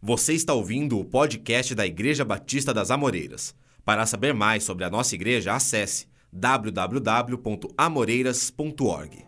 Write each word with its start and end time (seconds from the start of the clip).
Você 0.00 0.32
está 0.32 0.54
ouvindo 0.54 0.96
o 0.96 1.04
podcast 1.04 1.74
da 1.74 1.84
Igreja 1.84 2.24
Batista 2.24 2.72
das 2.72 2.92
Amoreiras. 2.92 3.52
Para 3.84 4.06
saber 4.06 4.32
mais 4.32 4.62
sobre 4.62 4.84
a 4.84 4.90
nossa 4.90 5.16
igreja, 5.16 5.52
acesse 5.52 6.06
www.amoreiras.org. 6.32 9.26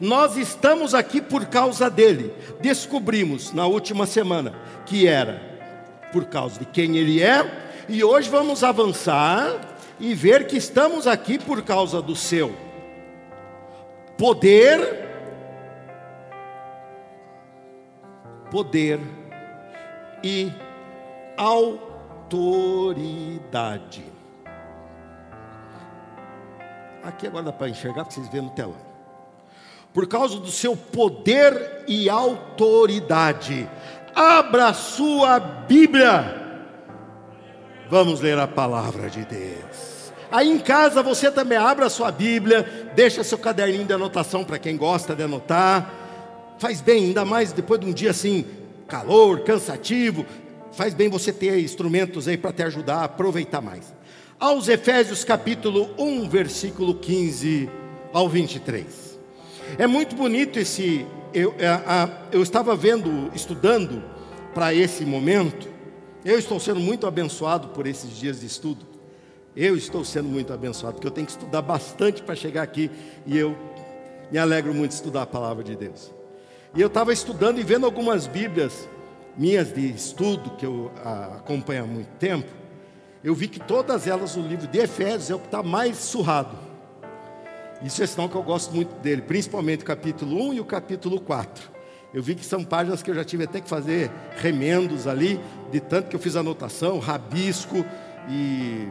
Nós 0.00 0.36
estamos 0.36 0.92
aqui 0.92 1.20
por 1.20 1.46
causa 1.46 1.88
dele. 1.88 2.34
Descobrimos 2.60 3.52
na 3.52 3.64
última 3.64 4.06
semana 4.06 4.60
que 4.84 5.06
era 5.06 5.40
por 6.12 6.24
causa 6.24 6.58
de 6.58 6.66
quem 6.66 6.96
ele 6.96 7.22
é, 7.22 7.68
e 7.88 8.02
hoje 8.02 8.28
vamos 8.28 8.64
avançar 8.64 9.76
e 10.00 10.14
ver 10.14 10.48
que 10.48 10.56
estamos 10.56 11.06
aqui 11.06 11.38
por 11.38 11.62
causa 11.62 12.02
do 12.02 12.16
seu 12.16 12.52
poder, 14.16 14.80
poder 18.50 18.98
e 20.22 20.52
autoridade. 21.36 22.18
Aqui 27.02 27.26
agora 27.26 27.44
dá 27.44 27.52
para 27.52 27.68
enxergar 27.68 28.04
para 28.04 28.12
vocês 28.12 28.28
verem 28.28 28.48
no 28.48 28.54
telão. 28.54 28.88
Por 29.92 30.06
causa 30.06 30.38
do 30.38 30.50
seu 30.50 30.76
poder 30.76 31.84
e 31.86 32.10
autoridade. 32.10 33.68
Abra 34.14 34.74
sua 34.74 35.38
Bíblia. 35.38 36.34
Vamos 37.88 38.20
ler 38.20 38.38
a 38.38 38.46
palavra 38.46 39.08
de 39.08 39.24
Deus. 39.24 40.12
Aí 40.30 40.50
em 40.50 40.58
casa 40.58 41.02
você 41.02 41.30
também 41.30 41.56
abra 41.56 41.86
a 41.86 41.90
sua 41.90 42.12
Bíblia, 42.12 42.90
deixa 42.94 43.24
seu 43.24 43.38
caderninho 43.38 43.86
de 43.86 43.92
anotação 43.94 44.44
para 44.44 44.58
quem 44.58 44.76
gosta 44.76 45.14
de 45.16 45.22
anotar. 45.22 45.90
Faz 46.58 46.82
bem, 46.82 47.04
ainda 47.04 47.24
mais 47.24 47.52
depois 47.52 47.80
de 47.80 47.86
um 47.86 47.92
dia 47.92 48.10
assim, 48.10 48.44
calor, 48.88 49.40
cansativo. 49.40 50.26
Faz 50.72 50.94
bem 50.94 51.08
você 51.08 51.32
ter 51.32 51.60
instrumentos 51.60 52.26
aí 52.26 52.36
para 52.36 52.52
te 52.52 52.62
ajudar 52.62 52.96
a 52.96 53.04
aproveitar 53.04 53.60
mais. 53.60 53.94
Aos 54.40 54.68
Efésios 54.68 55.24
capítulo 55.24 55.90
1, 55.98 56.28
versículo 56.28 56.94
15 56.94 57.68
ao 58.12 58.28
23. 58.28 59.18
É 59.78 59.86
muito 59.86 60.16
bonito 60.16 60.58
esse. 60.58 61.06
Eu, 61.34 61.54
eu 62.32 62.42
estava 62.42 62.74
vendo, 62.74 63.30
estudando 63.34 64.02
para 64.54 64.72
esse 64.72 65.04
momento. 65.04 65.68
Eu 66.24 66.38
estou 66.38 66.58
sendo 66.58 66.80
muito 66.80 67.06
abençoado 67.06 67.68
por 67.68 67.86
esses 67.86 68.16
dias 68.16 68.40
de 68.40 68.46
estudo. 68.46 68.86
Eu 69.54 69.76
estou 69.76 70.04
sendo 70.04 70.28
muito 70.28 70.52
abençoado, 70.52 70.94
porque 70.94 71.06
eu 71.06 71.12
tenho 71.12 71.26
que 71.26 71.32
estudar 71.32 71.62
bastante 71.62 72.22
para 72.22 72.34
chegar 72.34 72.62
aqui 72.62 72.90
e 73.26 73.36
eu 73.36 73.56
me 74.30 74.38
alegro 74.38 74.72
muito 74.72 74.90
de 74.90 74.96
estudar 74.96 75.22
a 75.22 75.26
palavra 75.26 75.64
de 75.64 75.74
Deus. 75.76 76.17
E 76.78 76.80
eu 76.80 76.86
estava 76.86 77.12
estudando 77.12 77.58
e 77.58 77.64
vendo 77.64 77.84
algumas 77.84 78.28
Bíblias 78.28 78.88
minhas 79.36 79.74
de 79.74 79.90
estudo, 79.90 80.50
que 80.50 80.64
eu 80.64 80.92
ah, 81.04 81.38
acompanho 81.38 81.82
há 81.82 81.86
muito 81.88 82.10
tempo, 82.20 82.46
eu 83.24 83.34
vi 83.34 83.48
que 83.48 83.58
todas 83.58 84.06
elas, 84.06 84.36
o 84.36 84.40
livro 84.40 84.68
de 84.68 84.78
Efésios, 84.78 85.28
é 85.28 85.34
o 85.34 85.40
que 85.40 85.46
está 85.46 85.60
mais 85.60 85.96
surrado. 85.96 86.56
Isso 87.82 88.00
é 88.00 88.06
sinal 88.06 88.28
que 88.28 88.36
eu 88.36 88.44
gosto 88.44 88.72
muito 88.72 88.94
dele, 89.00 89.22
principalmente 89.22 89.82
o 89.82 89.84
capítulo 89.84 90.50
1 90.50 90.54
e 90.54 90.60
o 90.60 90.64
capítulo 90.64 91.20
4. 91.20 91.68
Eu 92.14 92.22
vi 92.22 92.36
que 92.36 92.44
são 92.44 92.62
páginas 92.62 93.02
que 93.02 93.10
eu 93.10 93.14
já 93.16 93.24
tive 93.24 93.42
até 93.42 93.60
que 93.60 93.68
fazer 93.68 94.08
remendos 94.36 95.08
ali, 95.08 95.40
de 95.72 95.80
tanto 95.80 96.08
que 96.08 96.14
eu 96.14 96.20
fiz 96.20 96.36
anotação, 96.36 97.00
rabisco, 97.00 97.84
e 98.28 98.86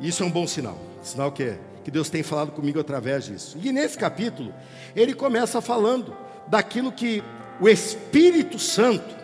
isso 0.00 0.24
é 0.24 0.26
um 0.26 0.30
bom 0.30 0.44
sinal. 0.44 0.76
Sinal 1.04 1.30
que, 1.30 1.54
que 1.84 1.90
Deus 1.92 2.10
tem 2.10 2.24
falado 2.24 2.50
comigo 2.50 2.80
através 2.80 3.26
disso. 3.26 3.56
E 3.62 3.70
nesse 3.70 3.96
capítulo, 3.96 4.52
ele 4.96 5.14
começa 5.14 5.60
falando 5.60 6.26
daquilo 6.48 6.90
que 6.90 7.22
o 7.60 7.68
Espírito 7.68 8.58
Santo 8.58 9.16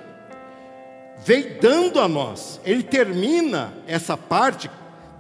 veio 1.25 1.59
dando 1.61 2.01
a 2.01 2.07
nós. 2.07 2.61
Ele 2.65 2.83
termina 2.83 3.73
essa 3.87 4.17
parte 4.17 4.71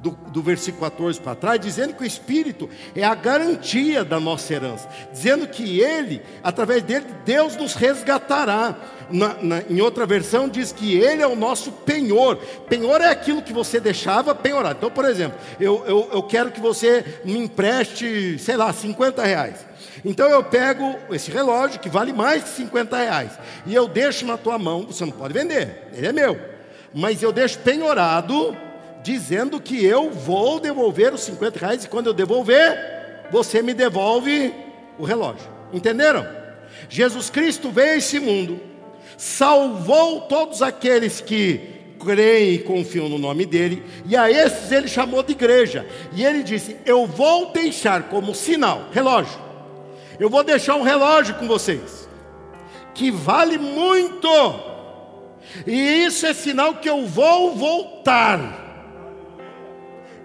do, 0.04 0.10
do 0.10 0.42
versículo 0.42 0.82
14 0.82 1.18
para 1.18 1.34
trás, 1.34 1.58
dizendo 1.58 1.94
que 1.94 2.02
o 2.02 2.06
Espírito 2.06 2.68
é 2.94 3.02
a 3.02 3.14
garantia 3.14 4.04
da 4.04 4.20
nossa 4.20 4.52
herança, 4.52 4.86
dizendo 5.10 5.48
que 5.48 5.80
Ele, 5.80 6.20
através 6.42 6.82
dele, 6.82 7.06
Deus 7.24 7.56
nos 7.56 7.74
resgatará. 7.74 8.76
Na, 9.10 9.34
na, 9.42 9.62
em 9.68 9.80
outra 9.80 10.06
versão 10.06 10.48
diz 10.48 10.72
que 10.72 10.94
Ele 10.96 11.22
é 11.22 11.26
o 11.26 11.36
nosso 11.36 11.72
penhor. 11.72 12.36
Penhor 12.68 13.00
é 13.00 13.08
aquilo 13.08 13.42
que 13.42 13.52
você 13.52 13.80
deixava 13.80 14.34
penhorar. 14.34 14.74
Então, 14.76 14.90
por 14.90 15.06
exemplo, 15.06 15.38
eu, 15.58 15.82
eu, 15.86 16.10
eu 16.12 16.22
quero 16.22 16.50
que 16.50 16.60
você 16.60 17.20
me 17.24 17.38
empreste, 17.38 18.38
sei 18.38 18.56
lá, 18.56 18.72
50 18.72 19.22
reais. 19.22 19.73
Então 20.04 20.28
eu 20.28 20.42
pego 20.42 20.96
esse 21.10 21.30
relógio 21.30 21.80
que 21.80 21.88
vale 21.88 22.12
mais 22.12 22.44
de 22.44 22.50
50 22.50 22.96
reais 22.96 23.32
e 23.66 23.74
eu 23.74 23.86
deixo 23.86 24.24
na 24.24 24.36
tua 24.36 24.58
mão, 24.58 24.86
você 24.86 25.04
não 25.04 25.12
pode 25.12 25.34
vender, 25.34 25.88
ele 25.92 26.06
é 26.06 26.12
meu. 26.12 26.38
Mas 26.92 27.22
eu 27.22 27.32
deixo 27.32 27.58
penhorado, 27.58 28.56
dizendo 29.02 29.60
que 29.60 29.84
eu 29.84 30.10
vou 30.10 30.58
devolver 30.60 31.12
os 31.12 31.20
50 31.22 31.58
reais 31.58 31.84
e 31.84 31.88
quando 31.88 32.06
eu 32.06 32.14
devolver, 32.14 32.94
você 33.30 33.60
me 33.60 33.74
devolve 33.74 34.54
o 34.98 35.04
relógio. 35.04 35.48
Entenderam? 35.72 36.26
Jesus 36.88 37.30
Cristo 37.30 37.70
veio 37.70 37.92
a 37.92 37.96
esse 37.96 38.18
mundo, 38.20 38.60
salvou 39.16 40.22
todos 40.22 40.62
aqueles 40.62 41.20
que 41.20 41.74
creem 41.98 42.54
e 42.54 42.58
confiam 42.58 43.08
no 43.08 43.18
nome 43.18 43.46
dele, 43.46 43.82
e 44.06 44.16
a 44.16 44.30
esses 44.30 44.70
ele 44.70 44.88
chamou 44.88 45.22
de 45.22 45.32
igreja, 45.32 45.86
e 46.12 46.24
ele 46.24 46.42
disse: 46.42 46.76
Eu 46.84 47.06
vou 47.06 47.52
deixar 47.52 48.04
como 48.04 48.34
sinal, 48.34 48.88
relógio, 48.92 49.38
eu 50.18 50.30
vou 50.30 50.42
deixar 50.42 50.76
um 50.76 50.82
relógio 50.82 51.34
com 51.34 51.46
vocês, 51.46 52.08
que 52.94 53.10
vale 53.10 53.58
muito, 53.58 54.28
e 55.66 56.04
isso 56.04 56.26
é 56.26 56.32
sinal 56.32 56.74
que 56.74 56.88
eu 56.88 57.06
vou 57.06 57.54
voltar. 57.54 58.62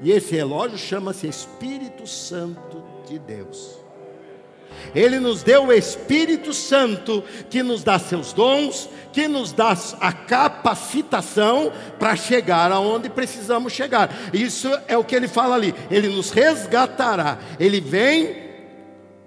E 0.01 0.11
esse 0.11 0.35
relógio 0.35 0.77
chama-se 0.77 1.27
Espírito 1.27 2.07
Santo 2.07 2.83
de 3.07 3.19
Deus. 3.19 3.77
Ele 4.95 5.19
nos 5.19 5.43
deu 5.43 5.65
o 5.65 5.73
Espírito 5.73 6.53
Santo 6.53 7.23
que 7.49 7.61
nos 7.61 7.83
dá 7.83 7.99
seus 7.99 8.31
dons, 8.33 8.89
que 9.11 9.27
nos 9.27 9.51
dá 9.51 9.75
a 9.99 10.13
capacitação 10.13 11.71
para 11.99 12.15
chegar 12.15 12.71
aonde 12.71 13.09
precisamos 13.09 13.73
chegar. 13.73 14.09
Isso 14.33 14.69
é 14.87 14.97
o 14.97 15.03
que 15.03 15.15
ele 15.15 15.27
fala 15.27 15.55
ali. 15.55 15.75
Ele 15.91 16.07
nos 16.07 16.31
resgatará. 16.31 17.39
Ele 17.59 17.81
vem 17.81 18.48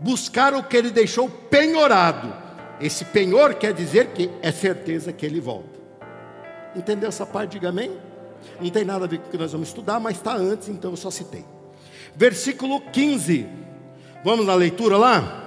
buscar 0.02 0.52
o 0.54 0.62
que 0.62 0.76
ele 0.76 0.90
deixou 0.90 1.28
penhorado. 1.28 2.34
Esse 2.80 3.04
penhor 3.04 3.54
quer 3.54 3.72
dizer 3.72 4.08
que 4.08 4.28
é 4.42 4.50
certeza 4.50 5.12
que 5.12 5.24
ele 5.24 5.40
volta. 5.40 5.80
Entendeu 6.74 7.08
essa 7.08 7.24
parte? 7.24 7.52
Diga 7.52 7.68
amém. 7.68 7.96
Não 8.60 8.70
tem 8.70 8.84
nada 8.84 9.04
a 9.04 9.08
ver 9.08 9.18
com 9.18 9.28
o 9.28 9.30
que 9.30 9.38
nós 9.38 9.52
vamos 9.52 9.68
estudar, 9.68 10.00
mas 10.00 10.16
está 10.16 10.34
antes, 10.34 10.68
então 10.68 10.90
eu 10.90 10.96
só 10.96 11.10
citei. 11.10 11.44
Versículo 12.14 12.80
15. 12.80 13.46
Vamos 14.24 14.46
na 14.46 14.54
leitura 14.54 14.96
lá? 14.96 15.38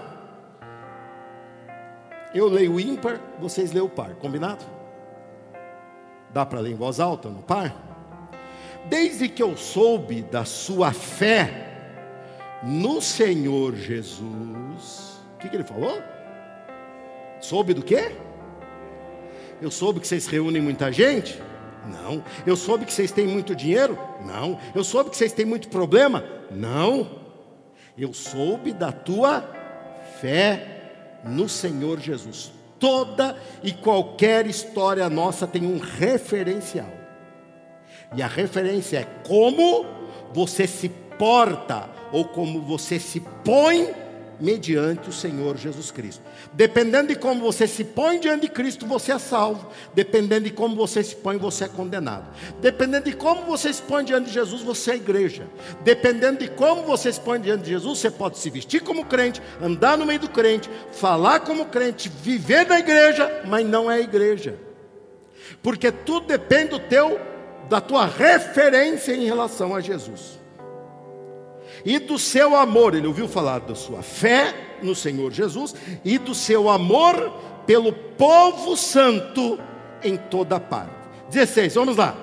Eu 2.33 2.47
leio 2.47 2.73
o 2.73 2.79
ímpar, 2.79 3.19
vocês 3.39 3.72
leem 3.72 3.85
o 3.85 3.89
par, 3.89 4.16
combinado? 4.16 4.66
Dá 6.33 6.45
para 6.45 6.59
ler 6.59 6.72
em 6.72 6.75
voz 6.75 6.99
alta 6.99 7.29
no 7.29 7.41
par? 7.41 7.73
Desde 8.89 9.27
que 9.27 9.41
eu 9.41 9.55
soube 9.57 10.22
da 10.22 10.45
sua 10.45 10.91
fé 10.91 11.74
no 12.65 12.99
Senhor 13.01 13.75
Jesus. 13.75 15.19
O 15.35 15.37
que, 15.39 15.49
que 15.49 15.55
ele 15.55 15.63
falou? 15.63 16.01
Soube 17.39 17.73
do 17.73 17.83
quê? 17.83 18.11
Eu 19.61 19.69
soube 19.69 19.99
que 19.99 20.07
vocês 20.07 20.25
reúnem 20.25 20.61
muita 20.61 20.91
gente? 20.91 21.39
Não. 21.85 22.23
Eu 22.45 22.55
soube 22.55 22.85
que 22.85 22.93
vocês 22.93 23.11
têm 23.11 23.27
muito 23.27 23.55
dinheiro? 23.55 23.97
Não. 24.25 24.59
Eu 24.73 24.83
soube 24.83 25.11
que 25.11 25.17
vocês 25.17 25.31
têm 25.31 25.45
muito 25.45 25.69
problema? 25.69 26.23
Não. 26.49 27.23
Eu 27.97 28.13
soube 28.13 28.73
da 28.73 28.91
tua 28.91 29.47
fé 30.19 31.21
no 31.23 31.47
Senhor 31.47 31.99
Jesus. 31.99 32.51
Toda 32.79 33.37
e 33.63 33.71
qualquer 33.71 34.47
história 34.47 35.09
nossa 35.09 35.45
tem 35.45 35.66
um 35.66 35.79
referencial. 35.79 36.90
E 38.16 38.22
a 38.22 38.28
referência 38.28 38.99
é 38.99 39.28
como 39.28 39.85
você 40.34 40.67
se 40.67 40.90
porta 40.90 41.90
ou 42.16 42.23
como 42.23 42.62
você 42.62 42.97
se 42.97 43.20
põe 43.20 43.94
mediante 44.40 45.09
o 45.09 45.12
Senhor 45.12 45.58
Jesus 45.58 45.91
Cristo. 45.91 46.23
Dependendo 46.53 47.09
de 47.09 47.16
como 47.16 47.41
você 47.41 47.67
se 47.67 47.84
põe 47.84 48.22
diante 48.22 48.44
de 48.44 48.47
Cristo, 48.47 48.85
você 48.85 49.12
é 49.12 49.20
salvo. 49.20 49.67
Dependendo 49.94 50.46
de 50.46 50.52
como 50.52 50.78
você 50.78 51.03
se 51.03 51.14
põe, 51.14 51.35
você 51.38 51.66
é 51.66 51.67
condenado. 51.67 52.34
Dependendo 52.62 53.09
de 53.09 53.17
como 53.17 53.41
você 53.41 53.73
se 53.73 53.82
põe 53.82 54.06
diante 54.06 54.28
de 54.28 54.34
Jesus, 54.34 54.62
você 54.62 54.91
é 54.91 54.96
igreja. 54.96 55.46
Dependendo 55.84 56.40
de 56.40 56.47
como 56.47 56.84
você 56.84 57.12
se 57.12 57.20
põe 57.20 57.38
diante 57.38 57.66
de 57.66 57.72
Jesus, 57.72 58.00
você 58.00 58.09
pode 58.09 58.38
se 58.38 58.50
vestir 58.50 58.82
como 58.82 59.03
crente, 59.03 59.41
andar 59.62 59.97
no 59.97 60.06
meio 60.06 60.22
do 60.22 60.29
crente, 60.29 60.70
falar 60.94 61.41
como 61.41 61.66
crente, 61.66 62.08
viver 62.08 62.66
na 62.66 62.79
igreja, 62.79 63.44
mas 63.46 63.67
não 63.67 63.91
é 63.91 64.00
igreja. 64.00 64.58
Porque 65.62 65.91
tudo 65.91 66.28
depende 66.28 66.70
do 66.70 66.79
teu 66.79 67.20
da 67.67 67.82
tua 67.82 68.06
referência 68.06 69.14
em 69.14 69.26
relação 69.26 69.76
a 69.76 69.82
Jesus 69.82 70.44
e 71.83 71.99
do 71.99 72.17
seu 72.19 72.55
amor. 72.55 72.95
Ele 72.95 73.07
ouviu 73.07 73.27
falar 73.27 73.59
da 73.59 73.75
sua 73.75 74.01
fé 74.01 74.53
no 74.81 74.95
Senhor 74.95 75.31
Jesus 75.31 75.75
e 76.03 76.17
do 76.17 76.35
seu 76.35 76.69
amor 76.69 77.33
pelo 77.66 77.91
povo 77.91 78.75
santo 78.75 79.59
em 80.03 80.16
toda 80.17 80.59
parte. 80.59 80.93
16, 81.29 81.73
vamos 81.75 81.97
lá. 81.97 82.16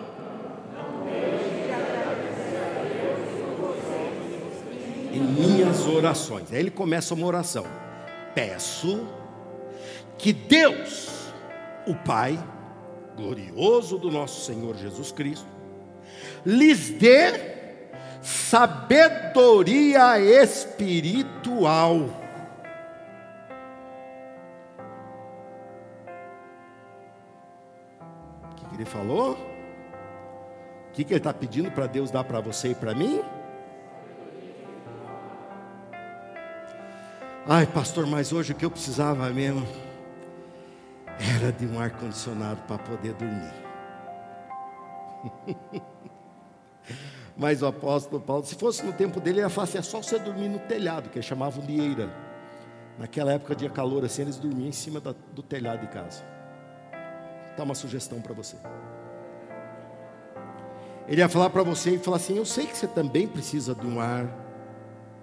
Em 5.13 5.21
minhas 5.21 5.87
orações. 5.87 6.53
Aí 6.53 6.61
ele 6.61 6.71
começa 6.71 7.15
uma 7.15 7.27
oração. 7.27 7.67
Peço 8.35 9.07
que 10.17 10.33
Deus, 10.33 11.11
o 11.87 11.95
Pai, 11.95 12.39
glorioso 13.17 13.99
do 13.99 14.11
nosso 14.11 14.47
Senhor 14.47 14.77
Jesus 14.77 15.13
Cristo, 15.13 15.47
lhes 16.47 16.91
dê 16.91 17.52
sabedoria 18.23 20.19
espiritual. 20.19 22.09
O 28.51 28.69
que, 28.69 28.75
ele 28.77 28.85
falou? 28.85 29.33
O 29.33 30.93
que, 30.93 31.05
que 31.05 31.13
ele 31.13 31.19
está 31.19 31.35
pedindo 31.35 31.71
para 31.73 31.87
Deus 31.87 32.11
dar 32.11 32.25
para 32.25 32.41
você 32.41 32.69
e 32.71 32.75
para 32.75 32.95
mim? 32.95 33.21
Ai, 37.47 37.67
pastor, 37.67 38.07
mas 38.07 38.33
hoje 38.33 38.53
o 38.53 38.55
que 38.55 38.65
eu 38.65 38.71
precisava 38.71 39.29
mesmo 39.31 39.67
era 41.19 41.51
de 41.51 41.67
um 41.67 41.81
ar-condicionado 41.81 42.63
para 42.63 42.79
poder 42.79 43.15
dormir. 43.15 43.53
Mas 47.43 47.61
o 47.61 47.67
apóstolo 47.67 48.23
Paulo, 48.23 48.45
se 48.47 48.55
fosse 48.55 48.87
no 48.87 48.93
tempo 48.93 49.19
dele, 49.19 49.41
ele 49.41 49.47
ia 49.47 49.51
falar 49.51 49.65
assim: 49.65 49.79
é 49.79 49.83
só 49.83 50.01
você 50.01 50.17
dormir 50.17 50.49
no 50.49 50.61
telhado, 50.61 51.11
que 51.11 51.19
eles 51.19 51.27
chamavam 51.27 51.67
de 51.67 51.73
eira. 51.73 52.09
Naquela 52.97 53.33
época 53.33 53.57
de 53.57 53.69
calor 53.69 54.05
assim, 54.05 54.23
eles 54.23 54.37
dormiam 54.37 54.69
em 54.69 54.73
cima 54.73 55.01
da, 55.01 55.13
do 55.33 55.43
telhado 55.43 55.81
de 55.81 55.89
casa. 55.89 56.23
Dá 57.57 57.65
uma 57.65 57.75
sugestão 57.75 58.21
para 58.21 58.33
você. 58.33 58.57
Ele 61.09 61.21
ia 61.21 61.29
falar 61.29 61.51
para 61.51 61.65
você 61.65 61.97
e 61.97 61.99
falar 61.99 62.19
assim: 62.19 62.37
Eu 62.37 62.45
sei 62.45 62.65
que 62.65 62.77
você 62.77 62.87
também 62.87 63.27
precisa 63.27 63.75
de 63.75 63.89
um 63.89 64.01
ar 64.01 64.25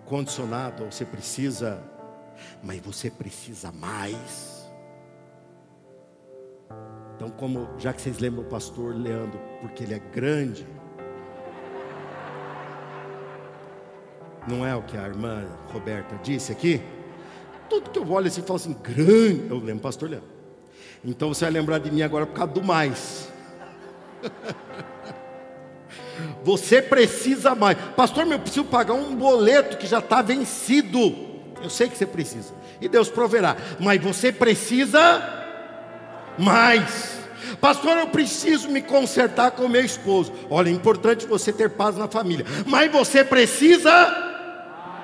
condicionado, 0.06 0.84
ou 0.84 0.92
você 0.92 1.06
precisa, 1.06 1.82
mas 2.62 2.82
você 2.82 3.10
precisa 3.10 3.72
mais. 3.72 4.70
Então, 7.16 7.30
como 7.30 7.70
já 7.78 7.94
que 7.94 8.02
vocês 8.02 8.20
lembram 8.20 8.44
o 8.44 8.50
pastor 8.50 8.94
Leandro, 8.94 9.40
porque 9.62 9.86
ele 9.86 9.94
é 9.94 10.00
grande, 10.00 10.68
Não 14.48 14.66
é 14.66 14.76
o 14.76 14.82
que 14.82 14.98
a 14.98 15.06
irmã 15.06 15.46
Roberta 15.72 16.16
disse 16.24 16.52
aqui? 16.52 16.82
Tudo 17.70 17.90
que 17.90 18.00
eu 18.00 18.12
olho 18.12 18.28
assim, 18.28 18.42
falo 18.42 18.56
assim, 18.56 18.74
grande. 18.74 19.48
Eu 19.50 19.58
lembro, 19.60 19.84
pastor 19.84 20.10
Leandro. 20.10 20.30
Então 21.04 21.34
você 21.34 21.46
vai 21.46 21.54
lembrar 21.54 21.80
de 21.80 21.92
mim 21.92 22.02
agora 22.02 22.26
por 22.26 22.36
causa 22.36 22.54
do 22.54 22.64
mais. 22.64 23.30
Você 26.44 26.82
precisa 26.82 27.56
mais. 27.56 27.78
Pastor, 27.96 28.28
eu 28.28 28.40
preciso 28.40 28.66
pagar 28.66 28.94
um 28.94 29.16
boleto 29.16 29.78
que 29.78 29.88
já 29.88 30.00
está 30.00 30.22
vencido. 30.22 31.16
Eu 31.62 31.70
sei 31.70 31.88
que 31.88 31.98
você 31.98 32.06
precisa. 32.06 32.54
E 32.82 32.88
Deus 32.88 33.10
proverá. 33.10 33.56
Mas 33.80 34.02
você 34.02 34.32
precisa 34.32 35.22
mais. 36.38 37.20
Pastor, 37.60 37.98
eu 37.98 38.08
preciso 38.08 38.70
me 38.70 38.82
consertar 38.82 39.52
com 39.52 39.68
meu 39.68 39.84
esposo. 39.84 40.34
Olha, 40.50 40.70
é 40.70 40.74
importante 40.74 41.26
você 41.26 41.52
ter 41.52 41.70
paz 41.70 41.96
na 41.96 42.08
família. 42.08 42.46
Mas 42.66 42.92
você 42.92 43.24
precisa 43.24 44.29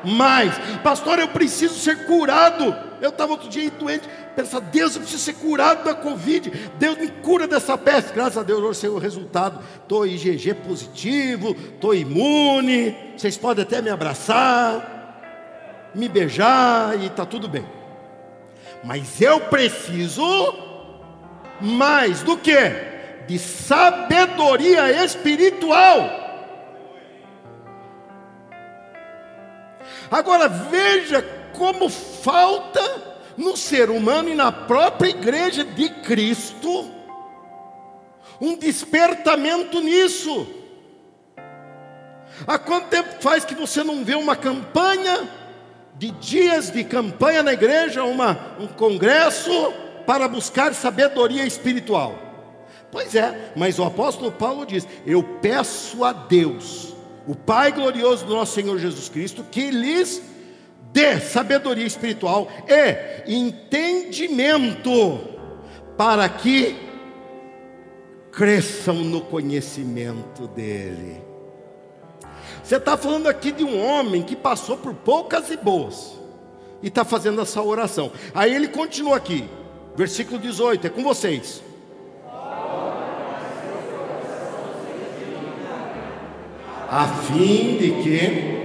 mais. 0.05 0.53
Pastor, 0.83 1.19
eu 1.19 1.27
preciso 1.27 1.75
ser 1.75 2.05
curado. 2.05 2.75
Eu 3.01 3.09
estava 3.09 3.33
outro 3.33 3.49
dia 3.49 3.69
doente, 3.71 4.07
pensa, 4.35 4.61
Deus, 4.61 4.95
eu 4.95 5.01
preciso 5.01 5.23
ser 5.23 5.33
curado 5.33 5.83
da 5.83 5.93
Covid. 5.93 6.51
Deus 6.77 6.97
me 6.97 7.07
cura 7.07 7.47
dessa 7.47 7.77
peste. 7.77 8.13
Graças 8.13 8.37
a 8.37 8.43
Deus, 8.43 8.61
hoje 8.61 8.79
sei 8.79 8.89
o 8.89 8.97
resultado. 8.97 9.59
Estou 9.81 10.07
IgG 10.07 10.53
positivo, 10.55 11.55
estou 11.73 11.93
imune. 11.93 12.95
Vocês 13.17 13.37
podem 13.37 13.63
até 13.63 13.81
me 13.81 13.89
abraçar, 13.89 15.91
me 15.93 16.07
beijar 16.07 16.97
e 16.99 17.07
está 17.07 17.25
tudo 17.25 17.47
bem. 17.47 17.65
Mas 18.83 19.19
eu 19.19 19.39
preciso 19.41 20.23
mais 21.59 22.21
do 22.21 22.37
que? 22.37 22.95
De 23.27 23.39
sabedoria 23.39 25.03
espiritual. 25.03 26.24
Agora 30.09 30.47
veja 30.47 31.21
como 31.57 31.89
falta 31.89 33.15
no 33.37 33.55
ser 33.57 33.89
humano 33.89 34.29
e 34.29 34.35
na 34.35 34.51
própria 34.51 35.09
igreja 35.09 35.63
de 35.63 35.89
Cristo 35.89 36.91
um 38.39 38.57
despertamento 38.57 39.79
nisso. 39.79 40.47
Há 42.45 42.59
quanto 42.59 42.87
tempo 42.87 43.21
faz 43.21 43.45
que 43.45 43.55
você 43.55 43.83
não 43.83 44.03
vê 44.03 44.15
uma 44.15 44.35
campanha 44.35 45.27
de 45.95 46.11
dias 46.11 46.69
de 46.69 46.83
campanha 46.83 47.41
na 47.41 47.53
igreja, 47.53 48.03
uma, 48.03 48.55
um 48.59 48.67
congresso 48.67 49.51
para 50.05 50.27
buscar 50.27 50.73
sabedoria 50.73 51.45
espiritual? 51.45 52.15
Pois 52.91 53.15
é, 53.15 53.51
mas 53.55 53.79
o 53.79 53.83
apóstolo 53.83 54.31
Paulo 54.31 54.65
diz: 54.65 54.85
Eu 55.05 55.23
peço 55.23 56.03
a 56.03 56.11
Deus 56.11 56.94
o 57.27 57.35
Pai 57.35 57.71
glorioso 57.71 58.25
do 58.25 58.35
nosso 58.35 58.53
Senhor 58.53 58.77
Jesus 58.77 59.09
Cristo, 59.09 59.43
que 59.51 59.71
lhes 59.71 60.21
dê 60.91 61.19
sabedoria 61.19 61.85
espiritual 61.85 62.47
e 62.67 63.35
entendimento, 63.35 65.19
para 65.97 66.27
que 66.29 66.75
cresçam 68.31 68.95
no 68.95 69.21
conhecimento 69.21 70.47
dEle. 70.47 71.23
Você 72.63 72.77
está 72.77 72.97
falando 72.97 73.27
aqui 73.27 73.51
de 73.51 73.63
um 73.63 73.83
homem 73.83 74.23
que 74.23 74.35
passou 74.35 74.77
por 74.77 74.93
poucas 74.93 75.49
e 75.51 75.57
boas, 75.57 76.19
e 76.81 76.87
está 76.87 77.03
fazendo 77.05 77.41
essa 77.41 77.61
oração. 77.61 78.11
Aí 78.33 78.53
ele 78.53 78.67
continua 78.67 79.17
aqui, 79.17 79.49
versículo 79.95 80.39
18, 80.39 80.87
é 80.87 80.89
com 80.89 81.03
vocês. 81.03 81.63
A 86.89 87.07
fim 87.07 87.77
de 87.77 87.91
que 88.03 88.55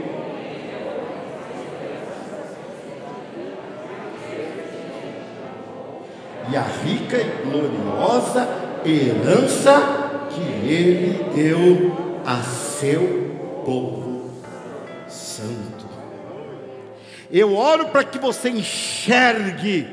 e 6.51 6.57
a 6.57 6.63
rica 6.63 7.17
e 7.17 7.43
gloriosa 7.45 8.49
herança 8.85 10.29
que 10.31 10.69
ele 10.69 11.25
deu 11.35 12.21
a 12.27 12.43
seu 12.43 13.63
povo 13.65 14.31
santo. 15.09 15.89
Eu 17.31 17.55
oro 17.55 17.89
para 17.89 18.03
que 18.03 18.19
você 18.19 18.51
enxergue 18.51 19.89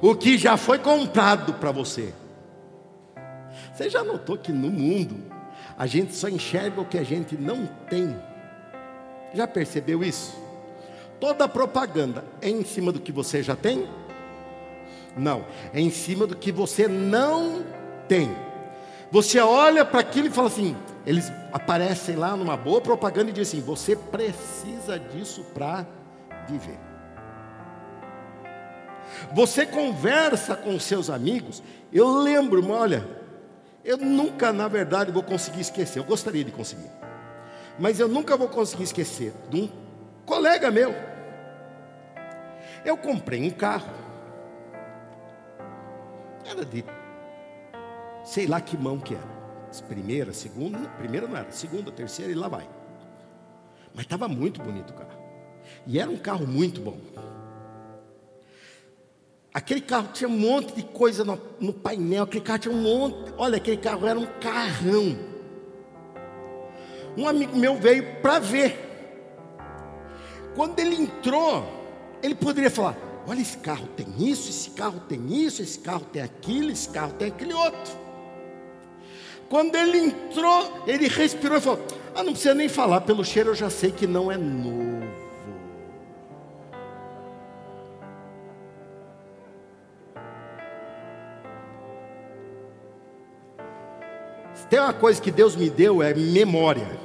o 0.00 0.14
que 0.14 0.38
já 0.38 0.56
foi 0.56 0.78
comprado 0.78 1.54
para 1.54 1.72
você. 1.72 2.14
Você 3.72 3.90
já 3.90 4.04
notou 4.04 4.38
que 4.38 4.52
no 4.52 4.70
mundo 4.70 5.33
a 5.76 5.86
gente 5.86 6.14
só 6.14 6.28
enxerga 6.28 6.80
o 6.80 6.84
que 6.84 6.98
a 6.98 7.02
gente 7.02 7.36
não 7.36 7.66
tem. 7.88 8.16
Já 9.32 9.46
percebeu 9.46 10.02
isso? 10.02 10.36
Toda 11.18 11.48
propaganda 11.48 12.24
é 12.40 12.48
em 12.48 12.64
cima 12.64 12.92
do 12.92 13.00
que 13.00 13.10
você 13.10 13.42
já 13.42 13.56
tem? 13.56 13.88
Não, 15.16 15.44
é 15.72 15.80
em 15.80 15.90
cima 15.90 16.26
do 16.26 16.36
que 16.36 16.52
você 16.52 16.86
não 16.88 17.64
tem. 18.08 18.34
Você 19.10 19.38
olha 19.38 19.84
para 19.84 20.00
aquilo 20.00 20.28
e 20.28 20.30
fala 20.30 20.48
assim: 20.48 20.76
eles 21.06 21.30
aparecem 21.52 22.16
lá 22.16 22.36
numa 22.36 22.56
boa 22.56 22.80
propaganda 22.80 23.30
e 23.30 23.32
dizem 23.32 23.60
assim: 23.60 23.66
você 23.66 23.94
precisa 23.96 24.98
disso 24.98 25.44
para 25.54 25.86
viver. 26.48 26.78
Você 29.32 29.64
conversa 29.64 30.56
com 30.56 30.78
seus 30.78 31.08
amigos. 31.08 31.62
Eu 31.92 32.18
lembro, 32.18 32.68
olha, 32.70 33.23
eu 33.84 33.98
nunca, 33.98 34.52
na 34.52 34.66
verdade, 34.66 35.12
vou 35.12 35.22
conseguir 35.22 35.60
esquecer. 35.60 35.98
Eu 35.98 36.04
gostaria 36.04 36.42
de 36.42 36.50
conseguir. 36.50 36.90
Mas 37.78 38.00
eu 38.00 38.08
nunca 38.08 38.36
vou 38.36 38.48
conseguir 38.48 38.84
esquecer 38.84 39.32
de 39.50 39.60
um 39.60 39.68
colega 40.24 40.70
meu. 40.70 40.94
Eu 42.84 42.96
comprei 42.96 43.46
um 43.46 43.50
carro. 43.50 43.92
Era 46.46 46.64
de 46.64 46.84
sei 48.24 48.46
lá 48.46 48.60
que 48.60 48.76
mão 48.76 48.98
que 48.98 49.14
era. 49.14 49.34
Primeira, 49.88 50.32
segunda, 50.32 50.78
primeira 50.90 51.26
não 51.26 51.36
era, 51.36 51.50
segunda, 51.50 51.90
terceira 51.90 52.30
e 52.30 52.34
lá 52.34 52.46
vai. 52.46 52.68
Mas 53.92 54.04
estava 54.04 54.28
muito 54.28 54.62
bonito 54.62 54.90
o 54.90 54.94
carro. 54.94 55.18
E 55.84 55.98
era 55.98 56.08
um 56.10 56.16
carro 56.16 56.46
muito 56.46 56.80
bom. 56.80 56.96
Aquele 59.54 59.80
carro 59.80 60.08
tinha 60.12 60.28
um 60.28 60.36
monte 60.36 60.74
de 60.74 60.82
coisa 60.82 61.24
no, 61.24 61.40
no, 61.60 61.72
painel, 61.72 62.24
aquele 62.24 62.44
carro 62.44 62.58
tinha 62.58 62.74
um 62.74 62.82
monte. 62.82 63.32
Olha, 63.38 63.56
aquele 63.56 63.76
carro 63.76 64.04
era 64.04 64.18
um 64.18 64.26
carrão. 64.26 65.16
Um 67.16 67.28
amigo 67.28 67.56
meu 67.56 67.76
veio 67.76 68.16
para 68.20 68.40
ver. 68.40 68.76
Quando 70.56 70.80
ele 70.80 70.96
entrou, 70.96 71.64
ele 72.20 72.34
poderia 72.34 72.68
falar: 72.68 72.96
Olha, 73.28 73.40
esse 73.40 73.56
carro 73.58 73.86
tem 73.96 74.08
isso, 74.18 74.50
esse 74.50 74.70
carro 74.70 75.00
tem 75.08 75.44
isso, 75.44 75.62
esse 75.62 75.78
carro 75.78 76.04
tem 76.12 76.20
aquilo, 76.20 76.72
esse 76.72 76.88
carro 76.88 77.12
tem 77.12 77.28
aquele 77.28 77.54
outro. 77.54 77.96
Quando 79.48 79.76
ele 79.76 79.98
entrou, 79.98 80.82
ele 80.84 81.06
respirou 81.06 81.58
e 81.58 81.60
falou: 81.60 81.86
Ah, 82.12 82.24
não 82.24 82.32
precisa 82.32 82.54
nem 82.54 82.68
falar, 82.68 83.02
pelo 83.02 83.24
cheiro 83.24 83.50
eu 83.50 83.54
já 83.54 83.70
sei 83.70 83.92
que 83.92 84.04
não 84.04 84.32
é 84.32 84.36
novo. 84.36 84.93
Tem 94.74 94.80
uma 94.80 94.92
coisa 94.92 95.22
que 95.22 95.30
Deus 95.30 95.54
me 95.54 95.70
deu 95.70 96.02
é 96.02 96.12
memória. 96.12 96.98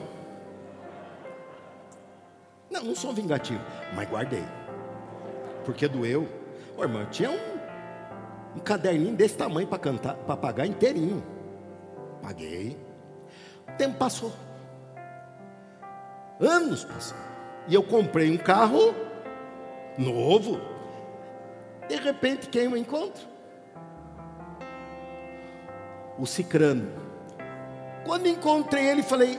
Não, 2.68 2.84
não 2.84 2.96
sou 2.96 3.14
vingativo, 3.14 3.62
mas 3.94 4.10
guardei. 4.10 4.44
Porque 5.64 5.88
doeu. 5.88 6.28
Ô 6.76 6.82
irmão, 6.82 7.06
tinha 7.12 7.30
um, 7.30 8.58
um 8.58 8.60
caderninho 8.60 9.16
desse 9.16 9.38
tamanho 9.38 9.68
para 9.68 9.78
cantar, 9.78 10.16
para 10.16 10.36
pagar 10.36 10.66
inteirinho. 10.66 11.24
Paguei. 12.24 12.76
O 13.68 13.78
tempo 13.78 14.00
passou. 14.00 14.34
Anos 16.40 16.84
passaram. 16.84 17.22
E 17.68 17.76
eu 17.76 17.84
comprei 17.84 18.32
um 18.32 18.38
carro 18.38 18.96
novo. 19.96 20.60
De 21.88 21.98
repente, 21.98 22.50
quem 22.50 22.64
eu 22.64 22.76
encontro? 22.76 23.28
O 26.18 26.26
Cicrano. 26.26 26.99
Quando 28.10 28.26
encontrei 28.28 28.88
ele, 28.88 29.04
falei. 29.04 29.38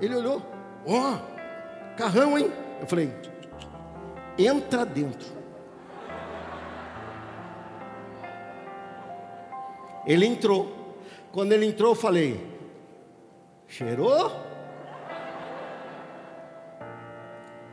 Ele 0.00 0.14
olhou. 0.14 0.42
Ó, 0.86 1.12
oh, 1.12 1.94
carrão, 1.94 2.38
hein? 2.38 2.50
Eu 2.80 2.86
falei, 2.86 3.12
entra 4.38 4.86
dentro. 4.86 5.36
Ele 10.06 10.24
entrou. 10.24 10.96
Quando 11.30 11.52
ele 11.52 11.66
entrou, 11.66 11.90
eu 11.90 11.94
falei: 11.94 12.40
cheirou? 13.68 14.32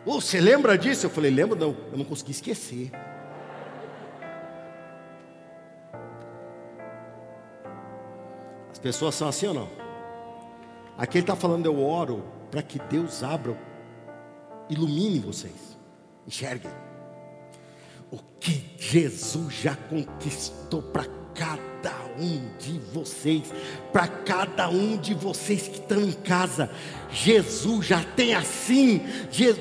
Oh, 0.05 0.19
você 0.19 0.41
lembra 0.41 0.77
disso? 0.77 1.05
Eu 1.05 1.09
falei: 1.09 1.31
lembro, 1.31 1.57
não, 1.57 1.73
eu 1.89 1.97
não 1.97 2.03
consegui 2.03 2.31
esquecer. 2.31 2.91
Pessoas 8.83 9.15
são 9.15 9.27
assim 9.27 9.47
ou 9.47 9.53
não? 9.53 9.69
Aqui 10.97 11.17
ele 11.17 11.23
está 11.23 11.35
falando: 11.35 11.65
eu 11.65 11.81
oro 11.81 12.23
para 12.51 12.61
que 12.61 12.77
Deus 12.77 13.23
abra, 13.23 13.57
ilumine 14.69 15.19
vocês, 15.19 15.79
enxerguem 16.27 16.69
o 18.11 18.19
que 18.39 18.63
Jesus 18.77 19.53
já 19.55 19.75
conquistou 19.75 20.83
para 20.83 21.05
cada 21.33 21.95
um 22.19 22.47
de 22.59 22.77
vocês, 22.93 23.51
para 23.91 24.07
cada 24.07 24.69
um 24.69 24.97
de 24.97 25.15
vocês 25.15 25.67
que 25.67 25.79
estão 25.79 25.99
em 25.99 26.11
casa. 26.11 26.69
Jesus 27.11 27.87
já 27.87 28.03
tem 28.15 28.35
assim, 28.35 29.01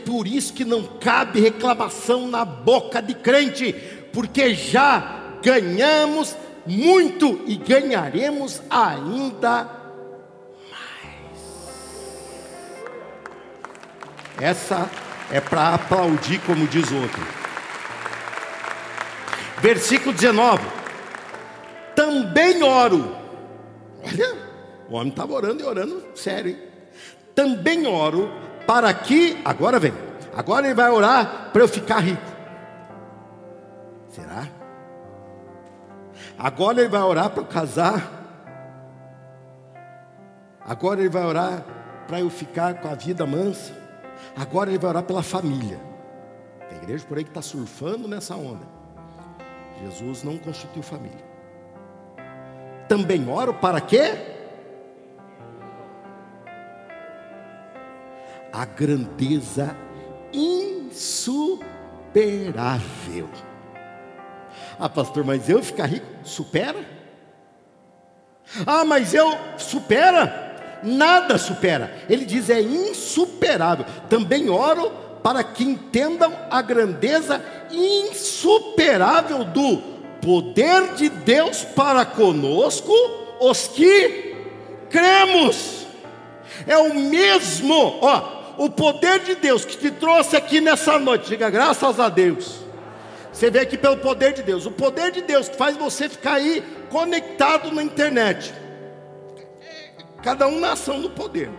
por 0.04 0.26
isso 0.26 0.52
que 0.52 0.66
não 0.66 0.82
cabe 0.98 1.40
reclamação 1.40 2.28
na 2.28 2.44
boca 2.44 3.00
de 3.00 3.14
crente, 3.14 3.72
porque 4.12 4.54
já 4.54 5.38
ganhamos 5.42 6.36
muito 6.66 7.40
e 7.46 7.56
ganharemos 7.56 8.62
ainda 8.70 9.68
mais. 10.70 11.38
Essa 14.40 14.90
é 15.30 15.40
para 15.40 15.74
aplaudir, 15.74 16.40
como 16.40 16.66
diz 16.66 16.90
outro. 16.92 17.22
Versículo 19.60 20.12
19 20.12 20.82
também 21.94 22.62
oro. 22.62 23.16
Olha, 24.04 24.34
o 24.88 24.94
homem 24.94 25.08
estava 25.08 25.32
orando 25.32 25.62
e 25.62 25.66
orando 25.66 26.02
sério, 26.14 26.50
hein? 26.50 26.58
Também 27.34 27.86
oro 27.86 28.30
para 28.66 28.92
que, 28.92 29.40
agora 29.44 29.78
vem, 29.78 29.92
agora 30.34 30.66
ele 30.66 30.74
vai 30.74 30.90
orar 30.90 31.50
para 31.52 31.62
eu 31.62 31.68
ficar 31.68 32.00
rico. 32.00 32.22
Será? 34.10 34.46
Agora 36.42 36.80
ele 36.80 36.88
vai 36.88 37.02
orar 37.02 37.30
para 37.30 37.42
eu 37.42 37.46
casar. 37.46 38.20
Agora 40.60 41.00
ele 41.00 41.08
vai 41.08 41.24
orar 41.24 41.64
para 42.06 42.20
eu 42.20 42.28
ficar 42.28 42.80
com 42.80 42.88
a 42.88 42.94
vida 42.94 43.24
mansa. 43.24 43.72
Agora 44.36 44.70
ele 44.70 44.78
vai 44.78 44.90
orar 44.90 45.02
pela 45.02 45.22
família. 45.22 45.80
Tem 46.68 46.78
igreja 46.78 47.04
por 47.06 47.18
aí 47.18 47.24
que 47.24 47.30
está 47.30 47.42
surfando 47.42 48.08
nessa 48.08 48.34
onda. 48.34 48.66
Jesus 49.82 50.22
não 50.22 50.38
constituiu 50.38 50.82
família 50.82 51.32
também 52.92 53.26
oro 53.26 53.54
para 53.54 53.80
quê? 53.80 54.12
A 58.52 58.66
grandeza 58.66 59.74
insuperável. 60.30 63.30
Ah, 64.78 64.88
pastor, 64.88 65.24
mas 65.24 65.48
eu 65.48 65.62
ficar 65.62 65.86
rico? 65.86 66.06
Supera? 66.24 66.76
Ah, 68.66 68.84
mas 68.84 69.14
eu 69.14 69.36
supera? 69.56 70.80
Nada 70.82 71.38
supera. 71.38 71.94
Ele 72.08 72.24
diz 72.24 72.50
é 72.50 72.60
insuperável. 72.60 73.86
Também 74.08 74.50
oro 74.50 74.90
para 75.22 75.44
que 75.44 75.64
entendam 75.64 76.32
a 76.50 76.60
grandeza 76.60 77.42
insuperável 77.70 79.44
do 79.44 79.78
poder 80.20 80.94
de 80.94 81.08
Deus 81.08 81.64
para 81.64 82.04
conosco, 82.04 82.92
os 83.40 83.68
que 83.68 84.34
cremos. 84.90 85.86
É 86.66 86.76
o 86.76 86.94
mesmo, 86.94 87.98
ó, 88.02 88.42
o 88.58 88.68
poder 88.68 89.20
de 89.20 89.34
Deus 89.34 89.64
que 89.64 89.76
te 89.76 89.90
trouxe 89.90 90.36
aqui 90.36 90.60
nessa 90.60 90.98
noite. 90.98 91.28
Diga 91.28 91.48
graças 91.48 91.98
a 91.98 92.08
Deus. 92.08 92.60
Você 93.32 93.50
vê 93.50 93.60
aqui 93.60 93.78
pelo 93.78 93.96
poder 93.96 94.34
de 94.34 94.42
Deus. 94.42 94.66
O 94.66 94.70
poder 94.70 95.10
de 95.10 95.22
Deus 95.22 95.48
que 95.48 95.56
faz 95.56 95.76
você 95.76 96.08
ficar 96.08 96.34
aí 96.34 96.62
conectado 96.90 97.72
na 97.72 97.82
internet. 97.82 98.52
Cada 100.22 100.46
um 100.46 100.60
na 100.60 100.72
ação 100.72 101.00
do 101.00 101.10
poder. 101.10 101.50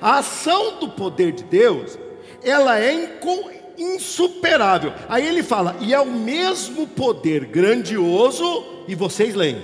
A 0.00 0.18
ação 0.18 0.80
do 0.80 0.88
poder 0.88 1.32
de 1.32 1.44
Deus, 1.44 1.96
ela 2.42 2.80
é 2.80 3.20
insuperável. 3.78 4.92
Aí 5.08 5.26
ele 5.26 5.42
fala, 5.42 5.76
e 5.80 5.94
é 5.94 6.00
o 6.00 6.06
mesmo 6.06 6.88
poder 6.88 7.44
grandioso, 7.44 8.64
e 8.88 8.94
vocês 8.94 9.34
leem. 9.34 9.62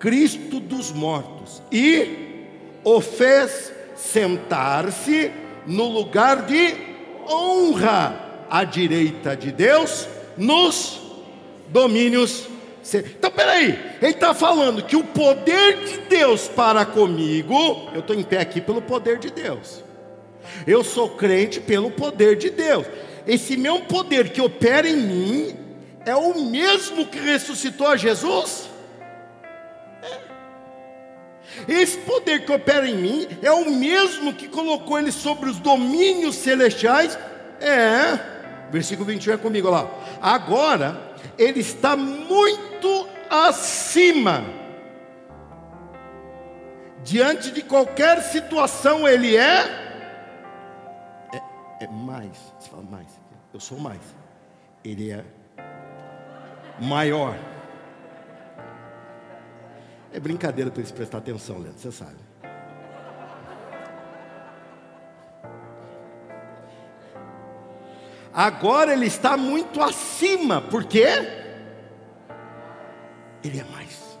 Cristo 0.00 0.58
dos 0.58 0.90
mortos, 0.90 1.62
e 1.70 2.46
o 2.82 3.00
fez 3.00 3.72
sentar-se 3.94 5.30
no 5.66 5.88
lugar 5.88 6.42
de 6.46 6.74
honra 7.28 8.44
à 8.50 8.64
direita 8.64 9.36
de 9.36 9.52
Deus 9.52 10.08
nos 10.36 11.00
domínios. 11.68 12.48
Então, 12.94 13.30
peraí, 13.30 13.78
ele 14.02 14.12
está 14.12 14.34
falando 14.34 14.82
que 14.82 14.96
o 14.96 15.04
poder 15.04 15.84
de 15.84 15.98
Deus 16.08 16.48
para 16.48 16.84
comigo, 16.84 17.88
eu 17.94 18.00
estou 18.00 18.16
em 18.16 18.24
pé 18.24 18.40
aqui 18.40 18.60
pelo 18.60 18.82
poder 18.82 19.18
de 19.18 19.30
Deus, 19.30 19.84
eu 20.66 20.82
sou 20.82 21.10
crente 21.10 21.60
pelo 21.60 21.92
poder 21.92 22.36
de 22.36 22.50
Deus, 22.50 22.84
esse 23.24 23.56
mesmo 23.56 23.82
poder 23.82 24.30
que 24.30 24.40
opera 24.40 24.88
em 24.88 24.96
mim, 24.96 25.56
é 26.04 26.16
o 26.16 26.42
mesmo 26.42 27.06
que 27.06 27.20
ressuscitou 27.20 27.86
a 27.86 27.96
Jesus? 27.96 28.68
Esse 31.68 31.98
poder 31.98 32.44
que 32.44 32.52
opera 32.52 32.88
em 32.88 32.96
mim 32.96 33.28
é 33.42 33.50
o 33.50 33.70
mesmo 33.70 34.32
que 34.32 34.48
colocou 34.48 34.98
ele 34.98 35.12
sobre 35.12 35.50
os 35.50 35.58
domínios 35.58 36.36
celestiais? 36.36 37.18
É. 37.60 38.18
Versículo 38.70 39.06
21 39.06 39.34
é 39.34 39.36
comigo 39.36 39.70
lá. 39.70 39.88
Agora, 40.20 41.14
ele 41.38 41.60
está 41.60 41.96
muito 41.96 43.06
acima. 43.30 44.44
Diante 47.04 47.50
de 47.50 47.62
qualquer 47.62 48.22
situação, 48.22 49.06
ele 49.06 49.36
é. 49.36 49.60
É, 51.32 51.84
é 51.84 51.88
mais. 51.88 52.36
Você 52.58 52.70
fala 52.70 52.84
mais. 52.90 53.08
Eu 53.52 53.60
sou 53.60 53.78
mais. 53.78 54.00
Ele 54.84 55.10
é 55.10 55.24
maior. 56.80 57.51
É 60.12 60.20
brincadeira 60.20 60.70
para 60.70 60.80
eles 60.80 60.92
prestar 60.92 61.18
atenção, 61.18 61.58
Leandro, 61.58 61.80
você 61.80 61.90
sabe. 61.90 62.16
Agora 68.32 68.92
ele 68.92 69.06
está 69.06 69.36
muito 69.36 69.82
acima, 69.82 70.60
por 70.60 70.84
quê? 70.84 71.06
Ele 73.44 73.60
é 73.60 73.64
mais. 73.64 74.18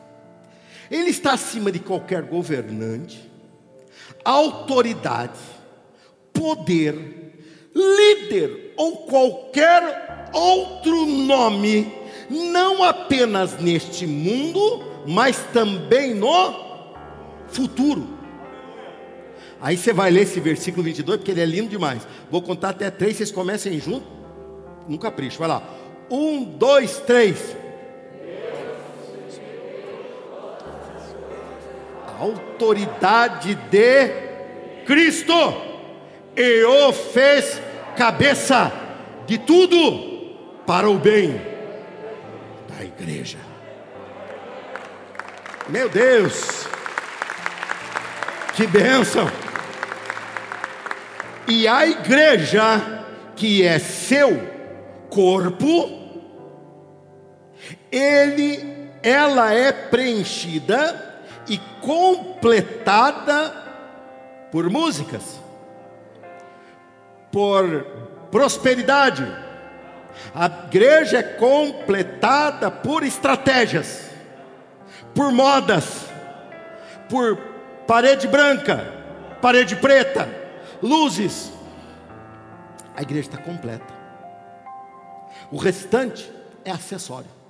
Ele 0.90 1.10
está 1.10 1.32
acima 1.32 1.72
de 1.72 1.78
qualquer 1.78 2.22
governante, 2.22 3.30
autoridade, 4.22 5.38
poder, 6.32 7.32
líder 7.74 8.74
ou 8.76 9.06
qualquer 9.06 10.28
outro 10.34 11.06
nome, 11.06 11.90
não 12.28 12.84
apenas 12.84 13.58
neste 13.58 14.06
mundo, 14.06 14.91
mas 15.06 15.36
também 15.52 16.14
no 16.14 16.54
futuro. 17.48 18.06
Aí 19.60 19.76
você 19.76 19.92
vai 19.92 20.10
ler 20.10 20.22
esse 20.22 20.40
versículo 20.40 20.82
22, 20.82 21.18
porque 21.18 21.30
ele 21.30 21.40
é 21.40 21.46
lindo 21.46 21.68
demais. 21.68 22.06
Vou 22.30 22.42
contar 22.42 22.70
até 22.70 22.90
três, 22.90 23.16
vocês 23.16 23.30
comecem 23.30 23.78
junto, 23.78 24.06
no 24.88 24.98
capricho. 24.98 25.38
Vai 25.38 25.48
lá. 25.48 25.62
Um, 26.10 26.42
dois, 26.42 26.98
três. 27.00 27.56
A 32.08 32.22
autoridade 32.22 33.54
de 33.54 34.84
Cristo 34.84 35.32
e 36.36 36.64
o 36.64 36.92
fez 36.92 37.60
cabeça 37.96 38.72
de 39.26 39.38
tudo 39.38 39.76
para 40.66 40.88
o 40.88 40.98
bem 40.98 41.40
da 42.68 42.84
igreja. 42.84 43.51
Meu 45.72 45.88
Deus, 45.88 46.68
que 48.54 48.66
bênção! 48.66 49.26
E 51.48 51.66
a 51.66 51.86
igreja, 51.86 53.06
que 53.34 53.66
é 53.66 53.78
seu 53.78 54.38
corpo, 55.08 55.90
ele, 57.90 58.90
ela 59.02 59.54
é 59.54 59.72
preenchida 59.72 61.24
e 61.48 61.56
completada 61.80 63.48
por 64.50 64.68
músicas, 64.68 65.40
por 67.32 67.86
prosperidade. 68.30 69.26
A 70.34 70.44
igreja 70.66 71.20
é 71.20 71.22
completada 71.22 72.70
por 72.70 73.02
estratégias, 73.04 74.11
por 75.14 75.32
modas, 75.32 76.06
por 77.08 77.36
parede 77.86 78.26
branca, 78.26 78.84
parede 79.40 79.76
preta, 79.76 80.28
luzes. 80.82 81.52
A 82.94 83.02
igreja 83.02 83.28
está 83.28 83.38
completa. 83.38 83.92
O 85.50 85.56
restante 85.56 86.30
é 86.64 86.70
acessório. 86.70 87.42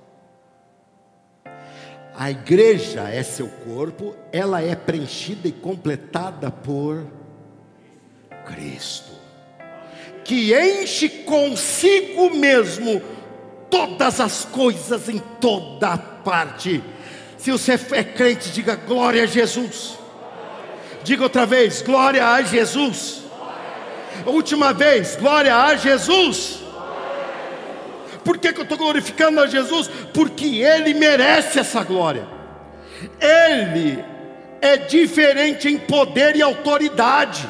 A 2.15 2.29
igreja 2.29 3.09
é 3.09 3.23
seu 3.23 3.47
corpo, 3.47 4.15
ela 4.31 4.61
é 4.61 4.75
preenchida 4.75 5.47
e 5.47 5.51
completada 5.51 6.51
por 6.51 7.07
Cristo, 8.45 9.13
que 10.23 10.53
enche 10.53 11.09
consigo 11.09 12.29
mesmo 12.35 13.01
todas 13.69 14.19
as 14.19 14.45
coisas 14.45 15.09
em 15.09 15.17
toda 15.39 15.97
parte. 15.97 16.83
Se 17.43 17.51
você 17.51 17.73
é 17.91 18.03
crente, 18.05 18.51
diga 18.51 18.73
glória 18.73 19.21
a 19.21 19.25
Jesus. 19.25 19.97
Diga 21.03 21.23
outra 21.23 21.45
vez, 21.45 21.81
glória 21.81 22.25
a 22.25 22.41
Jesus. 22.41 23.21
Última 24.25 24.71
vez, 24.71 25.17
glória 25.17 25.53
a 25.53 25.75
Jesus. 25.75 26.59
Por 28.23 28.37
que, 28.37 28.53
que 28.53 28.61
eu 28.61 28.63
estou 28.63 28.77
glorificando 28.77 29.41
a 29.41 29.47
Jesus? 29.47 29.89
Porque 30.13 30.61
Ele 30.61 30.93
merece 30.93 31.59
essa 31.59 31.83
glória. 31.83 32.25
Ele 33.19 34.01
é 34.61 34.77
diferente 34.77 35.67
em 35.67 35.77
poder 35.77 36.37
e 36.37 36.41
autoridade. 36.41 37.45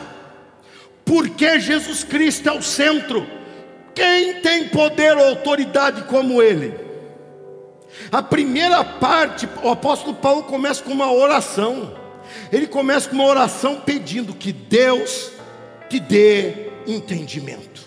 Porque 1.06 1.60
Jesus 1.60 2.04
Cristo 2.04 2.50
é 2.50 2.52
o 2.52 2.64
centro. 2.64 3.28
Quem 3.94 4.42
tem 4.42 4.70
poder 4.70 5.16
ou 5.16 5.28
autoridade 5.28 6.02
como 6.06 6.42
Ele? 6.42 6.93
A 8.12 8.22
primeira 8.22 8.84
parte, 8.84 9.48
o 9.64 9.70
apóstolo 9.70 10.16
Paulo 10.16 10.44
começa 10.44 10.84
com 10.84 10.92
uma 10.92 11.12
oração. 11.12 11.96
Ele 12.52 12.68
começa 12.68 13.10
com 13.10 13.16
uma 13.16 13.26
oração 13.26 13.82
pedindo 13.82 14.34
que 14.34 14.52
Deus 14.52 15.32
te 15.90 16.00
dê 16.00 16.70
entendimento. 16.88 17.84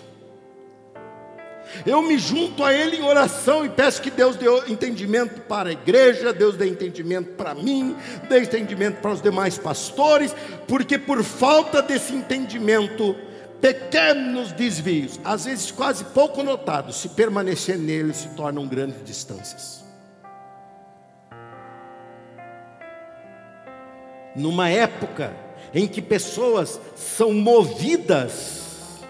Eu 1.85 2.01
me 2.01 2.17
junto 2.17 2.63
a 2.63 2.73
Ele 2.73 2.97
em 2.97 3.03
oração 3.03 3.65
e 3.65 3.69
peço 3.69 4.01
que 4.01 4.09
Deus 4.09 4.35
dê 4.35 4.45
entendimento 4.67 5.41
para 5.41 5.69
a 5.69 5.71
igreja, 5.71 6.33
Deus 6.33 6.55
dê 6.55 6.67
entendimento 6.67 7.31
para 7.31 7.53
mim, 7.53 7.95
dê 8.27 8.39
entendimento 8.39 9.01
para 9.01 9.11
os 9.11 9.21
demais 9.21 9.57
pastores, 9.57 10.35
porque 10.67 10.97
por 10.97 11.23
falta 11.23 11.81
desse 11.81 12.13
entendimento, 12.13 13.15
pequenos 13.61 14.51
desvios, 14.51 15.19
às 15.23 15.45
vezes 15.45 15.71
quase 15.71 16.03
pouco 16.05 16.43
notados, 16.43 16.97
se 16.97 17.09
permanecer 17.09 17.77
nele, 17.77 18.13
se 18.13 18.29
tornam 18.29 18.67
grandes 18.67 19.03
distâncias. 19.03 19.86
Numa 24.37 24.69
época 24.69 25.33
em 25.73 25.87
que 25.87 26.01
pessoas 26.01 26.79
são 26.95 27.33
movidas 27.33 29.01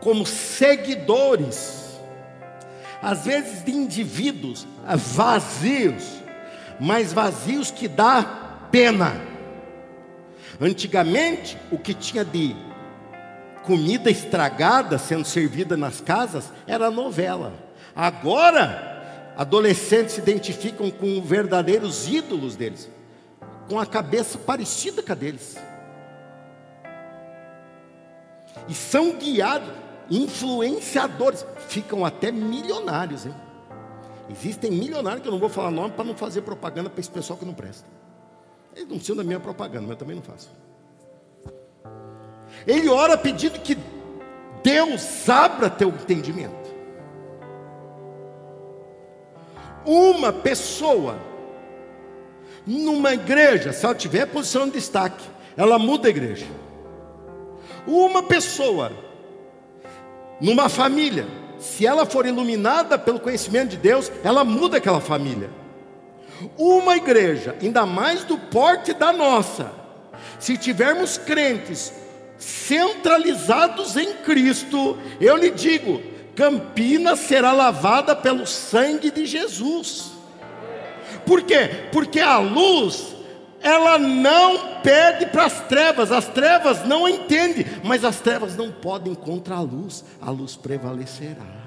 como 0.00 0.26
seguidores, 0.26 1.98
às 3.00 3.24
vezes 3.24 3.64
de 3.64 3.72
indivíduos 3.72 4.66
vazios, 4.96 6.04
mas 6.78 7.12
vazios 7.12 7.70
que 7.70 7.88
dá 7.88 8.68
pena. 8.70 9.20
Antigamente, 10.60 11.56
o 11.70 11.78
que 11.78 11.94
tinha 11.94 12.24
de 12.24 12.54
comida 13.64 14.10
estragada 14.10 14.98
sendo 14.98 15.24
servida 15.24 15.76
nas 15.76 16.00
casas 16.00 16.52
era 16.66 16.90
novela. 16.90 17.52
Agora, 17.94 19.32
adolescentes 19.36 20.14
se 20.14 20.20
identificam 20.20 20.90
com 20.90 21.22
verdadeiros 21.22 22.08
ídolos 22.08 22.56
deles, 22.56 22.90
com 23.72 23.80
a 23.80 23.86
cabeça 23.86 24.36
parecida 24.36 25.02
com 25.02 25.12
a 25.12 25.14
deles. 25.14 25.56
E 28.68 28.74
são 28.74 29.16
guiados 29.16 29.70
influenciadores, 30.10 31.46
ficam 31.68 32.04
até 32.04 32.30
milionários, 32.30 33.24
hein? 33.24 33.34
Existem 34.28 34.70
milionários 34.70 35.22
que 35.22 35.28
eu 35.28 35.32
não 35.32 35.38
vou 35.38 35.48
falar 35.48 35.70
nome 35.70 35.94
para 35.94 36.04
não 36.04 36.14
fazer 36.14 36.42
propaganda 36.42 36.90
para 36.90 37.00
esse 37.00 37.10
pessoal 37.10 37.38
que 37.38 37.46
não 37.46 37.54
presta. 37.54 37.88
Eles 38.76 38.90
não 38.90 38.96
precisam 38.96 39.16
da 39.16 39.24
minha 39.24 39.40
propaganda, 39.40 39.86
mas 39.86 39.92
eu 39.92 39.96
também 39.96 40.16
não 40.16 40.22
faço. 40.22 40.50
Ele 42.66 42.90
ora 42.90 43.16
pedindo 43.16 43.58
que 43.58 43.78
Deus 44.62 45.26
abra 45.30 45.70
teu 45.70 45.88
entendimento. 45.88 46.70
Uma 49.86 50.30
pessoa 50.30 51.31
numa 52.66 53.12
igreja, 53.14 53.72
se 53.72 53.84
ela 53.84 53.94
tiver 53.94 54.26
posição 54.26 54.66
de 54.66 54.72
destaque, 54.72 55.24
ela 55.56 55.78
muda 55.78 56.08
a 56.08 56.10
igreja. 56.10 56.46
Uma 57.86 58.22
pessoa 58.22 58.92
numa 60.40 60.68
família, 60.68 61.26
se 61.58 61.86
ela 61.86 62.06
for 62.06 62.26
iluminada 62.26 62.98
pelo 62.98 63.20
conhecimento 63.20 63.70
de 63.70 63.76
Deus, 63.76 64.10
ela 64.24 64.44
muda 64.44 64.78
aquela 64.78 65.00
família. 65.00 65.50
Uma 66.56 66.96
igreja, 66.96 67.56
ainda 67.60 67.86
mais 67.86 68.24
do 68.24 68.36
porte 68.36 68.92
da 68.92 69.12
nossa, 69.12 69.72
se 70.38 70.56
tivermos 70.56 71.16
crentes 71.16 71.92
centralizados 72.36 73.96
em 73.96 74.14
Cristo, 74.14 74.98
eu 75.20 75.36
lhe 75.36 75.50
digo, 75.50 76.02
Campinas 76.34 77.20
será 77.20 77.52
lavada 77.52 78.16
pelo 78.16 78.46
sangue 78.46 79.10
de 79.10 79.26
Jesus. 79.26 80.11
Por 81.26 81.42
quê? 81.42 81.88
Porque 81.92 82.20
a 82.20 82.38
luz 82.38 83.14
ela 83.62 83.98
não 83.98 84.80
pede 84.82 85.26
para 85.26 85.44
as 85.44 85.60
trevas, 85.68 86.10
as 86.10 86.26
trevas 86.26 86.84
não 86.84 87.08
entendem, 87.08 87.64
mas 87.84 88.04
as 88.04 88.20
trevas 88.20 88.56
não 88.56 88.72
podem 88.72 89.14
contra 89.14 89.54
a 89.54 89.60
luz, 89.60 90.04
a 90.20 90.30
luz 90.30 90.56
prevalecerá. 90.56 91.62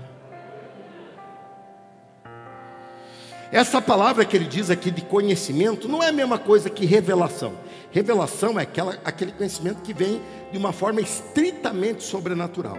Essa 3.51 3.81
palavra 3.81 4.25
que 4.25 4.35
ele 4.35 4.45
diz 4.45 4.69
aqui 4.69 4.91
de 4.91 5.01
conhecimento 5.01 5.87
não 5.87 6.03
é 6.03 6.09
a 6.09 6.11
mesma 6.11 6.37
coisa 6.37 6.69
que 6.69 6.85
revelação. 6.85 7.53
Revelação 7.91 8.59
é 8.59 8.63
aquela, 8.63 8.97
aquele 9.05 9.31
conhecimento 9.31 9.81
que 9.81 9.93
vem 9.93 10.21
de 10.51 10.57
uma 10.57 10.73
forma 10.73 10.99
estritamente 10.99 12.03
sobrenatural. 12.03 12.77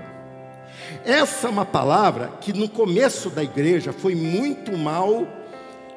Essa 1.04 1.46
é 1.46 1.50
uma 1.50 1.64
palavra 1.64 2.32
que 2.40 2.52
no 2.52 2.68
começo 2.68 3.30
da 3.30 3.42
igreja 3.42 3.92
foi 3.92 4.14
muito 4.14 4.76
mal, 4.76 5.26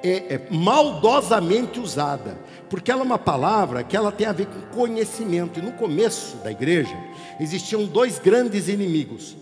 é, 0.04 0.36
é, 0.36 0.48
maldosamente 0.50 1.80
usada 1.80 2.38
porque 2.70 2.92
ela 2.92 3.02
é 3.02 3.04
uma 3.04 3.18
palavra 3.18 3.84
que 3.84 3.98
ela 3.98 4.12
tem 4.12 4.28
a 4.28 4.32
ver 4.32 4.46
com 4.46 4.62
conhecimento. 4.78 5.60
E 5.60 5.62
no 5.62 5.72
começo 5.72 6.38
da 6.38 6.52
igreja 6.52 6.96
existiam 7.40 7.86
dois 7.86 8.20
grandes 8.20 8.68
inimigos: 8.68 9.36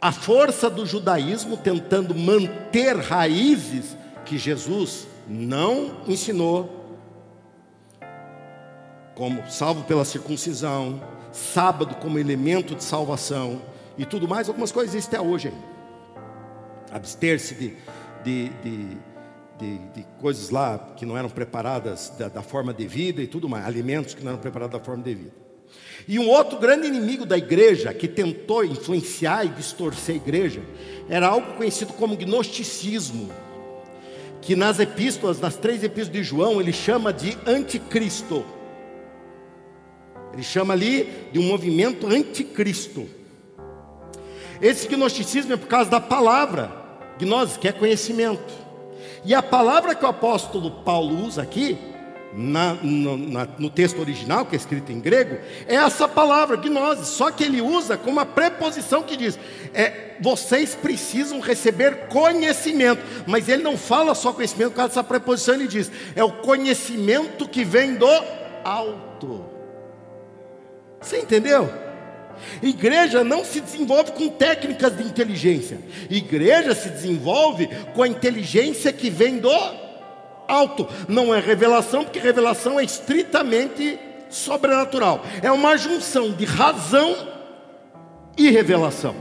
a 0.00 0.10
força 0.10 0.70
do 0.70 0.86
judaísmo 0.86 1.56
tentando 1.56 2.14
manter 2.14 2.96
raízes 2.96 3.96
que 4.24 4.38
Jesus 4.38 5.06
não 5.28 6.00
ensinou, 6.08 6.98
como 9.14 9.48
salvo 9.50 9.84
pela 9.84 10.04
circuncisão, 10.04 11.02
sábado 11.30 11.96
como 11.96 12.18
elemento 12.18 12.74
de 12.74 12.82
salvação, 12.82 13.60
e 13.98 14.06
tudo 14.06 14.26
mais, 14.26 14.48
algumas 14.48 14.72
coisas 14.72 14.94
existem 14.94 15.18
até 15.18 15.28
hoje. 15.28 15.52
Abster-se 16.90 17.54
de, 17.54 17.76
de, 18.24 18.48
de, 18.62 18.96
de, 19.62 19.78
de 19.94 20.06
coisas 20.20 20.50
lá 20.50 20.92
que 20.96 21.06
não 21.06 21.16
eram 21.16 21.30
preparadas 21.30 22.12
da, 22.18 22.28
da 22.28 22.42
forma 22.42 22.72
devida 22.72 23.22
e 23.22 23.28
tudo 23.28 23.48
mais, 23.48 23.64
alimentos 23.64 24.12
que 24.12 24.24
não 24.24 24.32
eram 24.32 24.40
preparados 24.40 24.78
da 24.78 24.84
forma 24.84 25.02
devida. 25.02 25.30
E 26.06 26.18
um 26.18 26.28
outro 26.28 26.58
grande 26.58 26.88
inimigo 26.88 27.24
da 27.24 27.38
igreja 27.38 27.94
que 27.94 28.08
tentou 28.08 28.64
influenciar 28.64 29.46
e 29.46 29.50
distorcer 29.50 30.16
a 30.16 30.18
igreja 30.18 30.62
era 31.08 31.28
algo 31.28 31.54
conhecido 31.54 31.92
como 31.92 32.16
gnosticismo, 32.16 33.30
que 34.40 34.56
nas 34.56 34.80
epístolas, 34.80 35.38
nas 35.38 35.56
três 35.56 35.84
epístolas 35.84 36.12
de 36.12 36.24
João, 36.24 36.60
ele 36.60 36.72
chama 36.72 37.12
de 37.12 37.38
anticristo. 37.46 38.44
Ele 40.32 40.42
chama 40.42 40.74
ali 40.74 41.08
de 41.30 41.38
um 41.38 41.44
movimento 41.44 42.08
anticristo. 42.08 43.08
Esse 44.60 44.88
gnosticismo 44.88 45.52
é 45.52 45.56
por 45.56 45.68
causa 45.68 45.90
da 45.90 46.00
palavra, 46.00 46.72
gnose, 47.18 47.58
que 47.58 47.68
é 47.68 47.72
conhecimento. 47.72 48.61
E 49.24 49.34
a 49.34 49.42
palavra 49.42 49.94
que 49.94 50.04
o 50.04 50.08
apóstolo 50.08 50.70
Paulo 50.70 51.24
usa 51.24 51.42
aqui, 51.42 51.78
na, 52.34 52.74
no, 52.74 53.16
na, 53.16 53.46
no, 53.58 53.68
texto 53.68 54.00
original, 54.00 54.46
que 54.46 54.54
é 54.54 54.58
escrito 54.58 54.90
em 54.90 54.98
grego, 54.98 55.36
é 55.66 55.74
essa 55.74 56.08
palavra, 56.08 56.56
gnose, 56.56 57.04
só 57.04 57.30
que 57.30 57.44
ele 57.44 57.60
usa 57.60 57.96
com 57.96 58.10
uma 58.10 58.24
preposição 58.24 59.02
que 59.02 59.16
diz: 59.16 59.38
é, 59.74 60.16
vocês 60.20 60.74
precisam 60.74 61.40
receber 61.40 62.08
conhecimento, 62.08 63.02
mas 63.26 63.48
ele 63.48 63.62
não 63.62 63.76
fala 63.76 64.14
só 64.14 64.32
conhecimento, 64.32 64.70
por 64.70 64.76
causa 64.76 64.88
dessa 64.88 65.04
preposição, 65.04 65.54
ele 65.54 65.68
diz: 65.68 65.90
é 66.16 66.24
o 66.24 66.32
conhecimento 66.32 67.48
que 67.48 67.64
vem 67.64 67.94
do 67.94 68.08
alto. 68.64 69.44
Você 71.00 71.18
entendeu? 71.18 71.91
Igreja 72.62 73.24
não 73.24 73.44
se 73.44 73.60
desenvolve 73.60 74.12
com 74.12 74.28
técnicas 74.28 74.96
de 74.96 75.02
inteligência. 75.02 75.78
Igreja 76.10 76.74
se 76.74 76.88
desenvolve 76.88 77.68
com 77.94 78.02
a 78.02 78.08
inteligência 78.08 78.92
que 78.92 79.10
vem 79.10 79.38
do 79.38 79.50
alto. 80.48 80.88
Não 81.08 81.34
é 81.34 81.40
revelação, 81.40 82.04
porque 82.04 82.18
revelação 82.18 82.78
é 82.78 82.84
estritamente 82.84 83.98
sobrenatural. 84.28 85.24
É 85.42 85.50
uma 85.50 85.76
junção 85.76 86.30
de 86.32 86.44
razão 86.44 87.16
e 88.36 88.50
revelação. 88.50 89.14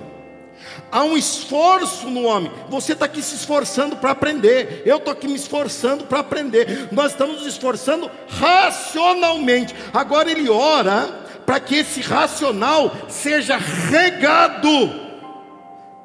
Há 0.91 1.03
um 1.03 1.17
esforço 1.17 2.09
no 2.09 2.23
homem. 2.23 2.51
Você 2.69 2.93
está 2.93 3.05
aqui 3.05 3.21
se 3.21 3.35
esforçando 3.35 3.95
para 3.95 4.11
aprender. 4.11 4.83
Eu 4.85 4.97
estou 4.97 5.13
aqui 5.13 5.27
me 5.27 5.35
esforçando 5.35 6.03
para 6.03 6.19
aprender. 6.19 6.89
Nós 6.91 7.13
estamos 7.13 7.37
nos 7.37 7.47
esforçando 7.47 8.11
racionalmente. 8.27 9.73
Agora 9.93 10.29
ele 10.29 10.49
ora 10.49 11.20
para 11.51 11.59
que 11.59 11.75
esse 11.75 11.99
racional 11.99 12.95
seja 13.09 13.57
regado 13.57 14.89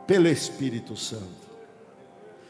pelo 0.04 0.26
Espírito 0.26 0.96
Santo. 0.96 1.46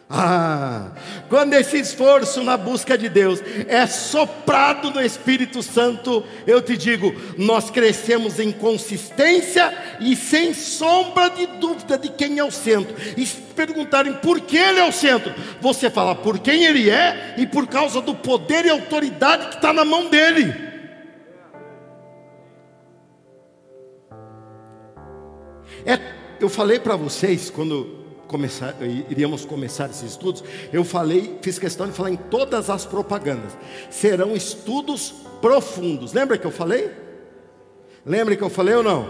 Ah, 0.09 0.93
quando 1.29 1.53
esse 1.53 1.79
esforço 1.79 2.43
na 2.43 2.57
busca 2.57 2.97
de 2.97 3.11
Deus 3.11 3.43
é 3.69 3.87
soprado 3.87 4.91
no 4.93 5.03
Espírito 5.03 5.63
Santo, 5.63 6.25
eu 6.47 6.63
te 6.63 6.75
digo, 6.75 7.15
nós 7.37 7.69
crescemos 7.69 8.41
em 8.41 8.51
consistência 8.51 9.77
e 10.01 10.17
sem 10.17 10.55
sombra 10.55 11.29
de 11.29 11.47
dúvida 11.49 11.99
de 11.99 12.09
quem 12.09 12.39
é 12.39 12.45
o 12.45 12.51
centro. 12.51 12.97
E 13.15 13.27
se 13.27 13.43
perguntarem 13.55 14.15
por 14.15 14.41
que 14.41 14.57
ele 14.57 14.81
é 14.81 14.89
o 14.89 14.93
centro, 14.93 15.35
você 15.61 15.91
fala 15.91 16.15
por 16.15 16.39
quem 16.39 16.65
ele 16.65 16.89
é 16.89 17.35
e 17.37 17.47
por 17.47 17.67
causa 17.67 18.01
do 18.01 18.15
poder 18.15 18.65
e 18.65 18.71
autoridade 18.71 19.49
que 19.49 19.57
está 19.57 19.71
na 19.71 19.85
mão 19.85 20.09
dele. 20.09 20.66
É, 25.87 26.01
eu 26.41 26.49
falei 26.49 26.81
para 26.81 26.97
vocês 26.97 27.49
quando 27.49 28.05
começar, 28.27 28.75
iríamos 29.09 29.45
começar 29.45 29.89
esses 29.89 30.11
estudos, 30.11 30.43
eu 30.73 30.85
falei, 30.85 31.39
fiz 31.41 31.61
questão 31.61 31.87
de 31.87 31.93
falar 31.93 32.11
em 32.11 32.17
todas 32.17 32.69
as 32.69 32.85
propagandas. 32.85 33.57
Serão 33.89 34.35
estudos 34.35 35.15
profundos. 35.41 36.13
Lembra 36.13 36.37
que 36.37 36.45
eu 36.45 36.51
falei? 36.51 36.91
Lembra 38.05 38.35
que 38.35 38.43
eu 38.43 38.51
falei 38.51 38.75
ou 38.75 38.83
não? 38.83 39.09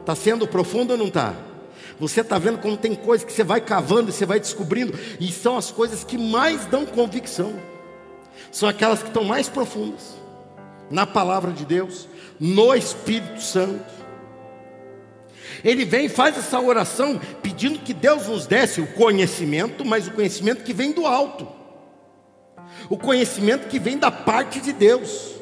Está 0.00 0.14
sendo 0.14 0.46
profundo 0.46 0.92
ou 0.92 0.98
não 0.98 1.06
está? 1.06 1.34
Você 2.00 2.20
está 2.20 2.38
vendo 2.38 2.58
como 2.58 2.76
tem 2.76 2.94
coisas 2.94 3.24
que 3.24 3.32
você 3.32 3.44
vai 3.44 3.60
cavando 3.60 4.10
e 4.10 4.12
você 4.12 4.26
vai 4.26 4.38
descobrindo, 4.38 4.98
e 5.20 5.30
são 5.32 5.56
as 5.56 5.70
coisas 5.70 6.04
que 6.04 6.18
mais 6.18 6.64
dão 6.66 6.86
convicção. 6.86 7.54
São 8.50 8.68
aquelas 8.68 9.02
que 9.02 9.08
estão 9.08 9.24
mais 9.24 9.48
profundas 9.48 10.16
na 10.90 11.06
palavra 11.06 11.52
de 11.52 11.64
Deus, 11.64 12.08
no 12.38 12.74
Espírito 12.74 13.40
Santo. 13.42 13.97
Ele 15.64 15.84
vem 15.84 16.06
e 16.06 16.08
faz 16.08 16.36
essa 16.36 16.60
oração 16.60 17.20
pedindo 17.42 17.78
que 17.80 17.92
Deus 17.92 18.26
nos 18.28 18.46
desse 18.46 18.80
o 18.80 18.86
conhecimento, 18.92 19.84
mas 19.84 20.06
o 20.06 20.12
conhecimento 20.12 20.62
que 20.62 20.72
vem 20.72 20.92
do 20.92 21.06
alto, 21.06 21.48
o 22.88 22.96
conhecimento 22.96 23.68
que 23.68 23.78
vem 23.78 23.98
da 23.98 24.10
parte 24.10 24.60
de 24.60 24.72
Deus, 24.72 25.34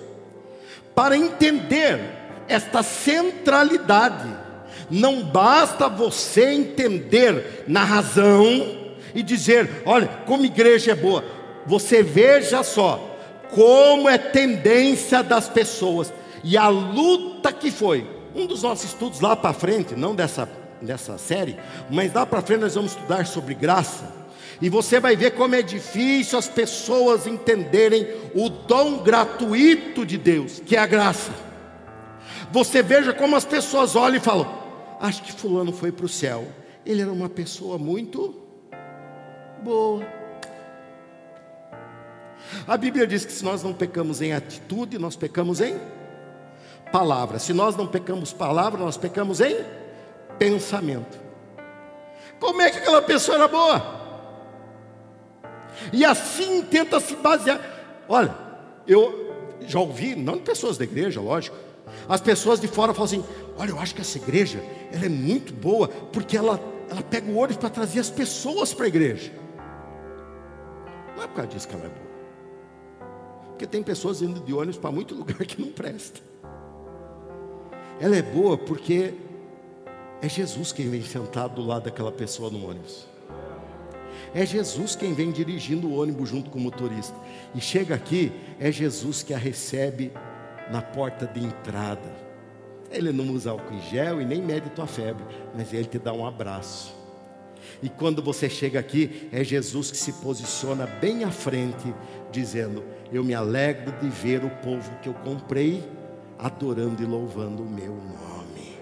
para 0.94 1.16
entender 1.16 2.00
esta 2.48 2.82
centralidade. 2.82 4.46
Não 4.90 5.22
basta 5.22 5.88
você 5.88 6.52
entender 6.52 7.64
na 7.66 7.84
razão 7.84 8.94
e 9.14 9.22
dizer, 9.22 9.82
olha, 9.84 10.06
como 10.26 10.44
igreja 10.44 10.92
é 10.92 10.94
boa. 10.94 11.24
Você 11.66 12.02
veja 12.02 12.62
só 12.62 13.16
como 13.50 14.08
é 14.08 14.16
tendência 14.18 15.22
das 15.22 15.48
pessoas 15.48 16.12
e 16.42 16.56
a 16.56 16.68
luta 16.68 17.52
que 17.52 17.70
foi 17.70 18.15
um 18.36 18.46
dos 18.46 18.62
nossos 18.62 18.90
estudos 18.90 19.20
lá 19.20 19.34
para 19.34 19.54
frente, 19.54 19.94
não 19.94 20.14
dessa, 20.14 20.48
dessa 20.80 21.16
série, 21.16 21.56
mas 21.90 22.12
lá 22.12 22.26
para 22.26 22.42
frente 22.42 22.60
nós 22.60 22.74
vamos 22.74 22.92
estudar 22.92 23.26
sobre 23.26 23.54
graça. 23.54 24.14
E 24.60 24.68
você 24.68 25.00
vai 25.00 25.16
ver 25.16 25.32
como 25.32 25.54
é 25.54 25.62
difícil 25.62 26.38
as 26.38 26.48
pessoas 26.48 27.26
entenderem 27.26 28.06
o 28.34 28.48
dom 28.48 28.98
gratuito 29.02 30.04
de 30.04 30.16
Deus, 30.16 30.60
que 30.60 30.76
é 30.76 30.78
a 30.78 30.86
graça. 30.86 31.30
Você 32.52 32.82
veja 32.82 33.12
como 33.12 33.36
as 33.36 33.44
pessoas 33.44 33.96
olham 33.96 34.16
e 34.16 34.20
falam: 34.20 34.46
Acho 35.00 35.22
que 35.22 35.32
Fulano 35.32 35.72
foi 35.72 35.92
para 35.92 36.06
o 36.06 36.08
céu. 36.08 36.46
Ele 36.84 37.02
era 37.02 37.12
uma 37.12 37.28
pessoa 37.28 37.76
muito 37.76 38.34
boa. 39.62 40.06
A 42.66 42.76
Bíblia 42.76 43.06
diz 43.06 43.24
que 43.24 43.32
se 43.32 43.44
nós 43.44 43.62
não 43.62 43.74
pecamos 43.74 44.22
em 44.22 44.32
atitude, 44.32 44.98
nós 44.98 45.16
pecamos 45.16 45.60
em 45.60 45.76
palavra. 46.92 47.38
Se 47.38 47.52
nós 47.52 47.76
não 47.76 47.86
pecamos 47.86 48.32
palavra, 48.32 48.80
nós 48.80 48.96
pecamos 48.96 49.40
em 49.40 49.56
pensamento. 50.38 51.18
Como 52.38 52.60
é 52.60 52.70
que 52.70 52.78
aquela 52.78 53.02
pessoa 53.02 53.36
era 53.36 53.48
boa? 53.48 53.96
E 55.92 56.04
assim 56.04 56.62
tenta 56.62 57.00
se 57.00 57.16
basear. 57.16 57.60
Olha, 58.08 58.34
eu 58.86 59.26
já 59.60 59.80
ouvi, 59.80 60.14
não 60.14 60.34
de 60.34 60.42
pessoas 60.42 60.78
da 60.78 60.84
igreja, 60.84 61.20
lógico. 61.20 61.56
As 62.08 62.20
pessoas 62.20 62.60
de 62.60 62.68
fora 62.68 62.92
falam 62.92 63.06
assim: 63.06 63.24
olha, 63.56 63.70
eu 63.70 63.78
acho 63.78 63.94
que 63.94 64.00
essa 64.00 64.18
igreja 64.18 64.62
ela 64.92 65.06
é 65.06 65.08
muito 65.08 65.52
boa, 65.52 65.88
porque 65.88 66.36
ela, 66.36 66.60
ela 66.90 67.02
pega 67.02 67.30
o 67.30 67.36
ônibus 67.36 67.56
para 67.56 67.70
trazer 67.70 68.00
as 68.00 68.10
pessoas 68.10 68.72
para 68.74 68.86
a 68.86 68.88
igreja. 68.88 69.32
Não 71.16 71.22
é 71.22 71.26
por 71.26 71.34
causa 71.34 71.50
disso 71.50 71.68
que 71.68 71.74
ela 71.74 71.84
é 71.84 71.88
boa. 71.88 72.06
Porque 73.48 73.66
tem 73.66 73.82
pessoas 73.82 74.20
indo 74.20 74.40
de 74.40 74.52
ônibus 74.52 74.76
para 74.76 74.90
muito 74.90 75.14
lugar 75.16 75.38
que 75.38 75.60
não 75.60 75.70
presta. 75.72 76.20
Ela 77.98 78.16
é 78.16 78.22
boa 78.22 78.58
porque 78.58 79.14
é 80.20 80.28
Jesus 80.28 80.70
quem 80.72 80.88
vem 80.90 81.02
sentado 81.02 81.54
do 81.54 81.66
lado 81.66 81.84
daquela 81.84 82.12
pessoa 82.12 82.50
no 82.50 82.68
ônibus. 82.68 83.06
É 84.34 84.44
Jesus 84.44 84.94
quem 84.94 85.14
vem 85.14 85.30
dirigindo 85.30 85.88
o 85.88 86.00
ônibus 86.00 86.28
junto 86.28 86.50
com 86.50 86.58
o 86.58 86.62
motorista. 86.62 87.16
E 87.54 87.60
chega 87.60 87.94
aqui, 87.94 88.30
é 88.60 88.70
Jesus 88.70 89.22
que 89.22 89.32
a 89.32 89.38
recebe 89.38 90.12
na 90.70 90.82
porta 90.82 91.26
de 91.26 91.42
entrada. 91.42 92.12
Ele 92.90 93.12
não 93.12 93.32
usa 93.32 93.50
álcool 93.50 93.74
em 93.74 93.80
gel 93.90 94.20
e 94.20 94.24
nem 94.24 94.42
mede 94.42 94.68
tua 94.70 94.86
febre, 94.86 95.24
mas 95.54 95.72
ele 95.72 95.86
te 95.86 95.98
dá 95.98 96.12
um 96.12 96.26
abraço. 96.26 96.94
E 97.82 97.88
quando 97.88 98.22
você 98.22 98.48
chega 98.48 98.78
aqui, 98.78 99.28
é 99.32 99.42
Jesus 99.42 99.90
que 99.90 99.96
se 99.96 100.12
posiciona 100.14 100.86
bem 100.86 101.24
à 101.24 101.30
frente, 101.30 101.92
dizendo: 102.30 102.84
Eu 103.12 103.24
me 103.24 103.34
alegro 103.34 103.92
de 104.00 104.08
ver 104.08 104.44
o 104.44 104.50
povo 104.50 104.90
que 105.02 105.08
eu 105.08 105.14
comprei 105.14 105.82
adorando 106.38 107.02
e 107.02 107.06
louvando 107.06 107.62
o 107.62 107.66
meu 107.66 107.94
nome. 107.94 108.76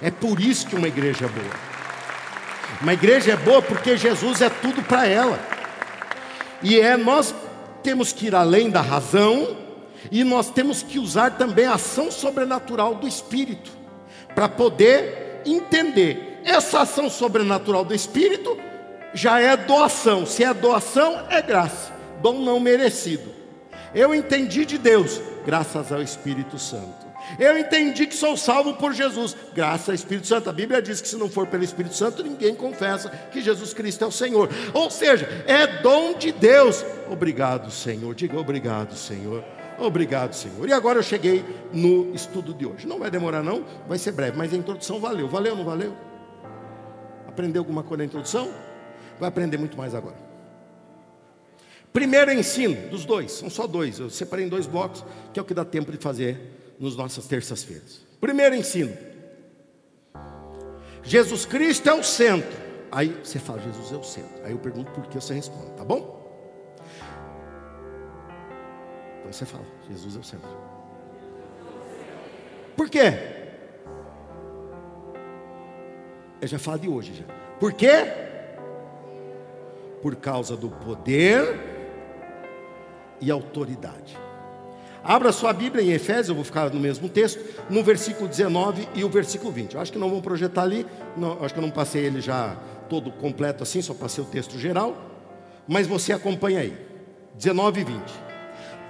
É 0.00 0.10
por 0.10 0.40
isso 0.40 0.66
que 0.66 0.76
uma 0.76 0.88
igreja 0.88 1.26
é 1.26 1.28
boa. 1.28 1.72
Uma 2.80 2.92
igreja 2.92 3.32
é 3.32 3.36
boa 3.36 3.62
porque 3.62 3.96
Jesus 3.96 4.40
é 4.40 4.48
tudo 4.48 4.82
para 4.82 5.06
ela. 5.06 5.38
E 6.62 6.78
é 6.80 6.96
nós 6.96 7.34
temos 7.82 8.12
que 8.12 8.26
ir 8.26 8.34
além 8.34 8.70
da 8.70 8.80
razão 8.80 9.56
e 10.10 10.24
nós 10.24 10.50
temos 10.50 10.82
que 10.82 10.98
usar 10.98 11.32
também 11.32 11.66
a 11.66 11.74
ação 11.74 12.10
sobrenatural 12.10 12.94
do 12.94 13.06
Espírito 13.06 13.70
para 14.34 14.48
poder 14.48 15.42
entender. 15.44 16.40
Essa 16.44 16.80
ação 16.80 17.08
sobrenatural 17.08 17.84
do 17.84 17.94
Espírito 17.94 18.58
já 19.14 19.40
é 19.40 19.56
doação. 19.56 20.26
Se 20.26 20.42
é 20.42 20.52
doação, 20.52 21.26
é 21.30 21.40
graça. 21.42 21.92
Dom 22.20 22.40
não 22.40 22.58
merecido. 22.58 23.30
Eu 23.94 24.14
entendi 24.14 24.64
de 24.64 24.78
Deus, 24.78 25.20
graças 25.44 25.92
ao 25.92 26.02
Espírito 26.02 26.58
Santo. 26.58 27.12
Eu 27.38 27.56
entendi 27.58 28.06
que 28.06 28.16
sou 28.16 28.36
salvo 28.36 28.74
por 28.74 28.92
Jesus, 28.92 29.36
graças 29.54 29.88
ao 29.88 29.94
Espírito 29.94 30.26
Santo. 30.26 30.50
A 30.50 30.52
Bíblia 30.52 30.82
diz 30.82 31.00
que 31.00 31.08
se 31.08 31.16
não 31.16 31.28
for 31.28 31.46
pelo 31.46 31.64
Espírito 31.64 31.94
Santo, 31.94 32.22
ninguém 32.22 32.54
confessa 32.54 33.08
que 33.30 33.40
Jesus 33.40 33.72
Cristo 33.72 34.04
é 34.04 34.06
o 34.06 34.12
Senhor. 34.12 34.48
Ou 34.74 34.90
seja, 34.90 35.28
é 35.46 35.66
dom 35.80 36.14
de 36.14 36.32
Deus. 36.32 36.84
Obrigado, 37.10 37.70
Senhor. 37.70 38.14
Diga 38.14 38.38
obrigado, 38.38 38.94
Senhor. 38.94 39.44
Obrigado, 39.78 40.34
Senhor. 40.34 40.68
E 40.68 40.72
agora 40.72 40.98
eu 40.98 41.02
cheguei 41.02 41.44
no 41.72 42.14
estudo 42.14 42.52
de 42.52 42.66
hoje. 42.66 42.86
Não 42.86 42.98
vai 42.98 43.10
demorar, 43.10 43.42
não, 43.42 43.64
vai 43.88 43.98
ser 43.98 44.12
breve, 44.12 44.36
mas 44.36 44.52
a 44.52 44.56
introdução 44.56 45.00
valeu. 45.00 45.28
Valeu 45.28 45.56
não 45.56 45.64
valeu? 45.64 45.96
Aprendeu 47.26 47.60
alguma 47.62 47.82
coisa 47.82 47.98
na 47.98 48.04
introdução? 48.04 48.50
Vai 49.18 49.28
aprender 49.28 49.56
muito 49.56 49.76
mais 49.76 49.94
agora. 49.94 50.21
Primeiro 51.92 52.32
ensino, 52.32 52.88
dos 52.88 53.04
dois, 53.04 53.32
são 53.32 53.50
só 53.50 53.66
dois. 53.66 53.98
Eu 53.98 54.08
separei 54.08 54.46
em 54.46 54.48
dois 54.48 54.66
blocos, 54.66 55.04
que 55.32 55.38
é 55.38 55.42
o 55.42 55.44
que 55.44 55.52
dá 55.52 55.64
tempo 55.64 55.92
de 55.92 55.98
fazer 55.98 56.40
nas 56.80 56.96
nossas 56.96 57.26
terças-feiras. 57.26 58.00
Primeiro 58.18 58.54
ensino: 58.54 58.96
Jesus 61.02 61.44
Cristo 61.44 61.90
é 61.90 61.94
o 61.94 62.02
centro. 62.02 62.62
Aí 62.90 63.08
você 63.22 63.38
fala, 63.38 63.60
Jesus 63.60 63.92
é 63.92 63.96
o 63.96 64.02
centro. 64.02 64.44
Aí 64.44 64.52
eu 64.52 64.58
pergunto 64.58 64.90
por 64.92 65.06
que 65.06 65.14
você 65.16 65.34
responde, 65.34 65.70
tá 65.72 65.84
bom? 65.84 66.20
Então 69.20 69.32
você 69.32 69.44
fala, 69.44 69.64
Jesus 69.88 70.16
é 70.16 70.18
o 70.18 70.24
centro. 70.24 70.50
Por 72.76 72.88
quê? 72.88 73.12
Eu 76.40 76.48
já 76.48 76.58
falo 76.58 76.78
de 76.78 76.88
hoje 76.88 77.14
já. 77.14 77.24
Por 77.60 77.72
quê? 77.72 77.90
Por 80.02 80.16
causa 80.16 80.56
do 80.56 80.68
poder 80.68 81.71
e 83.22 83.30
autoridade. 83.30 84.18
Abra 85.04 85.32
sua 85.32 85.52
Bíblia 85.52 85.82
em 85.82 85.92
Efésios, 85.92 86.28
eu 86.28 86.34
vou 86.34 86.44
ficar 86.44 86.70
no 86.70 86.78
mesmo 86.78 87.08
texto, 87.08 87.40
no 87.70 87.82
versículo 87.82 88.28
19 88.28 88.88
e 88.94 89.02
o 89.02 89.08
versículo 89.08 89.50
20. 89.50 89.74
Eu 89.74 89.80
acho 89.80 89.90
que 89.90 89.98
não 89.98 90.10
vão 90.10 90.20
projetar 90.20 90.62
ali, 90.62 90.86
não, 91.16 91.42
acho 91.42 91.54
que 91.54 91.58
eu 91.58 91.62
não 91.62 91.70
passei 91.70 92.04
ele 92.04 92.20
já 92.20 92.56
todo 92.88 93.10
completo 93.10 93.62
assim, 93.62 93.80
só 93.80 93.94
passei 93.94 94.22
o 94.22 94.26
texto 94.26 94.58
geral, 94.58 94.96
mas 95.66 95.86
você 95.86 96.12
acompanha 96.12 96.60
aí. 96.60 96.76
19 97.34 97.80
e 97.80 97.84
20. 97.84 98.00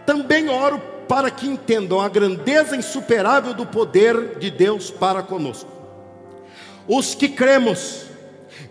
Também 0.04 0.48
oro 0.48 0.80
para 1.08 1.30
que 1.30 1.46
entendam 1.46 2.00
a 2.00 2.08
grandeza 2.08 2.76
insuperável 2.76 3.54
do 3.54 3.64
poder 3.64 4.38
de 4.38 4.50
Deus 4.50 4.90
para 4.90 5.22
conosco. 5.22 5.70
Os 6.88 7.14
que 7.14 7.28
cremos, 7.28 8.06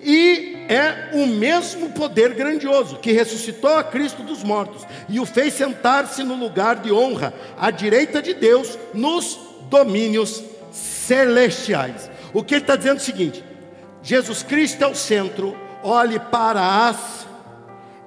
e 0.04 0.61
é 0.72 1.10
o 1.12 1.28
mesmo 1.28 1.90
poder 1.90 2.34
grandioso 2.34 2.98
que 3.00 3.12
ressuscitou 3.12 3.76
a 3.76 3.84
Cristo 3.84 4.24
dos 4.24 4.42
mortos 4.42 4.88
e 5.10 5.20
o 5.20 5.26
fez 5.26 5.54
sentar-se 5.54 6.24
no 6.24 6.34
lugar 6.34 6.78
de 6.78 6.94
honra, 6.94 7.34
à 7.58 7.70
direita 7.70 8.22
de 8.22 8.34
Deus, 8.34 8.80
nos 8.94 9.38
domínios 9.64 10.42
celestiais. 10.72 12.10
O 12.34 12.42
que 12.42 12.56
ele 12.56 12.62
está 12.62 12.78
dizendo 12.78 13.00
é 13.00 13.02
o 13.02 13.04
seguinte: 13.04 13.44
Jesus 14.02 14.44
Cristo 14.44 14.82
é 14.82 14.88
o 14.88 14.96
centro, 14.96 15.58
olhe 15.84 16.18
para 16.18 16.88
as 16.88 17.28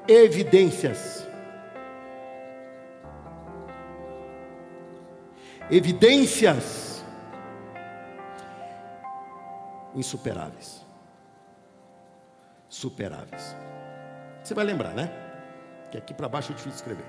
evidências. 0.09 1.23
Evidências 5.71 7.05
insuperáveis 9.95 10.74
superáveis. 12.75 13.57
Você 14.43 14.53
vai 14.53 14.65
lembrar, 14.65 14.95
né? 14.95 15.11
Que 15.91 15.99
aqui 15.99 16.13
para 16.13 16.29
baixo 16.29 16.53
é 16.53 16.55
difícil 16.55 16.77
escrever. 16.77 17.05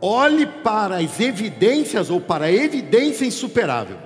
Olhe 0.00 0.46
para 0.46 0.96
as 0.96 1.20
evidências 1.20 2.08
ou 2.08 2.20
para 2.20 2.46
a 2.46 2.52
evidência 2.52 3.26
insuperável. 3.26 3.98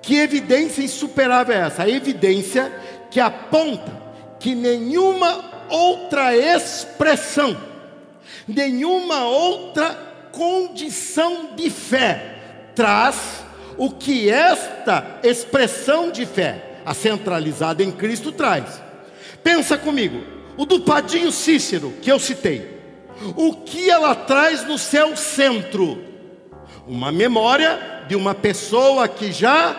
Que 0.00 0.16
evidência 0.16 0.82
insuperável 0.82 1.54
é 1.54 1.60
essa? 1.60 1.82
A 1.82 1.88
evidência 1.88 2.72
que 3.10 3.18
aponta 3.18 3.90
que 4.38 4.54
nenhuma 4.54 5.66
outra 5.68 6.36
expressão, 6.36 7.56
nenhuma 8.46 9.24
outra 9.24 9.94
condição 10.32 11.54
de 11.54 11.70
fé 11.70 12.38
traz 12.74 13.44
o 13.76 13.90
que 13.90 14.30
esta 14.30 15.18
expressão 15.22 16.10
de 16.10 16.26
fé 16.26 16.71
a 16.84 16.94
centralizada 16.94 17.82
em 17.82 17.90
Cristo 17.90 18.32
traz. 18.32 18.82
Pensa 19.42 19.76
comigo, 19.76 20.22
o 20.56 20.64
do 20.64 20.80
Padinho 20.80 21.32
Cícero, 21.32 21.92
que 22.02 22.10
eu 22.10 22.18
citei, 22.18 22.80
o 23.36 23.54
que 23.54 23.90
ela 23.90 24.14
traz 24.14 24.66
no 24.66 24.78
seu 24.78 25.16
centro? 25.16 25.98
Uma 26.86 27.12
memória 27.12 28.04
de 28.08 28.16
uma 28.16 28.34
pessoa 28.34 29.06
que 29.08 29.30
já 29.32 29.76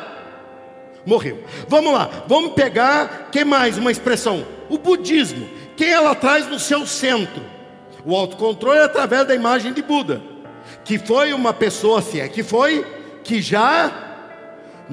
morreu. 1.05 1.43
Vamos 1.67 1.93
lá, 1.93 2.09
vamos 2.27 2.53
pegar, 2.53 3.29
que 3.31 3.43
mais 3.43 3.77
uma 3.77 3.91
expressão? 3.91 4.45
O 4.69 4.77
budismo, 4.77 5.47
quem 5.75 5.89
ela 5.89 6.15
traz 6.15 6.47
no 6.47 6.59
seu 6.59 6.87
centro? 6.87 7.43
O 8.05 8.15
autocontrole 8.15 8.79
é 8.79 8.83
através 8.83 9.27
da 9.27 9.35
imagem 9.35 9.73
de 9.73 9.81
Buda, 9.81 10.21
que 10.83 10.97
foi 10.97 11.33
uma 11.33 11.53
pessoa, 11.53 12.01
se 12.01 12.19
é 12.19 12.27
que 12.27 12.43
foi, 12.43 12.85
que 13.23 13.41
já 13.41 14.12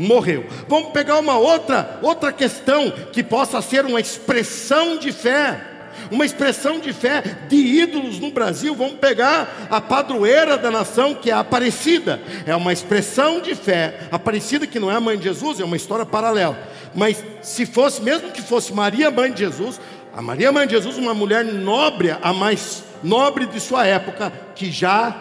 morreu. 0.00 0.46
Vamos 0.66 0.90
pegar 0.90 1.18
uma 1.18 1.36
outra, 1.36 1.98
outra 2.02 2.32
questão 2.32 2.90
que 3.12 3.22
possa 3.22 3.60
ser 3.60 3.84
uma 3.84 4.00
expressão 4.00 4.96
de 4.96 5.12
fé. 5.12 5.66
Uma 6.10 6.24
expressão 6.24 6.80
de 6.80 6.92
fé 6.92 7.22
de 7.48 7.56
ídolos 7.56 8.18
no 8.18 8.30
Brasil. 8.30 8.74
Vamos 8.74 8.94
pegar 8.94 9.68
a 9.70 9.80
padroeira 9.80 10.56
da 10.56 10.70
nação, 10.70 11.14
que 11.14 11.30
é 11.30 11.34
a 11.34 11.40
Aparecida. 11.40 12.20
É 12.46 12.56
uma 12.56 12.72
expressão 12.72 13.40
de 13.40 13.54
fé. 13.54 14.08
Aparecida, 14.10 14.66
que 14.66 14.80
não 14.80 14.90
é 14.90 14.96
a 14.96 15.00
mãe 15.00 15.16
de 15.16 15.24
Jesus, 15.24 15.60
é 15.60 15.64
uma 15.64 15.76
história 15.76 16.06
paralela. 16.06 16.58
Mas 16.94 17.22
se 17.42 17.66
fosse, 17.66 18.02
mesmo 18.02 18.30
que 18.32 18.42
fosse 18.42 18.72
Maria, 18.72 19.10
mãe 19.10 19.30
de 19.30 19.40
Jesus, 19.40 19.80
a 20.16 20.22
Maria, 20.22 20.50
mãe 20.50 20.66
de 20.66 20.74
Jesus, 20.74 20.96
uma 20.96 21.14
mulher 21.14 21.44
nobre, 21.44 22.16
a 22.20 22.32
mais 22.32 22.82
nobre 23.02 23.46
de 23.46 23.60
sua 23.60 23.86
época, 23.86 24.32
que 24.54 24.70
já 24.70 25.14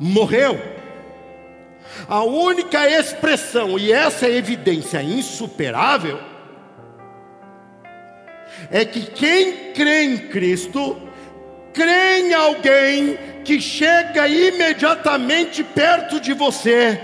morreu. 0.00 0.75
A 2.08 2.22
única 2.22 2.88
expressão, 2.88 3.78
e 3.78 3.92
essa 3.92 4.26
é 4.26 4.36
evidência 4.36 5.02
insuperável, 5.02 6.18
é 8.70 8.84
que 8.84 9.02
quem 9.02 9.72
crê 9.72 10.04
em 10.04 10.18
Cristo, 10.28 10.96
crê 11.72 12.20
em 12.20 12.34
alguém 12.34 13.18
que 13.44 13.60
chega 13.60 14.26
imediatamente 14.26 15.62
perto 15.62 16.20
de 16.20 16.32
você, 16.32 17.00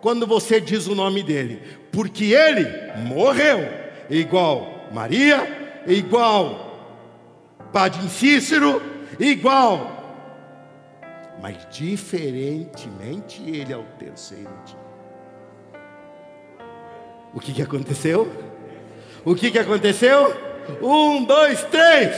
quando 0.00 0.26
você 0.26 0.60
diz 0.60 0.86
o 0.86 0.94
nome 0.94 1.22
dele, 1.22 1.62
porque 1.90 2.34
ele 2.34 2.66
morreu, 3.06 3.66
igual 4.10 4.88
Maria, 4.92 5.82
igual 5.86 6.64
Padre 7.72 8.08
Cícero, 8.08 8.82
igual 9.18 9.93
mas 11.40 11.56
diferentemente 11.70 13.42
ele 13.48 13.72
é 13.72 13.76
o 13.76 13.84
terceiro 13.98 14.50
dia. 14.64 14.84
O 17.34 17.40
que, 17.40 17.52
que 17.52 17.62
aconteceu? 17.62 18.30
O 19.24 19.34
que, 19.34 19.50
que 19.50 19.58
aconteceu? 19.58 20.34
Um, 20.80 21.24
dois, 21.24 21.62
três. 21.64 22.14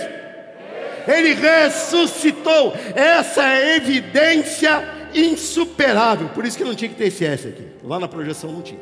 Ele 1.09 1.35
ressuscitou. 1.35 2.75
Essa 2.95 3.49
é 3.49 3.77
evidência 3.77 4.83
insuperável. 5.15 6.29
Por 6.29 6.45
isso 6.45 6.59
que 6.59 6.65
não 6.65 6.75
tinha 6.75 6.91
que 6.91 6.97
ter 6.97 7.07
esse 7.07 7.25
S 7.25 7.49
aqui. 7.49 7.67
Lá 7.83 7.99
na 7.99 8.09
projeção 8.09 8.53
não 8.53 8.63
tinha. 8.63 8.81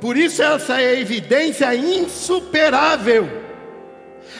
Por 0.00 0.16
isso 0.16 0.42
essa 0.42 0.80
é 0.80 0.98
evidência 0.98 1.74
insuperável. 1.74 3.43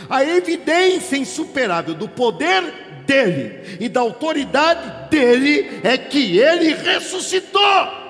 A 0.08 0.24
evidência 0.24 1.16
insuperável 1.16 1.94
do 1.94 2.08
poder 2.08 2.62
dele 3.06 3.78
e 3.80 3.88
da 3.88 4.00
autoridade 4.00 5.10
dele 5.10 5.80
é 5.82 5.96
que 5.96 6.38
ele 6.38 6.74
ressuscitou. 6.74 8.04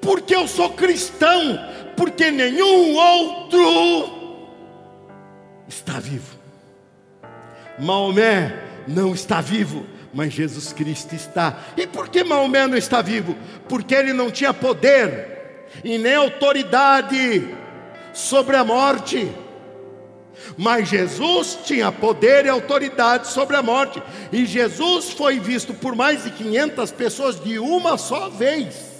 Porque 0.00 0.34
eu 0.34 0.46
sou 0.46 0.70
cristão, 0.70 1.58
porque 1.96 2.30
nenhum 2.30 2.94
outro 2.94 4.16
está 5.68 5.98
vivo. 5.98 6.36
Maomé 7.78 8.62
não 8.86 9.12
está 9.12 9.40
vivo, 9.40 9.84
mas 10.12 10.32
Jesus 10.32 10.72
Cristo 10.72 11.14
está. 11.14 11.58
E 11.76 11.86
por 11.86 12.08
que 12.08 12.24
Maomé 12.24 12.66
não 12.66 12.76
está 12.76 13.02
vivo? 13.02 13.36
Porque 13.68 13.94
ele 13.94 14.12
não 14.12 14.30
tinha 14.30 14.54
poder 14.54 15.36
e 15.84 15.98
nem 15.98 16.14
autoridade 16.14 17.55
sobre 18.16 18.56
a 18.56 18.64
morte. 18.64 19.30
Mas 20.56 20.88
Jesus 20.88 21.58
tinha 21.64 21.92
poder 21.92 22.46
e 22.46 22.48
autoridade 22.48 23.28
sobre 23.28 23.56
a 23.56 23.62
morte. 23.62 24.02
E 24.32 24.46
Jesus 24.46 25.10
foi 25.10 25.38
visto 25.38 25.74
por 25.74 25.94
mais 25.94 26.24
de 26.24 26.30
500 26.30 26.90
pessoas 26.92 27.38
de 27.38 27.58
uma 27.58 27.98
só 27.98 28.28
vez 28.28 28.96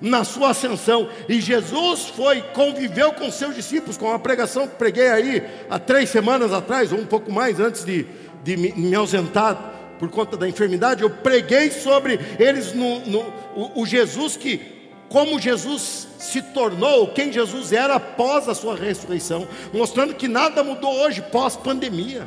na 0.00 0.24
sua 0.24 0.50
ascensão. 0.50 1.08
E 1.28 1.40
Jesus 1.40 2.06
foi, 2.06 2.40
conviveu 2.54 3.12
com 3.12 3.30
seus 3.30 3.54
discípulos, 3.54 3.96
com 3.96 4.12
a 4.12 4.18
pregação 4.18 4.66
que 4.66 4.76
preguei 4.76 5.08
aí 5.08 5.42
há 5.68 5.78
três 5.78 6.08
semanas 6.08 6.52
atrás, 6.52 6.92
ou 6.92 6.98
um 6.98 7.06
pouco 7.06 7.30
mais 7.30 7.60
antes 7.60 7.84
de, 7.84 8.06
de 8.42 8.56
me, 8.56 8.94
ausentar 8.94 9.74
por 9.98 10.10
conta 10.10 10.36
da 10.36 10.46
enfermidade, 10.46 11.02
eu 11.02 11.08
preguei 11.10 11.70
sobre 11.70 12.20
eles 12.38 12.74
no, 12.74 13.00
no 13.06 13.20
o, 13.54 13.80
o 13.80 13.86
Jesus 13.86 14.36
que 14.36 14.76
como 15.08 15.40
Jesus 15.40 16.05
se 16.18 16.40
tornou, 16.40 17.08
quem 17.08 17.32
Jesus 17.32 17.72
era 17.72 17.94
após 17.94 18.48
a 18.48 18.54
sua 18.54 18.74
ressurreição, 18.74 19.46
mostrando 19.72 20.14
que 20.14 20.28
nada 20.28 20.62
mudou 20.64 20.92
hoje 21.00 21.22
pós-pandemia, 21.22 22.26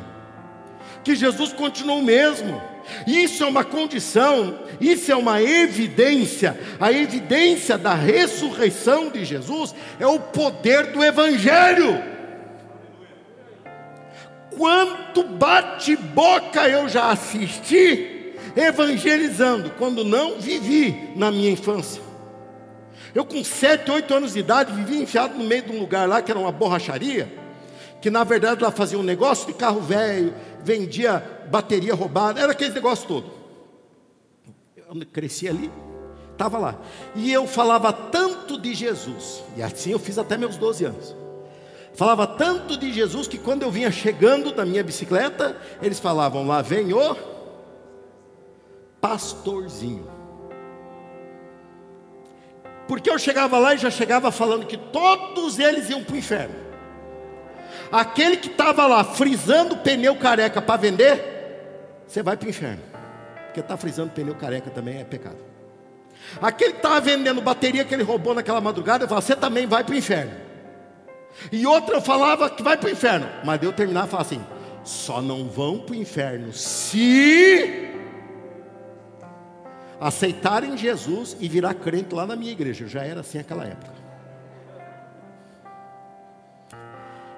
que 1.02 1.14
Jesus 1.14 1.52
continuou 1.52 1.98
o 1.98 2.04
mesmo. 2.04 2.60
Isso 3.06 3.44
é 3.44 3.46
uma 3.46 3.64
condição, 3.64 4.58
isso 4.80 5.10
é 5.12 5.16
uma 5.16 5.42
evidência. 5.42 6.58
A 6.80 6.92
evidência 6.92 7.78
da 7.78 7.94
ressurreição 7.94 9.10
de 9.10 9.24
Jesus 9.24 9.74
é 9.98 10.06
o 10.06 10.18
poder 10.18 10.86
do 10.86 11.04
Evangelho. 11.04 12.02
Quanto 14.56 15.22
bate-boca 15.22 16.68
eu 16.68 16.88
já 16.88 17.10
assisti 17.10 18.34
evangelizando, 18.56 19.70
quando 19.78 20.04
não 20.04 20.38
vivi 20.38 21.12
na 21.16 21.30
minha 21.30 21.50
infância. 21.50 22.09
Eu, 23.14 23.24
com 23.24 23.42
sete, 23.42 23.90
oito 23.90 24.14
anos 24.14 24.34
de 24.34 24.40
idade, 24.40 24.72
vivia 24.72 25.02
enfiado 25.02 25.36
no 25.36 25.44
meio 25.44 25.62
de 25.62 25.72
um 25.72 25.80
lugar 25.80 26.08
lá 26.08 26.22
que 26.22 26.30
era 26.30 26.38
uma 26.38 26.52
borracharia, 26.52 27.32
que 28.00 28.10
na 28.10 28.24
verdade 28.24 28.62
lá 28.62 28.70
fazia 28.70 28.98
um 28.98 29.02
negócio 29.02 29.46
de 29.46 29.54
carro 29.54 29.80
velho, 29.80 30.32
vendia 30.62 31.22
bateria 31.50 31.94
roubada, 31.94 32.40
era 32.40 32.52
aquele 32.52 32.74
negócio 32.74 33.06
todo. 33.06 33.30
Eu 34.76 35.06
cresci 35.06 35.48
ali, 35.48 35.70
estava 36.32 36.58
lá. 36.58 36.78
E 37.14 37.32
eu 37.32 37.46
falava 37.46 37.92
tanto 37.92 38.58
de 38.58 38.74
Jesus, 38.74 39.42
e 39.56 39.62
assim 39.62 39.90
eu 39.90 39.98
fiz 39.98 40.18
até 40.18 40.36
meus 40.36 40.56
12 40.56 40.84
anos. 40.84 41.16
Falava 41.94 42.26
tanto 42.26 42.76
de 42.76 42.92
Jesus 42.92 43.26
que 43.26 43.36
quando 43.36 43.62
eu 43.62 43.70
vinha 43.70 43.90
chegando 43.90 44.52
da 44.52 44.64
minha 44.64 44.82
bicicleta, 44.82 45.56
eles 45.82 45.98
falavam: 45.98 46.46
lá 46.46 46.62
vem 46.62 46.92
o 46.92 47.16
pastorzinho. 49.00 50.19
Porque 52.90 53.08
eu 53.08 53.20
chegava 53.20 53.56
lá 53.56 53.72
e 53.72 53.78
já 53.78 53.88
chegava 53.88 54.32
falando 54.32 54.66
que 54.66 54.76
todos 54.76 55.60
eles 55.60 55.88
iam 55.90 56.02
para 56.02 56.12
o 56.12 56.18
inferno. 56.18 56.56
Aquele 57.92 58.36
que 58.36 58.48
estava 58.48 58.84
lá 58.84 59.04
frisando 59.04 59.76
pneu 59.76 60.16
careca 60.16 60.60
para 60.60 60.76
vender, 60.76 62.02
você 62.04 62.20
vai 62.20 62.36
para 62.36 62.48
o 62.48 62.50
inferno. 62.50 62.82
Porque 63.44 63.60
está 63.60 63.76
frisando 63.76 64.10
pneu 64.10 64.34
careca 64.34 64.70
também 64.70 64.98
é 64.98 65.04
pecado. 65.04 65.36
Aquele 66.42 66.72
que 66.72 66.78
estava 66.78 67.00
vendendo 67.00 67.40
bateria 67.40 67.84
que 67.84 67.94
ele 67.94 68.02
roubou 68.02 68.34
naquela 68.34 68.60
madrugada, 68.60 69.04
eu 69.04 69.08
falava, 69.08 69.24
você 69.24 69.36
também 69.36 69.68
vai 69.68 69.84
para 69.84 69.94
o 69.94 69.96
inferno. 69.96 70.32
E 71.52 71.64
outra 71.64 71.94
eu 71.94 72.02
falava 72.02 72.50
que 72.50 72.60
vai 72.60 72.76
para 72.76 72.88
o 72.88 72.90
inferno. 72.90 73.28
Mas 73.44 73.62
eu 73.62 73.72
terminava 73.72 74.08
e 74.08 74.10
falava 74.10 74.28
assim: 74.28 74.44
só 74.82 75.22
não 75.22 75.48
vão 75.48 75.78
para 75.78 75.92
o 75.92 75.96
inferno 75.96 76.52
se 76.52 77.89
aceitarem 80.00 80.76
Jesus 80.76 81.36
e 81.38 81.48
virar 81.48 81.74
crente 81.74 82.14
lá 82.14 82.26
na 82.26 82.34
minha 82.34 82.50
igreja. 82.50 82.84
Eu 82.84 82.88
já 82.88 83.04
era 83.04 83.20
assim 83.20 83.38
naquela 83.38 83.64
época. 83.64 83.92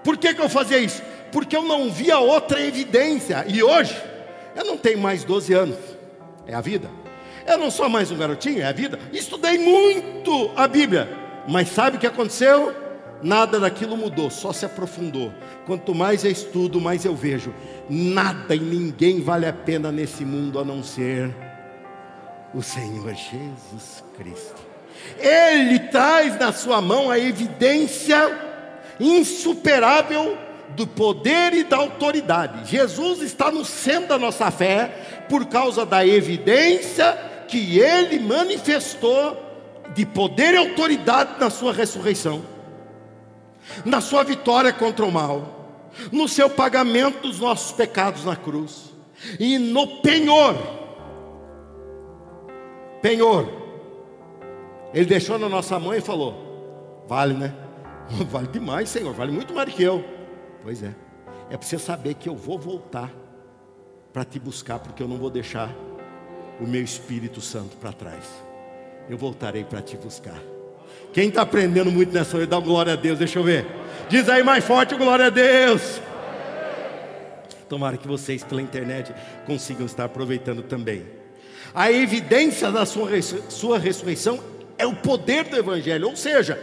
Por 0.04 0.16
que, 0.16 0.34
que 0.34 0.40
eu 0.40 0.48
fazia 0.48 0.78
isso? 0.78 1.02
Porque 1.32 1.56
eu 1.56 1.62
não 1.62 1.90
via 1.90 2.18
outra 2.18 2.60
evidência. 2.60 3.44
E 3.48 3.62
hoje, 3.62 4.00
eu 4.54 4.64
não 4.64 4.76
tenho 4.76 4.98
mais 4.98 5.24
12 5.24 5.52
anos. 5.52 5.78
É 6.46 6.54
a 6.54 6.60
vida. 6.60 6.88
Eu 7.46 7.58
não 7.58 7.70
sou 7.70 7.88
mais 7.88 8.10
um 8.10 8.16
garotinho, 8.16 8.60
é 8.60 8.64
a 8.64 8.72
vida. 8.72 8.98
Estudei 9.12 9.58
muito 9.58 10.50
a 10.56 10.68
Bíblia. 10.68 11.08
Mas 11.48 11.68
sabe 11.68 11.96
o 11.96 12.00
que 12.00 12.06
aconteceu? 12.06 12.74
Nada 13.22 13.58
daquilo 13.58 13.96
mudou, 13.96 14.30
só 14.30 14.52
se 14.52 14.64
aprofundou. 14.64 15.32
Quanto 15.64 15.94
mais 15.94 16.24
eu 16.24 16.30
estudo, 16.30 16.80
mais 16.80 17.04
eu 17.04 17.14
vejo. 17.14 17.54
Nada 17.88 18.54
e 18.54 18.60
ninguém 18.60 19.20
vale 19.20 19.46
a 19.46 19.52
pena 19.52 19.92
nesse 19.92 20.24
mundo 20.24 20.58
a 20.58 20.64
não 20.64 20.82
ser 20.82 21.32
o 22.54 22.62
Senhor 22.62 23.14
Jesus 23.14 24.04
Cristo. 24.16 24.62
Ele 25.18 25.78
traz 25.78 26.38
na 26.38 26.52
sua 26.52 26.80
mão 26.80 27.10
a 27.10 27.18
evidência 27.18 28.18
insuperável 29.00 30.36
do 30.70 30.86
poder 30.86 31.52
e 31.54 31.64
da 31.64 31.76
autoridade. 31.76 32.70
Jesus 32.70 33.20
está 33.20 33.50
no 33.50 33.64
centro 33.64 34.08
da 34.08 34.18
nossa 34.18 34.50
fé 34.50 35.24
por 35.28 35.46
causa 35.46 35.84
da 35.84 36.06
evidência 36.06 37.12
que 37.48 37.78
ele 37.78 38.18
manifestou 38.18 39.36
de 39.94 40.06
poder 40.06 40.54
e 40.54 40.56
autoridade 40.56 41.38
na 41.38 41.50
sua 41.50 41.72
ressurreição, 41.72 42.42
na 43.84 44.00
sua 44.00 44.22
vitória 44.22 44.72
contra 44.72 45.04
o 45.04 45.12
mal, 45.12 45.90
no 46.10 46.28
seu 46.28 46.48
pagamento 46.48 47.28
dos 47.28 47.38
nossos 47.38 47.72
pecados 47.72 48.24
na 48.24 48.36
cruz 48.36 48.92
e 49.38 49.58
no 49.58 49.86
penhor 50.00 50.81
penhor. 53.02 53.48
Ele 54.94 55.04
deixou 55.04 55.38
na 55.38 55.48
nossa 55.48 55.78
mão 55.78 55.92
e 55.92 56.00
falou: 56.00 57.04
Vale, 57.06 57.34
né? 57.34 57.54
Vale 58.30 58.46
demais, 58.48 58.88
Senhor, 58.88 59.12
vale 59.12 59.32
muito 59.32 59.54
mais 59.54 59.68
do 59.68 59.74
que 59.74 59.82
eu. 59.82 60.04
Pois 60.62 60.82
é, 60.82 60.94
é 61.50 61.56
para 61.56 61.66
você 61.66 61.78
saber 61.78 62.14
que 62.14 62.28
eu 62.28 62.36
vou 62.36 62.58
voltar 62.58 63.10
para 64.12 64.24
te 64.24 64.38
buscar, 64.38 64.78
porque 64.78 65.02
eu 65.02 65.08
não 65.08 65.16
vou 65.16 65.30
deixar 65.30 65.74
o 66.60 66.66
meu 66.66 66.82
Espírito 66.82 67.40
Santo 67.40 67.76
para 67.76 67.92
trás. 67.92 68.24
Eu 69.08 69.16
voltarei 69.16 69.64
para 69.64 69.80
te 69.80 69.96
buscar. 69.96 70.40
Quem 71.12 71.28
está 71.28 71.42
aprendendo 71.42 71.90
muito 71.90 72.12
nessa 72.12 72.36
hora, 72.36 72.46
dá 72.46 72.60
glória 72.60 72.92
a 72.92 72.96
Deus, 72.96 73.18
deixa 73.18 73.38
eu 73.38 73.44
ver. 73.44 73.66
Diz 74.08 74.28
aí 74.28 74.42
mais 74.42 74.64
forte, 74.64 74.94
glória 74.94 75.26
a 75.26 75.30
Deus. 75.30 76.00
Tomara 77.68 77.96
que 77.96 78.06
vocês 78.06 78.44
pela 78.44 78.60
internet 78.60 79.14
consigam 79.46 79.86
estar 79.86 80.04
aproveitando 80.04 80.62
também. 80.62 81.21
A 81.74 81.90
evidência 81.90 82.70
da 82.70 82.84
sua, 82.84 83.10
sua 83.48 83.78
ressurreição 83.78 84.38
é 84.76 84.86
o 84.86 84.94
poder 84.94 85.44
do 85.44 85.56
Evangelho, 85.56 86.08
ou 86.08 86.16
seja, 86.16 86.60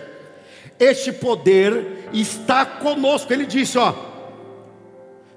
este 0.79 1.11
poder 1.11 2.09
está 2.13 2.65
conosco. 2.65 3.31
Ele 3.33 3.45
disse, 3.45 3.77
ó, 3.77 3.93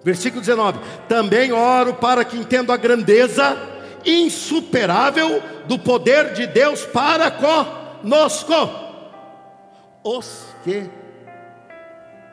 versículo 0.04 0.40
19: 0.40 0.78
Também 1.08 1.52
oro 1.52 1.94
para 1.94 2.24
que 2.24 2.36
entenda 2.36 2.74
a 2.74 2.76
grandeza 2.76 3.56
insuperável 4.04 5.42
do 5.66 5.78
poder 5.78 6.32
de 6.32 6.46
Deus 6.46 6.84
para 6.84 7.30
conosco, 7.30 8.52
os 10.04 10.44
que 10.64 10.84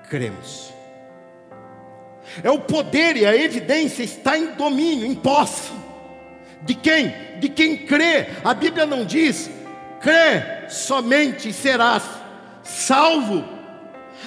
cremos. 0.09 0.73
É 2.43 2.51
o 2.51 2.59
poder 2.59 3.17
e 3.17 3.25
a 3.25 3.35
evidência 3.35 4.03
está 4.03 4.37
em 4.37 4.53
domínio, 4.53 5.05
em 5.05 5.15
posse. 5.15 5.71
De 6.61 6.73
quem? 6.73 7.13
De 7.39 7.49
quem 7.49 7.77
crê. 7.77 8.27
A 8.43 8.53
Bíblia 8.53 8.85
não 8.85 9.05
diz, 9.05 9.49
crê 10.01 10.59
somente 10.69 11.51
serás 11.51 12.03
salvo. 12.63 13.43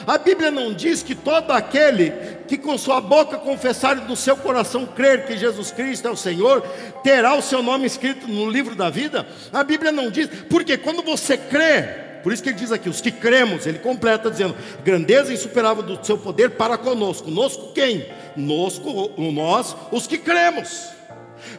A 0.07 0.19
Bíblia 0.19 0.51
não 0.51 0.73
diz 0.73 1.03
que 1.03 1.15
todo 1.15 1.53
aquele 1.53 2.13
que 2.49 2.57
com 2.57 2.77
sua 2.77 3.01
boca 3.01 3.39
confessar 3.39 3.97
e 3.99 4.01
do 4.01 4.17
seu 4.17 4.37
coração 4.37 4.87
crer 4.87 5.27
que 5.27 5.37
Jesus 5.37 5.71
Cristo 5.71 6.09
é 6.09 6.11
o 6.11 6.17
Senhor, 6.17 6.63
terá 7.05 7.35
o 7.35 7.43
seu 7.43 7.63
nome 7.63 7.87
escrito 7.87 8.27
no 8.27 8.51
livro 8.51 8.75
da 8.75 8.91
vida. 8.91 9.27
A 9.53 9.63
Bíblia 9.63 9.93
não 9.93 10.11
diz, 10.11 10.29
porque 10.49 10.77
quando 10.77 11.03
você 11.03 11.37
crê, 11.37 11.83
por 12.23 12.33
isso 12.33 12.43
que 12.43 12.49
ele 12.49 12.59
diz 12.59 12.73
aqui, 12.73 12.89
os 12.89 13.01
que 13.01 13.13
cremos, 13.13 13.67
ele 13.67 13.79
completa 13.79 14.31
dizendo, 14.31 14.57
grandeza 14.83 15.33
insuperável 15.33 15.83
do 15.83 16.05
seu 16.05 16.19
poder 16.19 16.51
para 16.51 16.77
conosco. 16.77 17.25
Conosco 17.25 17.73
quem? 17.73 18.07
Nosco, 18.37 19.13
nós, 19.19 19.77
os 19.91 20.07
que 20.07 20.19
cremos 20.19 20.91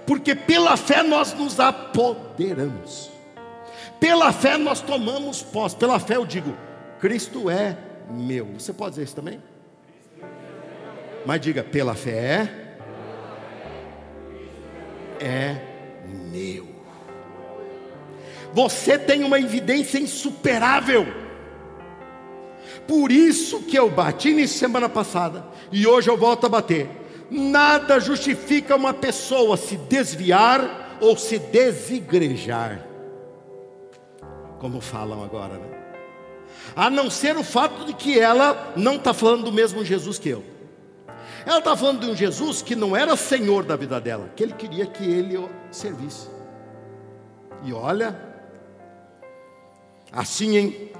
porque 0.06 0.36
pela 0.36 0.76
fé 0.78 1.04
nós 1.04 1.34
nos 1.34 1.60
apoderamos, 1.60 3.12
pela 4.00 4.32
fé 4.32 4.58
nós 4.58 4.82
tomamos 4.82 5.42
posse, 5.42 5.76
pela 5.76 6.00
fé 6.00 6.16
eu 6.16 6.26
digo, 6.26 6.56
Cristo 7.00 7.50
é 7.50 7.78
meu. 8.10 8.46
Você 8.58 8.74
pode 8.74 8.92
dizer 8.92 9.04
isso 9.04 9.16
também? 9.16 9.42
Mas 11.26 11.42
diga, 11.42 11.64
pela 11.64 11.96
fé 11.96 12.50
é 15.20 15.58
meu. 16.32 16.68
Você 18.54 18.98
tem 18.98 19.24
uma 19.24 19.40
evidência 19.40 19.98
insuperável. 19.98 21.08
Por 22.88 23.12
isso 23.12 23.64
que 23.64 23.78
eu 23.78 23.90
bati 23.90 24.34
nisso 24.34 24.58
semana 24.58 24.90
passada 24.90 25.46
e 25.72 25.88
hoje 25.88 26.10
eu 26.10 26.18
volto 26.18 26.46
a 26.46 26.50
bater 26.50 26.90
Nada 27.36 28.00
justifica 28.00 28.76
uma 28.76 28.94
pessoa 28.94 29.58
se 29.58 29.76
desviar 29.76 31.00
ou 31.02 31.18
se 31.18 31.40
desigrejar, 31.40 32.86
como 34.60 34.80
falam 34.80 35.24
agora, 35.24 35.56
né? 35.56 35.68
A 36.76 36.92
não 36.92 37.10
ser 37.10 37.36
o 37.36 37.44
fato 37.44 37.86
de 37.86 37.94
que 37.96 38.20
ela 38.20 38.74
não 38.76 38.98
está 38.98 39.16
falando 39.16 39.46
do 39.46 39.52
mesmo 39.52 39.84
Jesus 39.84 40.20
que 40.20 40.30
eu. 40.30 40.44
Ela 41.44 41.58
está 41.58 41.76
falando 41.76 42.02
de 42.02 42.12
um 42.12 42.16
Jesus 42.16 42.62
que 42.62 42.76
não 42.76 42.96
era 42.96 43.16
senhor 43.16 43.64
da 43.64 43.76
vida 43.76 44.00
dela, 44.00 44.30
que 44.36 44.44
ele 44.44 44.54
queria 44.54 44.86
que 44.86 45.04
ele 45.04 45.44
servisse. 45.72 46.28
E 47.64 47.74
olha, 47.74 48.16
assim, 50.12 50.56
hein? 50.56 50.92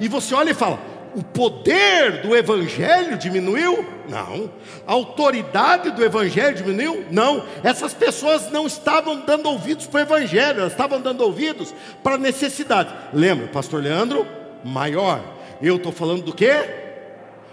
E 0.00 0.08
você 0.08 0.34
olha 0.34 0.52
e 0.52 0.54
fala: 0.54 0.78
o 1.14 1.22
poder 1.22 2.22
do 2.22 2.34
Evangelho 2.34 3.16
diminuiu? 3.16 3.84
Não. 4.08 4.50
A 4.86 4.92
autoridade 4.92 5.90
do 5.90 6.04
Evangelho 6.04 6.56
diminuiu? 6.56 7.04
Não. 7.10 7.44
Essas 7.62 7.92
pessoas 7.92 8.50
não 8.50 8.66
estavam 8.66 9.20
dando 9.20 9.48
ouvidos 9.48 9.86
para 9.86 9.98
o 9.98 10.02
Evangelho, 10.02 10.60
elas 10.60 10.72
estavam 10.72 11.00
dando 11.00 11.22
ouvidos 11.22 11.74
para 12.02 12.14
a 12.14 12.18
necessidade. 12.18 12.92
Lembra, 13.12 13.48
Pastor 13.48 13.82
Leandro? 13.82 14.26
Maior. 14.64 15.22
Eu 15.60 15.76
estou 15.76 15.92
falando 15.92 16.22
do 16.22 16.34
quê? 16.34 16.52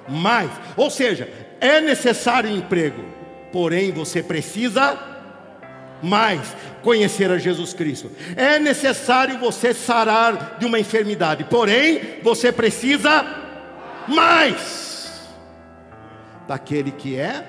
Mais. 0.07 0.49
Ou 0.75 0.89
seja, 0.89 1.29
é 1.59 1.81
necessário 1.81 2.49
emprego, 2.49 3.03
porém 3.51 3.91
você 3.91 4.23
precisa 4.23 4.97
mais 6.01 6.55
conhecer 6.81 7.29
a 7.29 7.37
Jesus 7.37 7.73
Cristo. 7.73 8.09
É 8.35 8.57
necessário 8.57 9.37
você 9.37 9.73
sarar 9.73 10.57
de 10.57 10.65
uma 10.65 10.79
enfermidade, 10.79 11.43
porém 11.43 12.19
você 12.23 12.51
precisa 12.51 13.38
mais 14.07 15.27
daquele 16.47 16.91
que 16.91 17.15
é 17.15 17.45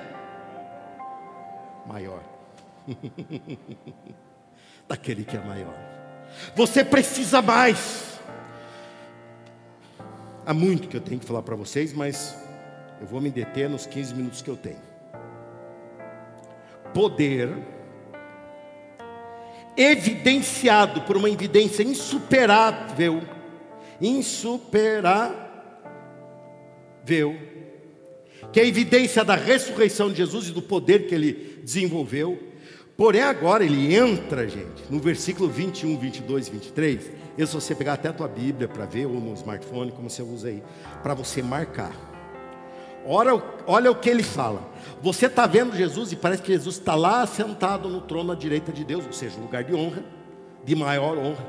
maior. 1.86 2.22
daquele 4.88 5.24
que 5.24 5.36
é 5.36 5.40
maior. 5.40 5.74
Você 6.54 6.84
precisa 6.84 7.40
mais. 7.40 8.18
Há 10.44 10.54
muito 10.54 10.88
que 10.88 10.96
eu 10.96 11.00
tenho 11.00 11.20
que 11.20 11.26
falar 11.26 11.42
para 11.42 11.56
vocês, 11.56 11.92
mas 11.92 12.36
eu 13.00 13.06
vou 13.06 13.20
me 13.20 13.30
deter 13.30 13.68
nos 13.68 13.86
15 13.86 14.14
minutos 14.14 14.42
que 14.42 14.50
eu 14.50 14.56
tenho. 14.56 14.90
Poder 16.92 17.56
evidenciado 19.76 21.02
por 21.02 21.16
uma 21.16 21.30
evidência 21.30 21.82
insuperável, 21.82 23.22
insuperável 24.00 25.49
viu, 27.04 27.36
que 28.52 28.60
é 28.60 28.62
a 28.62 28.66
evidência 28.66 29.24
da 29.24 29.34
ressurreição 29.34 30.10
de 30.10 30.16
Jesus 30.16 30.48
e 30.48 30.52
do 30.52 30.62
poder 30.62 31.06
que 31.06 31.14
ele 31.14 31.60
desenvolveu. 31.62 32.38
Porém, 32.96 33.22
agora 33.22 33.64
ele 33.64 33.94
entra, 33.94 34.46
gente, 34.46 34.82
no 34.90 34.98
versículo 34.98 35.48
21, 35.48 35.98
22 35.98 36.48
e 36.48 36.50
23. 36.50 37.10
Isso 37.38 37.58
você 37.58 37.74
pegar 37.74 37.94
até 37.94 38.08
a 38.08 38.12
tua 38.12 38.28
Bíblia 38.28 38.68
para 38.68 38.84
ver, 38.84 39.06
ou 39.06 39.14
no 39.14 39.32
smartphone, 39.34 39.90
como 39.92 40.10
você 40.10 40.22
usa 40.22 40.48
aí, 40.48 40.62
para 41.02 41.14
você 41.14 41.42
marcar. 41.42 41.92
Olha, 43.06 43.42
olha 43.66 43.90
o 43.90 43.94
que 43.94 44.10
ele 44.10 44.22
fala. 44.22 44.68
Você 45.00 45.26
está 45.26 45.46
vendo 45.46 45.74
Jesus 45.74 46.12
e 46.12 46.16
parece 46.16 46.42
que 46.42 46.52
Jesus 46.52 46.76
está 46.76 46.94
lá 46.94 47.26
sentado 47.26 47.88
no 47.88 48.02
trono 48.02 48.32
à 48.32 48.34
direita 48.34 48.70
de 48.70 48.84
Deus, 48.84 49.06
ou 49.06 49.12
seja, 49.12 49.40
lugar 49.40 49.64
de 49.64 49.74
honra, 49.74 50.04
de 50.62 50.76
maior 50.76 51.16
honra. 51.16 51.46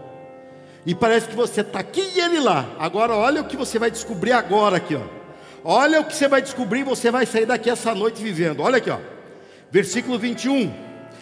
E 0.86 0.96
parece 0.96 1.28
que 1.28 1.36
você 1.36 1.62
está 1.62 1.80
aqui 1.80 2.02
e 2.16 2.20
ele 2.22 2.40
lá. 2.40 2.66
Agora, 2.80 3.14
olha 3.14 3.42
o 3.42 3.46
que 3.46 3.58
você 3.58 3.78
vai 3.78 3.92
descobrir 3.92 4.32
agora 4.32 4.78
aqui, 4.78 4.96
ó. 4.96 5.21
Olha 5.64 6.02
o 6.02 6.06
que 6.06 6.16
você 6.16 6.28
vai 6.28 6.42
descobrir, 6.42 6.84
você 6.84 7.12
vai 7.12 7.26
sair 7.26 7.46
daqui 7.46 7.70
essa 7.70 7.94
noite 7.94 8.22
vivendo. 8.22 8.62
Olha 8.62 8.78
aqui, 8.78 8.90
ó. 8.90 9.00
Versículo 9.70 10.18
21. 10.18 10.74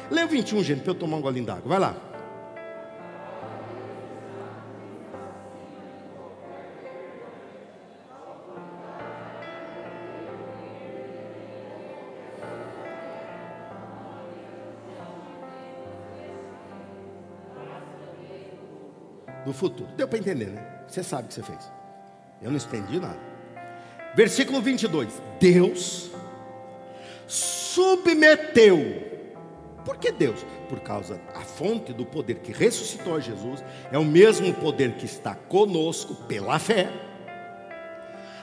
Lê 0.09 0.23
o 0.23 0.27
21, 0.27 0.63
gente, 0.63 0.81
para 0.81 0.91
eu 0.91 0.95
tomar 0.95 1.17
um 1.17 1.21
golinho 1.21 1.45
d'água. 1.45 1.63
Vai 1.65 1.79
lá. 1.79 1.95
do 19.45 19.53
futuro. 19.53 19.89
Deu 19.97 20.07
para 20.07 20.19
entender, 20.19 20.47
né? 20.47 20.83
Você 20.87 21.03
sabe 21.03 21.23
o 21.23 21.27
que 21.27 21.33
você 21.33 21.43
fez. 21.43 21.71
Eu 22.41 22.51
não 22.51 22.57
estendi 22.57 22.99
nada. 22.99 23.28
Versículo 24.19 24.61
22. 24.61 25.07
Deus 25.39 26.11
submeteu. 27.25 28.77
Por 29.85 29.95
que 29.95 30.11
Deus? 30.11 30.45
Por 30.67 30.81
causa 30.81 31.21
a 31.33 31.39
fonte 31.39 31.93
do 31.93 32.05
poder 32.05 32.39
que 32.39 32.51
ressuscitou 32.51 33.21
Jesus 33.21 33.63
é 33.89 33.97
o 33.97 34.03
mesmo 34.03 34.53
poder 34.55 34.95
que 34.95 35.05
está 35.05 35.33
conosco 35.33 36.15
pela 36.27 36.59
fé. 36.59 36.91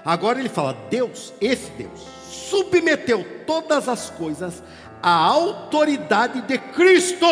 Agora 0.02 0.40
ele 0.40 0.48
fala: 0.48 0.72
Deus, 0.88 1.34
esse 1.42 1.70
Deus, 1.72 2.00
submeteu 2.30 3.44
todas 3.46 3.86
as 3.86 4.08
coisas 4.08 4.62
à 5.02 5.12
autoridade 5.12 6.40
de 6.40 6.56
Cristo. 6.56 7.26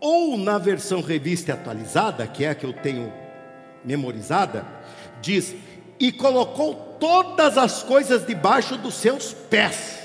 Ou 0.00 0.36
na 0.36 0.58
versão 0.58 1.00
revista 1.00 1.52
atualizada, 1.52 2.26
que 2.26 2.44
é 2.44 2.50
a 2.50 2.56
que 2.56 2.66
eu 2.66 2.72
tenho 2.72 3.12
memorizada, 3.84 4.66
diz: 5.20 5.54
E 5.98 6.12
colocou 6.12 6.96
todas 6.98 7.58
as 7.58 7.82
coisas 7.82 8.26
debaixo 8.26 8.76
dos 8.76 8.94
seus 8.94 9.32
pés. 9.32 10.02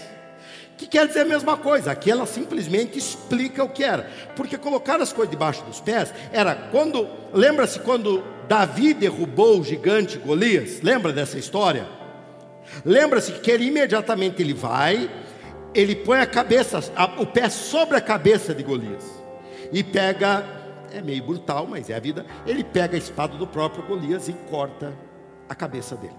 Que 0.77 0.87
quer 0.87 1.07
dizer 1.07 1.21
a 1.21 1.25
mesma 1.25 1.57
coisa, 1.57 1.91
aqui 1.91 2.09
ela 2.09 2.25
simplesmente 2.25 2.97
explica 2.97 3.63
o 3.63 3.69
que 3.69 3.83
era, 3.83 4.09
porque 4.33 4.57
colocar 4.57 5.01
as 5.01 5.11
coisas 5.11 5.29
debaixo 5.29 5.61
dos 5.65 5.81
pés 5.81 6.13
era 6.31 6.55
quando, 6.55 7.05
lembra-se 7.33 7.79
quando 7.79 8.23
Davi 8.47 8.93
derrubou 8.93 9.59
o 9.59 9.63
gigante 9.63 10.17
Golias? 10.17 10.81
Lembra 10.81 11.11
dessa 11.11 11.37
história? 11.37 11.85
Lembra-se 12.85 13.33
que 13.33 13.51
ele 13.51 13.65
imediatamente 13.65 14.41
ele 14.41 14.53
vai, 14.53 15.11
ele 15.73 15.95
põe 15.95 16.19
a 16.19 16.25
cabeça, 16.25 16.81
a, 16.95 17.21
o 17.21 17.25
pé 17.25 17.49
sobre 17.49 17.97
a 17.97 18.01
cabeça 18.01 18.53
de 18.53 18.63
Golias 18.63 19.03
e 19.71 19.83
pega, 19.83 20.43
é 20.91 21.01
meio 21.01 21.23
brutal, 21.23 21.67
mas 21.67 21.89
é 21.89 21.95
a 21.95 21.99
vida. 21.99 22.25
Ele 22.45 22.63
pega 22.63 22.95
a 22.95 22.97
espada 22.97 23.37
do 23.37 23.47
próprio 23.47 23.83
Golias 23.83 24.27
e 24.27 24.33
corta 24.33 24.93
a 25.47 25.55
cabeça 25.55 25.95
dele. 25.95 26.15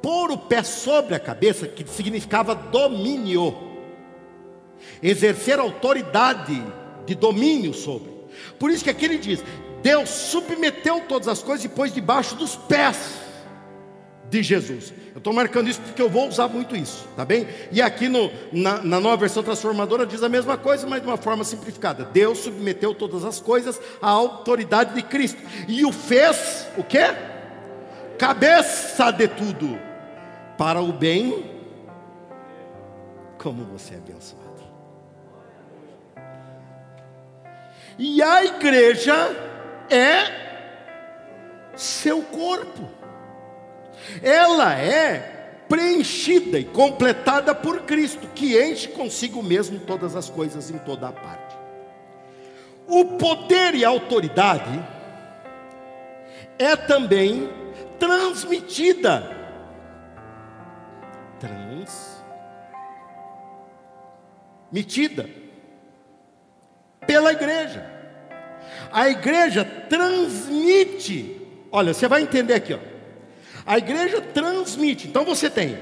Pôr 0.00 0.30
o 0.30 0.38
pé 0.38 0.62
sobre 0.62 1.14
a 1.14 1.20
cabeça, 1.20 1.68
que 1.68 1.88
significava 1.88 2.54
domínio, 2.54 3.54
exercer 5.02 5.58
autoridade 5.58 6.62
de 7.06 7.14
domínio 7.14 7.72
sobre. 7.72 8.10
Por 8.58 8.70
isso 8.70 8.82
que 8.82 8.90
aqui 8.90 9.04
ele 9.04 9.18
diz: 9.18 9.44
Deus 9.82 10.08
submeteu 10.08 11.00
todas 11.08 11.28
as 11.28 11.42
coisas 11.42 11.64
e 11.64 11.68
pôs 11.68 11.92
debaixo 11.92 12.34
dos 12.34 12.56
pés 12.56 13.31
de 14.32 14.42
Jesus. 14.42 14.92
Eu 15.14 15.18
estou 15.18 15.32
marcando 15.32 15.68
isso 15.68 15.80
porque 15.82 16.00
eu 16.00 16.08
vou 16.08 16.26
usar 16.26 16.48
muito 16.48 16.74
isso, 16.74 17.06
tá 17.14 17.24
bem? 17.24 17.46
E 17.70 17.82
aqui 17.82 18.08
no, 18.08 18.30
na, 18.50 18.82
na, 18.82 18.98
nova 18.98 19.18
versão 19.18 19.42
transformadora 19.42 20.06
diz 20.06 20.22
a 20.22 20.28
mesma 20.28 20.56
coisa, 20.56 20.86
mas 20.86 21.02
de 21.02 21.06
uma 21.06 21.18
forma 21.18 21.44
simplificada. 21.44 22.04
Deus 22.04 22.38
submeteu 22.38 22.94
todas 22.94 23.24
as 23.24 23.38
coisas 23.38 23.78
à 24.00 24.08
autoridade 24.08 24.94
de 24.94 25.02
Cristo 25.02 25.40
e 25.68 25.84
o 25.84 25.92
fez 25.92 26.66
o 26.78 26.82
quê? 26.82 27.04
cabeça 28.22 29.10
de 29.10 29.26
tudo, 29.26 29.76
para 30.56 30.80
o 30.80 30.92
bem, 30.92 31.44
como 33.36 33.64
você 33.64 33.94
é 33.94 33.96
abençoado. 33.96 34.62
E 37.98 38.22
a 38.22 38.44
igreja 38.44 39.14
é 39.90 40.42
seu 41.74 42.22
corpo, 42.22 42.88
ela 44.22 44.74
é 44.74 45.42
preenchida 45.68 46.58
e 46.58 46.64
completada 46.64 47.54
por 47.54 47.82
Cristo, 47.82 48.28
que 48.34 48.60
enche 48.62 48.88
consigo 48.88 49.42
mesmo 49.42 49.80
todas 49.80 50.14
as 50.14 50.28
coisas 50.28 50.70
em 50.70 50.76
toda 50.78 51.08
a 51.08 51.12
parte. 51.12 51.56
O 52.86 53.04
poder 53.16 53.74
e 53.74 53.84
a 53.84 53.88
autoridade 53.88 54.84
é 56.58 56.76
também 56.76 57.48
transmitida. 57.98 59.40
Transmitida 64.70 65.28
pela 67.06 67.32
igreja. 67.32 67.90
A 68.92 69.08
igreja 69.08 69.64
transmite. 69.64 71.40
Olha, 71.70 71.94
você 71.94 72.06
vai 72.06 72.22
entender 72.22 72.54
aqui, 72.54 72.74
ó. 72.74 72.91
A 73.66 73.78
igreja 73.78 74.20
transmite. 74.20 75.08
Então 75.08 75.24
você 75.24 75.48
tem, 75.48 75.78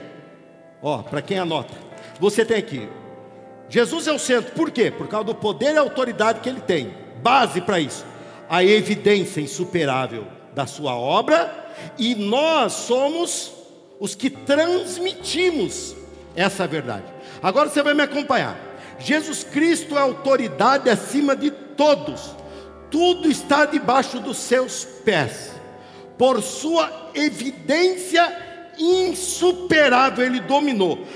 ó, 0.82 0.98
para 0.98 1.22
quem 1.22 1.38
anota, 1.38 1.74
você 2.18 2.44
tem 2.44 2.58
aqui. 2.58 2.88
Jesus 3.68 4.06
é 4.06 4.12
o 4.12 4.18
centro. 4.18 4.52
Por 4.52 4.70
quê? 4.70 4.90
Por 4.90 5.08
causa 5.08 5.26
do 5.26 5.34
poder 5.34 5.74
e 5.74 5.78
autoridade 5.78 6.40
que 6.40 6.48
ele 6.48 6.60
tem. 6.60 6.92
Base 7.22 7.60
para 7.60 7.78
isso. 7.78 8.04
A 8.48 8.64
evidência 8.64 9.40
insuperável 9.40 10.26
da 10.52 10.66
sua 10.66 10.96
obra 10.96 11.72
e 11.96 12.14
nós 12.14 12.72
somos 12.72 13.52
os 14.00 14.14
que 14.14 14.28
transmitimos 14.28 15.94
essa 16.34 16.66
verdade. 16.66 17.04
Agora 17.42 17.68
você 17.68 17.82
vai 17.82 17.94
me 17.94 18.02
acompanhar. 18.02 18.58
Jesus 18.98 19.44
Cristo 19.44 19.96
é 19.96 20.00
autoridade 20.00 20.90
acima 20.90 21.36
de 21.36 21.50
todos. 21.50 22.34
Tudo 22.90 23.30
está 23.30 23.64
debaixo 23.64 24.18
dos 24.18 24.36
seus 24.38 24.84
pés. 24.84 25.59
Por 26.20 26.42
sua 26.42 27.12
evidência 27.14 28.30
insuperável, 28.78 30.26
ele 30.26 30.40
dominou. 30.40 31.06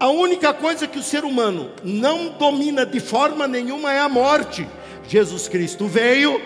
A 0.00 0.08
única 0.08 0.54
coisa 0.54 0.86
que 0.86 0.98
o 0.98 1.02
ser 1.02 1.24
humano 1.26 1.72
não 1.84 2.30
domina 2.38 2.86
de 2.86 2.98
forma 2.98 3.46
nenhuma 3.46 3.92
é 3.92 4.00
a 4.00 4.08
morte. 4.08 4.66
Jesus 5.06 5.46
Cristo 5.46 5.86
veio, 5.86 6.40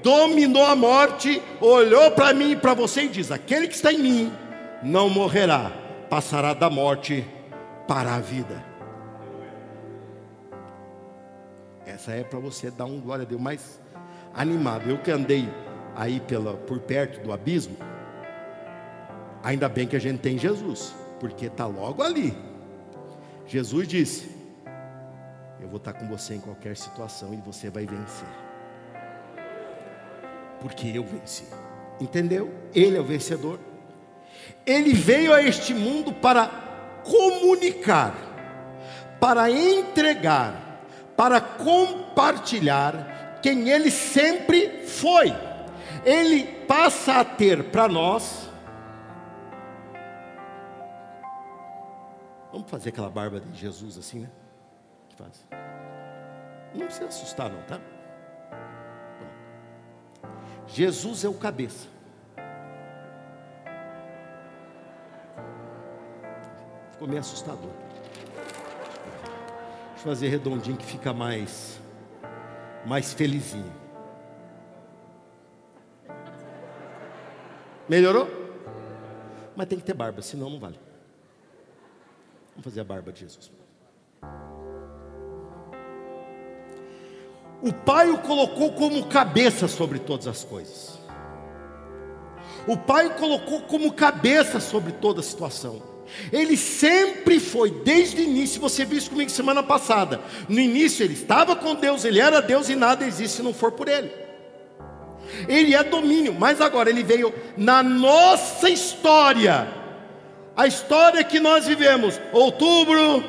dominou 0.00 0.64
a 0.64 0.76
morte, 0.76 1.42
olhou 1.60 2.12
para 2.12 2.32
mim 2.32 2.52
e 2.52 2.56
para 2.56 2.72
você 2.72 3.02
e 3.02 3.08
diz: 3.08 3.32
Aquele 3.32 3.66
que 3.66 3.74
está 3.74 3.92
em 3.92 3.98
mim 3.98 4.32
não 4.80 5.10
morrerá, 5.10 5.72
passará 6.08 6.54
da 6.54 6.70
morte 6.70 7.26
para 7.88 8.14
a 8.14 8.20
vida. 8.20 8.64
Essa 11.84 12.12
é 12.12 12.22
para 12.22 12.38
você 12.38 12.70
dar 12.70 12.84
um 12.84 13.00
glória 13.00 13.24
a 13.24 13.26
Deus 13.26 13.40
mais 13.40 13.80
animado. 14.32 14.88
Eu 14.88 14.98
que 14.98 15.10
andei 15.10 15.48
aí 15.96 16.20
pela, 16.20 16.54
por 16.54 16.78
perto 16.80 17.20
do 17.20 17.32
abismo, 17.32 17.76
ainda 19.42 19.68
bem 19.68 19.88
que 19.88 19.96
a 19.96 19.98
gente 19.98 20.20
tem 20.20 20.38
Jesus, 20.38 20.94
porque 21.18 21.46
está 21.46 21.66
logo 21.66 22.02
ali. 22.02 22.36
Jesus 23.46 23.88
disse: 23.88 24.30
Eu 25.60 25.68
vou 25.68 25.78
estar 25.78 25.94
com 25.94 26.06
você 26.06 26.34
em 26.34 26.40
qualquer 26.40 26.76
situação 26.76 27.32
e 27.32 27.36
você 27.38 27.70
vai 27.70 27.86
vencer. 27.86 28.28
Porque 30.60 30.88
eu 30.88 31.04
venci. 31.04 31.44
Entendeu? 32.00 32.52
Ele 32.74 32.96
é 32.96 33.00
o 33.00 33.04
vencedor. 33.04 33.58
Ele 34.66 34.92
veio 34.92 35.32
a 35.32 35.42
este 35.42 35.72
mundo 35.72 36.12
para 36.12 36.48
comunicar, 37.04 38.14
para 39.20 39.50
entregar, 39.50 40.82
para 41.16 41.40
compartilhar 41.40 43.38
quem 43.42 43.70
ele 43.70 43.90
sempre 43.90 44.84
foi. 44.84 45.32
Ele 46.06 46.44
passa 46.66 47.14
a 47.14 47.24
ter 47.24 47.64
para 47.64 47.88
nós. 47.88 48.48
Vamos 52.52 52.70
fazer 52.70 52.90
aquela 52.90 53.10
barba 53.10 53.40
de 53.40 53.58
Jesus 53.58 53.98
assim, 53.98 54.20
né? 54.20 54.30
Faz. 55.16 55.44
Não 56.72 56.88
se 56.88 57.02
assustar, 57.02 57.50
não, 57.50 57.60
tá? 57.62 57.80
Jesus 60.68 61.24
é 61.24 61.28
o 61.28 61.34
cabeça. 61.34 61.88
Ficou 66.92 67.08
meio 67.08 67.20
assustador. 67.20 67.72
Deixa 69.94 69.98
eu 69.98 70.04
fazer 70.04 70.28
redondinho 70.28 70.76
que 70.76 70.86
fica 70.86 71.12
mais, 71.12 71.80
mais 72.86 73.12
felizinho. 73.12 73.85
Melhorou? 77.88 78.28
Mas 79.54 79.66
tem 79.66 79.78
que 79.78 79.84
ter 79.84 79.94
barba, 79.94 80.20
senão 80.20 80.50
não 80.50 80.58
vale. 80.58 80.78
Vamos 82.50 82.64
fazer 82.64 82.80
a 82.80 82.84
barba 82.84 83.12
de 83.12 83.20
Jesus. 83.20 83.50
O 87.62 87.72
Pai 87.72 88.10
o 88.10 88.18
colocou 88.18 88.72
como 88.72 89.06
cabeça 89.06 89.66
sobre 89.66 89.98
todas 89.98 90.26
as 90.26 90.44
coisas. 90.44 90.98
O 92.66 92.76
Pai 92.76 93.06
o 93.06 93.14
colocou 93.14 93.62
como 93.62 93.92
cabeça 93.92 94.60
sobre 94.60 94.92
toda 94.92 95.20
a 95.20 95.22
situação. 95.22 95.82
Ele 96.32 96.56
sempre 96.56 97.40
foi, 97.40 97.70
desde 97.70 98.20
o 98.20 98.24
início, 98.24 98.60
você 98.60 98.84
viu 98.84 98.98
isso 98.98 99.10
comigo 99.10 99.30
semana 99.30 99.62
passada. 99.62 100.20
No 100.48 100.60
início 100.60 101.02
ele 101.02 101.14
estava 101.14 101.56
com 101.56 101.74
Deus, 101.74 102.04
ele 102.04 102.20
era 102.20 102.40
Deus 102.40 102.68
e 102.68 102.76
nada 102.76 103.06
existe 103.06 103.36
se 103.36 103.42
não 103.42 103.54
for 103.54 103.72
por 103.72 103.88
ele. 103.88 104.25
Ele 105.48 105.74
é 105.74 105.82
domínio, 105.82 106.34
mas 106.34 106.60
agora 106.60 106.90
ele 106.90 107.02
veio 107.02 107.32
na 107.56 107.82
nossa 107.82 108.68
história. 108.68 109.68
A 110.56 110.66
história 110.66 111.22
que 111.22 111.38
nós 111.38 111.66
vivemos, 111.66 112.20
outubro 112.32 113.22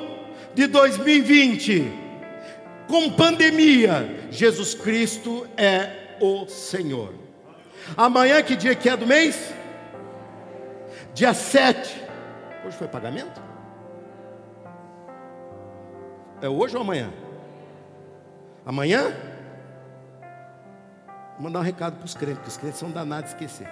de 0.53 0.67
2020, 0.67 1.91
com 2.87 3.11
pandemia, 3.11 4.27
Jesus 4.31 4.73
Cristo 4.73 5.47
é 5.57 6.17
o 6.21 6.47
Senhor. 6.47 7.13
Amanhã, 7.95 8.41
que 8.41 8.55
dia 8.55 8.75
que 8.75 8.89
é 8.89 8.97
do 8.97 9.05
mês? 9.05 9.53
Dia 11.13 11.33
7. 11.33 12.03
Hoje 12.65 12.77
foi 12.77 12.87
pagamento? 12.87 13.41
É 16.41 16.47
hoje 16.47 16.75
ou 16.75 16.81
amanhã? 16.81 17.11
Amanhã? 18.65 19.13
Mandar 21.39 21.59
um 21.59 21.63
recado 21.63 21.97
para 21.97 22.05
os 22.05 22.13
crentes, 22.13 22.37
porque 22.37 22.49
os 22.49 22.57
crentes 22.57 22.79
são 22.79 22.89
danados 22.89 23.31
de 23.31 23.35
esquecer. 23.35 23.69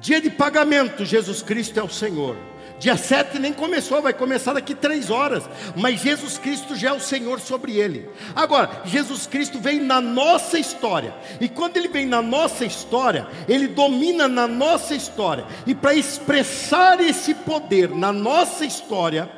Dia 0.00 0.20
de 0.20 0.30
pagamento, 0.30 1.04
Jesus 1.04 1.42
Cristo 1.42 1.78
é 1.78 1.82
o 1.82 1.88
Senhor. 1.88 2.36
Dia 2.78 2.96
7 2.96 3.40
nem 3.40 3.52
começou, 3.52 4.00
vai 4.00 4.12
começar 4.12 4.52
daqui 4.52 4.74
três 4.74 5.10
horas. 5.10 5.42
Mas 5.74 6.00
Jesus 6.00 6.38
Cristo 6.38 6.76
já 6.76 6.90
é 6.90 6.92
o 6.92 7.00
Senhor 7.00 7.40
sobre 7.40 7.76
ele. 7.76 8.08
Agora, 8.36 8.82
Jesus 8.84 9.26
Cristo 9.26 9.58
vem 9.58 9.80
na 9.80 10.00
nossa 10.00 10.58
história. 10.58 11.12
E 11.40 11.48
quando 11.48 11.76
ele 11.76 11.88
vem 11.88 12.06
na 12.06 12.22
nossa 12.22 12.64
história, 12.64 13.26
ele 13.48 13.66
domina 13.66 14.28
na 14.28 14.46
nossa 14.46 14.94
história. 14.94 15.44
E 15.66 15.74
para 15.74 15.94
expressar 15.94 17.00
esse 17.00 17.34
poder 17.34 17.90
na 17.90 18.12
nossa 18.12 18.64
história, 18.64 19.28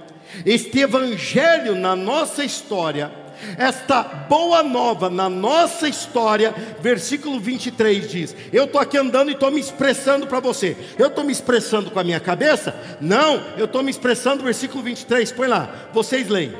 este 0.44 0.80
evangelho 0.80 1.74
na 1.74 1.96
nossa 1.96 2.44
história, 2.44 3.10
esta 3.56 4.02
boa 4.02 4.62
nova 4.62 5.08
na 5.08 5.28
nossa 5.28 5.88
história, 5.88 6.54
versículo 6.80 7.40
23 7.40 8.08
diz: 8.08 8.36
Eu 8.52 8.64
estou 8.64 8.80
aqui 8.80 8.96
andando 8.96 9.30
e 9.30 9.34
estou 9.34 9.50
me 9.50 9.60
expressando 9.60 10.26
para 10.26 10.40
você. 10.40 10.76
Eu 10.98 11.08
estou 11.08 11.24
me 11.24 11.32
expressando 11.32 11.90
com 11.90 11.98
a 11.98 12.04
minha 12.04 12.20
cabeça? 12.20 12.74
Não, 13.00 13.42
eu 13.56 13.64
estou 13.64 13.82
me 13.82 13.90
expressando, 13.90 14.44
versículo 14.44 14.82
23, 14.82 15.32
põe 15.32 15.48
lá, 15.48 15.88
vocês 15.92 16.28
leem. 16.28 16.54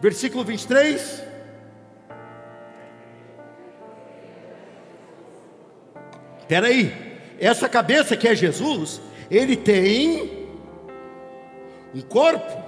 Versículo 0.00 0.44
23. 0.44 1.24
Espera 6.40 6.68
aí, 6.68 6.92
essa 7.40 7.68
cabeça 7.68 8.16
que 8.16 8.28
é 8.28 8.34
Jesus, 8.34 9.00
ele 9.28 9.56
tem 9.56 10.46
um 11.94 12.00
corpo 12.02 12.65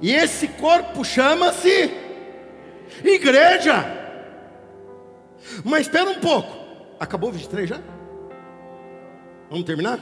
E 0.00 0.12
esse 0.12 0.48
corpo 0.48 1.04
chama-se 1.04 1.92
igreja. 3.02 3.84
Mas 5.64 5.82
espera 5.82 6.10
um 6.10 6.20
pouco. 6.20 6.56
Acabou 6.98 7.30
o 7.30 7.32
23 7.32 7.68
já? 7.68 7.80
Vamos 9.50 9.64
terminar? 9.64 9.98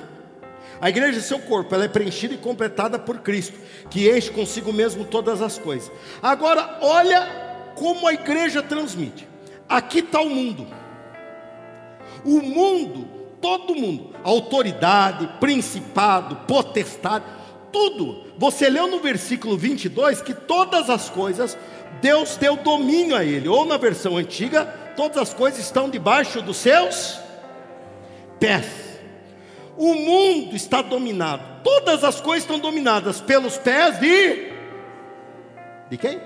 A 0.80 0.88
igreja 0.88 1.20
seu 1.20 1.38
corpo, 1.38 1.74
ela 1.74 1.84
é 1.84 1.88
preenchida 1.88 2.34
e 2.34 2.38
completada 2.38 2.99
por 2.99 3.18
Cristo, 3.20 3.59
que 3.88 4.11
enche 4.11 4.30
consigo 4.30 4.72
mesmo 4.72 5.05
todas 5.05 5.40
as 5.40 5.59
coisas. 5.59 5.90
Agora, 6.22 6.78
olha 6.82 7.72
como 7.74 8.07
a 8.07 8.12
igreja 8.12 8.62
transmite. 8.62 9.26
Aqui 9.68 10.01
está 10.01 10.20
o 10.20 10.28
mundo. 10.28 10.66
O 12.24 12.40
mundo, 12.42 13.09
todo 13.40 13.74
mundo, 13.74 14.14
autoridade, 14.22 15.28
principado, 15.40 16.36
potestade, 16.47 17.24
tudo. 17.73 18.25
Você 18.39 18.69
leu 18.69 18.87
no 18.87 19.01
versículo 19.01 19.57
22 19.57 20.21
que 20.23 20.35
todas 20.35 20.89
as 20.91 21.09
coisas 21.11 21.57
Deus 22.01 22.37
deu 22.37 22.57
domínio 22.57 23.17
a 23.17 23.25
ele, 23.25 23.49
ou 23.49 23.64
na 23.64 23.77
versão 23.77 24.17
antiga, 24.17 24.64
todas 24.97 25.19
as 25.19 25.35
coisas 25.35 25.61
estão 25.61 25.89
debaixo 25.89 26.43
dos 26.43 26.57
seus 26.57 27.19
pés. 28.39 28.67
O 29.77 29.95
mundo 29.95 30.57
está 30.57 30.81
dominado, 30.83 31.62
todas 31.62 32.03
as 32.03 32.21
coisas 32.21 32.45
estão 32.45 32.59
dominadas 32.59 33.21
pelos 33.21 33.59
pés 33.59 33.99
de 34.01 34.57
de 35.89 35.97
quem? 35.97 36.21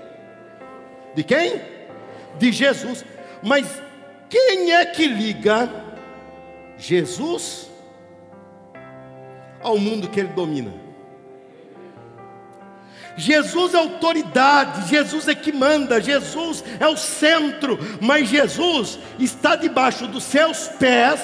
De 1.13 1.23
quem? 1.23 1.61
De 2.39 2.51
Jesus. 2.51 3.05
Mas 3.43 3.81
quem 4.29 4.73
é 4.73 4.85
que 4.85 5.07
liga 5.07 5.69
Jesus 6.77 7.69
ao 9.61 9.77
mundo 9.77 10.09
que 10.09 10.19
ele 10.19 10.29
domina? 10.29 10.73
Jesus 13.17 13.73
é 13.73 13.77
autoridade, 13.77 14.89
Jesus 14.89 15.27
é 15.27 15.35
que 15.35 15.51
manda, 15.51 16.01
Jesus 16.01 16.63
é 16.79 16.87
o 16.87 16.97
centro, 16.97 17.77
mas 17.99 18.29
Jesus 18.29 18.97
está 19.19 19.55
debaixo 19.55 20.07
dos 20.07 20.23
seus 20.23 20.67
pés 20.67 21.19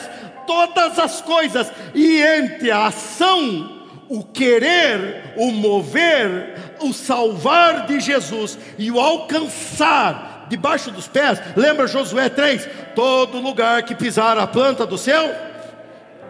todas 0.45 0.97
as 0.97 1.21
coisas, 1.21 1.71
e 1.93 2.21
entre 2.21 2.71
a 2.71 2.88
ação, 2.88 3.83
o 4.07 4.23
querer, 4.23 5.33
o 5.35 5.51
mover, 5.51 6.75
o 6.79 6.93
salvar 6.93 7.85
de 7.85 7.99
Jesus 7.99 8.57
e 8.77 8.89
o 8.89 8.99
alcançar 8.99 10.45
debaixo 10.49 10.89
dos 10.89 11.07
pés, 11.07 11.41
lembra 11.55 11.88
Josué 11.88 12.29
3? 12.29 12.69
Todo 12.95 13.39
lugar 13.39 13.83
que 13.83 13.93
pisar 13.93 14.38
a 14.38 14.47
planta 14.47 14.85
do 14.85 14.97
seu 14.97 15.29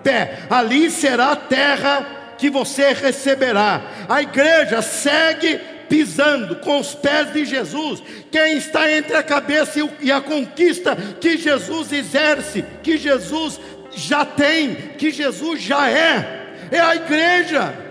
pé, 0.03 0.39
ali 0.49 0.89
será 0.89 1.35
terra 1.35 2.05
que 2.37 2.49
você 2.49 2.93
receberá. 2.93 3.81
A 4.07 4.21
igreja 4.21 4.81
segue 4.81 5.59
pisando 5.89 6.57
com 6.57 6.79
os 6.79 6.93
pés 6.93 7.31
de 7.33 7.45
Jesus. 7.45 8.03
Quem 8.31 8.57
está 8.57 8.91
entre 8.91 9.15
a 9.15 9.23
cabeça 9.23 9.79
e 10.01 10.11
a 10.11 10.21
conquista 10.21 10.95
que 10.95 11.37
Jesus 11.37 11.91
exerce, 11.91 12.63
que 12.83 12.97
Jesus 12.97 13.59
já 13.93 14.25
tem, 14.25 14.75
que 14.97 15.11
Jesus 15.11 15.61
já 15.61 15.89
é, 15.89 16.47
é 16.71 16.79
a 16.79 16.95
igreja. 16.95 17.86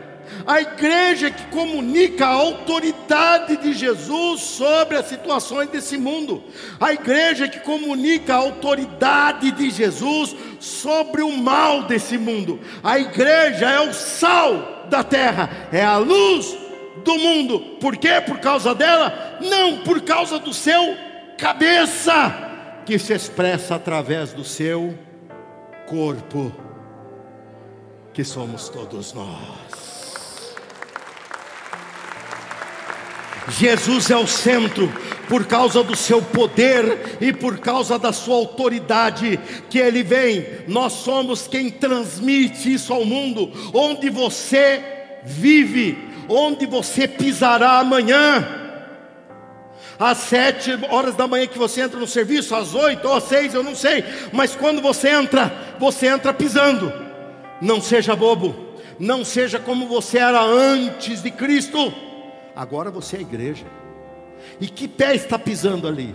A 0.46 0.60
igreja 0.60 1.30
que 1.30 1.44
comunica 1.46 2.24
a 2.26 2.30
autoridade 2.30 3.56
de 3.56 3.72
Jesus 3.72 4.42
sobre 4.42 4.96
as 4.96 5.06
situações 5.06 5.68
desse 5.68 5.98
mundo. 5.98 6.42
A 6.80 6.92
igreja 6.92 7.48
que 7.48 7.58
comunica 7.60 8.34
a 8.34 8.38
autoridade 8.38 9.50
de 9.50 9.70
Jesus 9.70 10.36
sobre 10.60 11.22
o 11.22 11.32
mal 11.32 11.82
desse 11.82 12.16
mundo. 12.16 12.60
A 12.82 12.98
igreja 12.98 13.68
é 13.68 13.80
o 13.80 13.92
sal 13.92 14.86
da 14.88 15.02
terra, 15.02 15.68
é 15.72 15.84
a 15.84 15.96
luz 15.96 16.56
do 17.04 17.18
mundo. 17.18 17.60
Por 17.80 17.96
quê? 17.96 18.20
Por 18.24 18.38
causa 18.38 18.74
dela? 18.74 19.38
Não, 19.40 19.78
por 19.78 20.00
causa 20.02 20.38
do 20.38 20.52
seu 20.52 20.96
cabeça, 21.36 22.82
que 22.84 22.98
se 22.98 23.12
expressa 23.12 23.74
através 23.74 24.32
do 24.32 24.44
seu 24.44 24.96
corpo, 25.86 26.52
que 28.12 28.24
somos 28.24 28.68
todos 28.68 29.12
nós. 29.12 29.65
Jesus 33.48 34.10
é 34.10 34.16
o 34.16 34.26
centro, 34.26 34.92
por 35.28 35.46
causa 35.46 35.82
do 35.82 35.94
seu 35.94 36.20
poder 36.20 37.16
e 37.20 37.32
por 37.32 37.58
causa 37.58 37.98
da 37.98 38.12
sua 38.12 38.36
autoridade 38.36 39.38
que 39.70 39.78
ele 39.78 40.02
vem. 40.02 40.46
Nós 40.66 40.92
somos 40.92 41.46
quem 41.46 41.70
transmite 41.70 42.72
isso 42.72 42.92
ao 42.92 43.04
mundo, 43.04 43.50
onde 43.72 44.10
você 44.10 44.82
vive, 45.24 45.96
onde 46.28 46.66
você 46.66 47.06
pisará 47.06 47.78
amanhã. 47.78 48.64
Às 49.98 50.18
sete 50.18 50.78
horas 50.90 51.14
da 51.14 51.26
manhã 51.26 51.46
que 51.46 51.58
você 51.58 51.80
entra 51.80 51.98
no 51.98 52.06
serviço, 52.06 52.54
às 52.54 52.74
oito 52.74 53.08
ou 53.08 53.14
às 53.14 53.24
seis, 53.24 53.54
eu 53.54 53.62
não 53.62 53.74
sei, 53.74 54.04
mas 54.32 54.54
quando 54.54 54.82
você 54.82 55.08
entra, 55.08 55.52
você 55.78 56.06
entra 56.06 56.34
pisando. 56.34 56.92
Não 57.62 57.80
seja 57.80 58.14
bobo, 58.14 58.54
não 58.98 59.24
seja 59.24 59.58
como 59.58 59.86
você 59.86 60.18
era 60.18 60.42
antes 60.42 61.22
de 61.22 61.30
Cristo. 61.30 61.94
Agora 62.56 62.90
você 62.90 63.18
é 63.18 63.20
igreja. 63.20 63.66
E 64.58 64.66
que 64.66 64.88
pé 64.88 65.14
está 65.14 65.38
pisando 65.38 65.86
ali? 65.86 66.14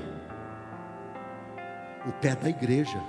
O 2.08 2.12
pé 2.14 2.36
da 2.36 2.50
igreja. 2.50 3.00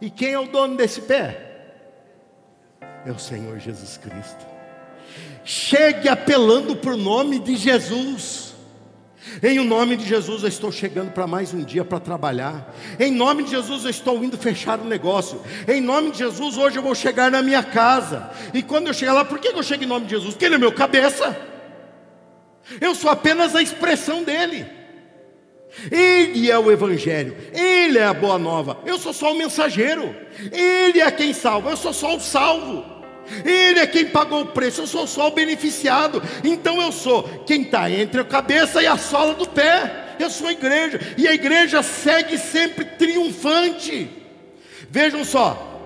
E 0.00 0.08
quem 0.08 0.32
é 0.32 0.38
o 0.38 0.46
dono 0.46 0.74
desse 0.74 1.02
pé? 1.02 1.44
É 3.04 3.10
o 3.10 3.18
Senhor 3.18 3.58
Jesus 3.58 3.98
Cristo. 3.98 4.46
Chegue 5.44 6.08
apelando 6.08 6.78
o 6.82 6.96
nome 6.96 7.38
de 7.38 7.56
Jesus. 7.56 8.54
Em 9.42 9.58
o 9.58 9.64
nome 9.64 9.96
de 9.96 10.06
Jesus 10.06 10.42
eu 10.42 10.48
estou 10.48 10.72
chegando 10.72 11.10
para 11.10 11.26
mais 11.26 11.52
um 11.52 11.62
dia 11.62 11.84
para 11.84 12.00
trabalhar. 12.00 12.74
Em 12.98 13.10
nome 13.10 13.42
de 13.42 13.50
Jesus 13.50 13.84
eu 13.84 13.90
estou 13.90 14.24
indo 14.24 14.38
fechar 14.38 14.78
o 14.78 14.84
um 14.84 14.86
negócio. 14.86 15.42
Em 15.66 15.80
nome 15.80 16.12
de 16.12 16.18
Jesus 16.18 16.56
hoje 16.56 16.78
eu 16.78 16.82
vou 16.82 16.94
chegar 16.94 17.30
na 17.30 17.42
minha 17.42 17.62
casa. 17.62 18.30
E 18.54 18.62
quando 18.62 18.86
eu 18.86 18.94
chegar 18.94 19.12
lá, 19.12 19.24
por 19.26 19.38
que 19.38 19.48
eu 19.48 19.62
chego 19.62 19.84
em 19.84 19.86
nome 19.86 20.06
de 20.06 20.12
Jesus? 20.12 20.32
Porque 20.32 20.46
Ele 20.46 20.54
é 20.54 20.58
meu 20.58 20.72
cabeça. 20.72 21.57
Eu 22.80 22.94
sou 22.94 23.10
apenas 23.10 23.54
a 23.54 23.62
expressão 23.62 24.22
dele. 24.22 24.66
Ele 25.90 26.50
é 26.50 26.58
o 26.58 26.70
Evangelho, 26.72 27.36
Ele 27.52 27.98
é 27.98 28.04
a 28.04 28.14
boa 28.14 28.38
nova. 28.38 28.78
Eu 28.84 28.98
sou 28.98 29.12
só 29.12 29.32
o 29.32 29.38
mensageiro, 29.38 30.14
Ele 30.52 31.00
é 31.00 31.10
quem 31.10 31.32
salva, 31.32 31.70
eu 31.70 31.76
sou 31.76 31.92
só 31.92 32.16
o 32.16 32.20
salvo. 32.20 32.84
Ele 33.44 33.78
é 33.78 33.86
quem 33.86 34.06
pagou 34.06 34.40
o 34.40 34.46
preço, 34.46 34.80
eu 34.80 34.86
sou 34.86 35.06
só 35.06 35.28
o 35.28 35.32
beneficiado. 35.32 36.22
Então 36.42 36.80
eu 36.80 36.90
sou 36.90 37.22
quem 37.46 37.62
está 37.62 37.90
entre 37.90 38.20
a 38.20 38.24
cabeça 38.24 38.82
e 38.82 38.86
a 38.86 38.96
sola 38.96 39.34
do 39.34 39.46
pé. 39.46 40.16
Eu 40.18 40.30
sou 40.30 40.48
a 40.48 40.52
igreja, 40.52 40.98
e 41.16 41.28
a 41.28 41.34
igreja 41.34 41.82
segue 41.82 42.38
sempre 42.38 42.84
triunfante. 42.84 44.10
Vejam 44.90 45.24
só, 45.24 45.77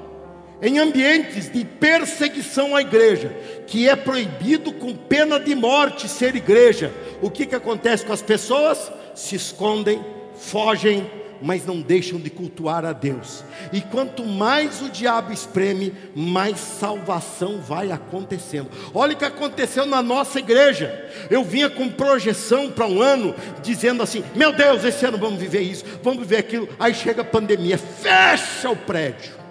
em 0.62 0.78
ambientes 0.78 1.50
de 1.50 1.64
perseguição 1.64 2.76
à 2.76 2.80
igreja, 2.80 3.34
que 3.66 3.88
é 3.88 3.96
proibido 3.96 4.72
com 4.72 4.94
pena 4.94 5.40
de 5.40 5.56
morte 5.56 6.08
ser 6.08 6.36
igreja, 6.36 6.92
o 7.20 7.28
que, 7.28 7.44
que 7.44 7.56
acontece 7.56 8.06
com 8.06 8.12
as 8.12 8.22
pessoas? 8.22 8.90
Se 9.12 9.34
escondem, 9.34 10.00
fogem, 10.36 11.10
mas 11.42 11.66
não 11.66 11.80
deixam 11.80 12.20
de 12.20 12.30
cultuar 12.30 12.84
a 12.84 12.92
Deus. 12.92 13.44
E 13.72 13.80
quanto 13.80 14.24
mais 14.24 14.80
o 14.80 14.88
diabo 14.88 15.32
espreme, 15.32 15.92
mais 16.14 16.60
salvação 16.60 17.60
vai 17.60 17.90
acontecendo. 17.90 18.70
Olha 18.94 19.14
o 19.14 19.16
que 19.16 19.24
aconteceu 19.24 19.84
na 19.84 20.00
nossa 20.00 20.38
igreja. 20.38 21.10
Eu 21.28 21.42
vinha 21.42 21.68
com 21.68 21.88
projeção 21.88 22.70
para 22.70 22.86
um 22.86 23.02
ano, 23.02 23.34
dizendo 23.62 24.02
assim: 24.02 24.22
Meu 24.36 24.52
Deus, 24.52 24.84
esse 24.84 25.04
ano 25.04 25.18
vamos 25.18 25.40
viver 25.40 25.62
isso, 25.62 25.84
vamos 26.02 26.20
viver 26.20 26.38
aquilo. 26.38 26.68
Aí 26.78 26.94
chega 26.94 27.22
a 27.22 27.24
pandemia, 27.24 27.76
fecha 27.76 28.70
o 28.70 28.76
prédio. 28.76 29.41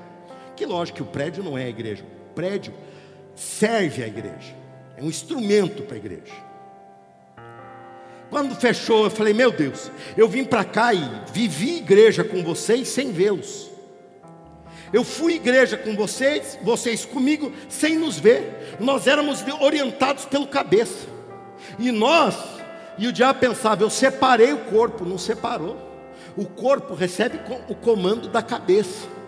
Que 0.61 0.65
lógico 0.67 0.97
que 0.97 1.01
o 1.01 1.07
prédio 1.07 1.43
não 1.43 1.57
é 1.57 1.63
a 1.63 1.69
igreja. 1.69 2.03
O 2.03 2.35
prédio 2.35 2.71
serve 3.33 4.03
a 4.03 4.07
igreja. 4.07 4.55
É 4.95 5.01
um 5.01 5.07
instrumento 5.07 5.81
para 5.81 5.95
a 5.95 5.97
igreja. 5.97 6.33
Quando 8.29 8.53
fechou, 8.53 9.05
eu 9.05 9.09
falei: 9.09 9.33
Meu 9.33 9.51
Deus, 9.51 9.89
eu 10.15 10.27
vim 10.27 10.43
para 10.43 10.63
cá 10.63 10.93
e 10.93 11.01
vivi 11.33 11.77
igreja 11.77 12.23
com 12.23 12.43
vocês 12.43 12.89
sem 12.89 13.11
vê-los. 13.11 13.71
Eu 14.93 15.03
fui 15.03 15.33
igreja 15.33 15.77
com 15.77 15.95
vocês, 15.95 16.59
vocês 16.61 17.05
comigo, 17.05 17.51
sem 17.67 17.97
nos 17.97 18.19
ver. 18.19 18.77
Nós 18.79 19.07
éramos 19.07 19.43
orientados 19.61 20.25
pelo 20.25 20.45
cabeça. 20.45 21.07
E 21.79 21.91
nós, 21.91 22.35
e 22.99 23.07
o 23.07 23.11
diabo 23.11 23.39
pensava: 23.39 23.81
Eu 23.81 23.89
separei 23.89 24.53
o 24.53 24.59
corpo, 24.65 25.05
não 25.05 25.17
separou. 25.17 25.75
O 26.37 26.45
corpo 26.45 26.93
recebe 26.93 27.39
o 27.67 27.73
comando 27.73 28.27
da 28.27 28.43
cabeça. 28.43 29.20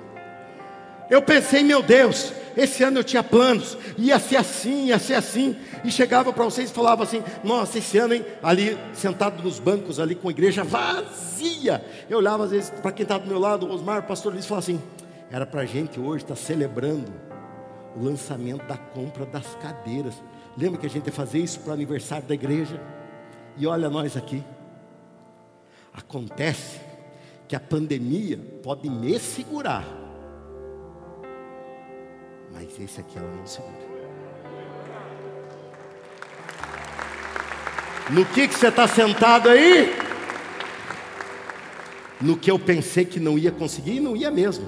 Eu 1.13 1.21
pensei, 1.21 1.61
meu 1.61 1.83
Deus, 1.83 2.33
esse 2.57 2.83
ano 2.83 2.97
eu 2.97 3.03
tinha 3.03 3.21
planos, 3.21 3.77
ia 3.99 4.17
ser 4.17 4.35
assim, 4.35 4.87
ia 4.87 4.97
ser 4.97 5.13
assim, 5.13 5.55
e 5.83 5.91
chegava 5.91 6.33
para 6.33 6.43
vocês 6.43 6.71
e 6.71 6.73
falava 6.73 7.03
assim: 7.03 7.21
Nossa, 7.43 7.77
esse 7.77 7.99
ano, 7.99 8.15
hein? 8.15 8.25
Ali, 8.41 8.75
sentado 8.93 9.43
nos 9.43 9.59
bancos, 9.59 9.99
ali 9.99 10.15
com 10.15 10.27
a 10.27 10.31
igreja 10.31 10.63
vazia. 10.63 11.85
Eu 12.09 12.17
olhava 12.17 12.45
às 12.45 12.49
vezes 12.49 12.71
para 12.71 12.91
quem 12.91 13.03
estava 13.03 13.23
do 13.23 13.29
meu 13.29 13.37
lado, 13.37 13.67
o 13.67 13.71
Osmar, 13.71 13.99
o 13.99 14.07
pastor 14.07 14.33
Luiz, 14.33 14.47
falava 14.47 14.63
assim: 14.63 14.81
Era 15.29 15.45
para 15.45 15.61
a 15.61 15.65
gente 15.67 15.99
hoje 15.99 16.23
estar 16.23 16.33
tá 16.33 16.41
celebrando 16.41 17.13
o 17.95 18.03
lançamento 18.03 18.65
da 18.65 18.75
compra 18.75 19.23
das 19.23 19.53
cadeiras. 19.61 20.15
Lembra 20.57 20.79
que 20.79 20.87
a 20.87 20.89
gente 20.89 21.05
ia 21.05 21.13
fazer 21.13 21.37
isso 21.37 21.59
para 21.59 21.69
o 21.69 21.73
aniversário 21.73 22.27
da 22.27 22.33
igreja? 22.33 22.81
E 23.55 23.67
olha 23.67 23.87
nós 23.87 24.17
aqui. 24.17 24.43
Acontece 25.93 26.81
que 27.47 27.55
a 27.55 27.59
pandemia 27.59 28.39
pode 28.63 28.89
me 28.89 29.19
segurar 29.19 30.02
mas 32.53 32.79
esse 32.79 33.01
aqui 33.01 33.17
ela 33.17 33.27
não 33.35 33.45
segura. 33.45 33.93
No 38.09 38.25
que, 38.25 38.47
que 38.47 38.53
você 38.53 38.67
está 38.67 38.87
sentado 38.87 39.49
aí? 39.49 39.95
No 42.21 42.37
que 42.37 42.51
eu 42.51 42.59
pensei 42.59 43.05
que 43.05 43.19
não 43.19 43.37
ia 43.37 43.51
conseguir, 43.51 43.99
não 43.99 44.15
ia 44.15 44.29
mesmo. 44.29 44.67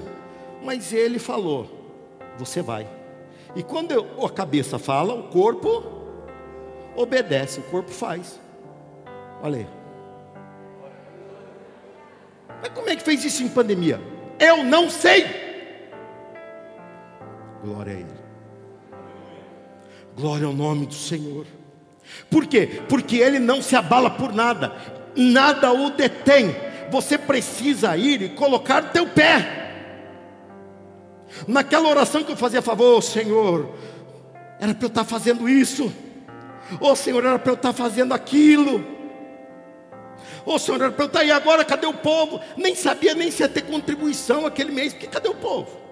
Mas 0.62 0.92
ele 0.92 1.18
falou: 1.18 1.68
você 2.38 2.60
vai. 2.60 2.88
E 3.54 3.62
quando 3.62 3.92
eu, 3.92 4.24
a 4.24 4.30
cabeça 4.30 4.78
fala, 4.78 5.14
o 5.14 5.28
corpo 5.28 5.82
obedece, 6.94 7.60
o 7.60 7.62
corpo 7.64 7.90
faz. 7.90 8.40
Olha 9.42 9.58
aí. 9.58 9.66
Mas 12.60 12.70
como 12.70 12.88
é 12.88 12.96
que 12.96 13.02
fez 13.02 13.24
isso 13.24 13.42
em 13.42 13.48
pandemia? 13.48 14.00
Eu 14.38 14.64
não 14.64 14.90
sei. 14.90 15.45
Glória 17.66 17.94
a 17.94 17.96
Ele. 17.96 18.06
Glória 20.16 20.46
ao 20.46 20.52
nome 20.52 20.86
do 20.86 20.94
Senhor. 20.94 21.44
Por 22.30 22.46
quê? 22.46 22.80
Porque 22.88 23.16
Ele 23.16 23.40
não 23.40 23.60
se 23.60 23.74
abala 23.74 24.08
por 24.08 24.32
nada, 24.32 24.72
nada 25.16 25.72
o 25.72 25.90
detém. 25.90 26.54
Você 26.92 27.18
precisa 27.18 27.96
ir 27.96 28.22
e 28.22 28.28
colocar 28.28 28.92
teu 28.92 29.08
pé. 29.08 29.64
Naquela 31.48 31.88
oração 31.88 32.22
que 32.22 32.30
eu 32.30 32.36
fazia 32.36 32.60
a 32.60 32.62
favor, 32.62 32.98
oh, 32.98 33.02
Senhor, 33.02 33.74
era 34.60 34.72
para 34.72 34.84
eu 34.84 34.88
estar 34.88 35.04
fazendo 35.04 35.48
isso. 35.48 35.92
Oh 36.80 36.94
Senhor, 36.94 37.24
era 37.24 37.38
para 37.38 37.50
eu 37.50 37.56
estar 37.56 37.72
fazendo 37.72 38.14
aquilo. 38.14 38.84
Oh 40.44 40.56
Senhor, 40.56 40.80
era 40.80 40.92
para 40.92 41.02
eu 41.04 41.08
estar 41.08 41.20
aí 41.20 41.32
agora, 41.32 41.64
cadê 41.64 41.88
o 41.88 41.94
povo? 41.94 42.40
Nem 42.56 42.76
sabia 42.76 43.12
nem 43.12 43.28
se 43.32 43.42
ia 43.42 43.48
ter 43.48 43.62
contribuição 43.62 44.46
aquele 44.46 44.70
mês, 44.70 44.92
porque 44.92 45.08
cadê 45.08 45.28
o 45.28 45.34
povo? 45.34 45.85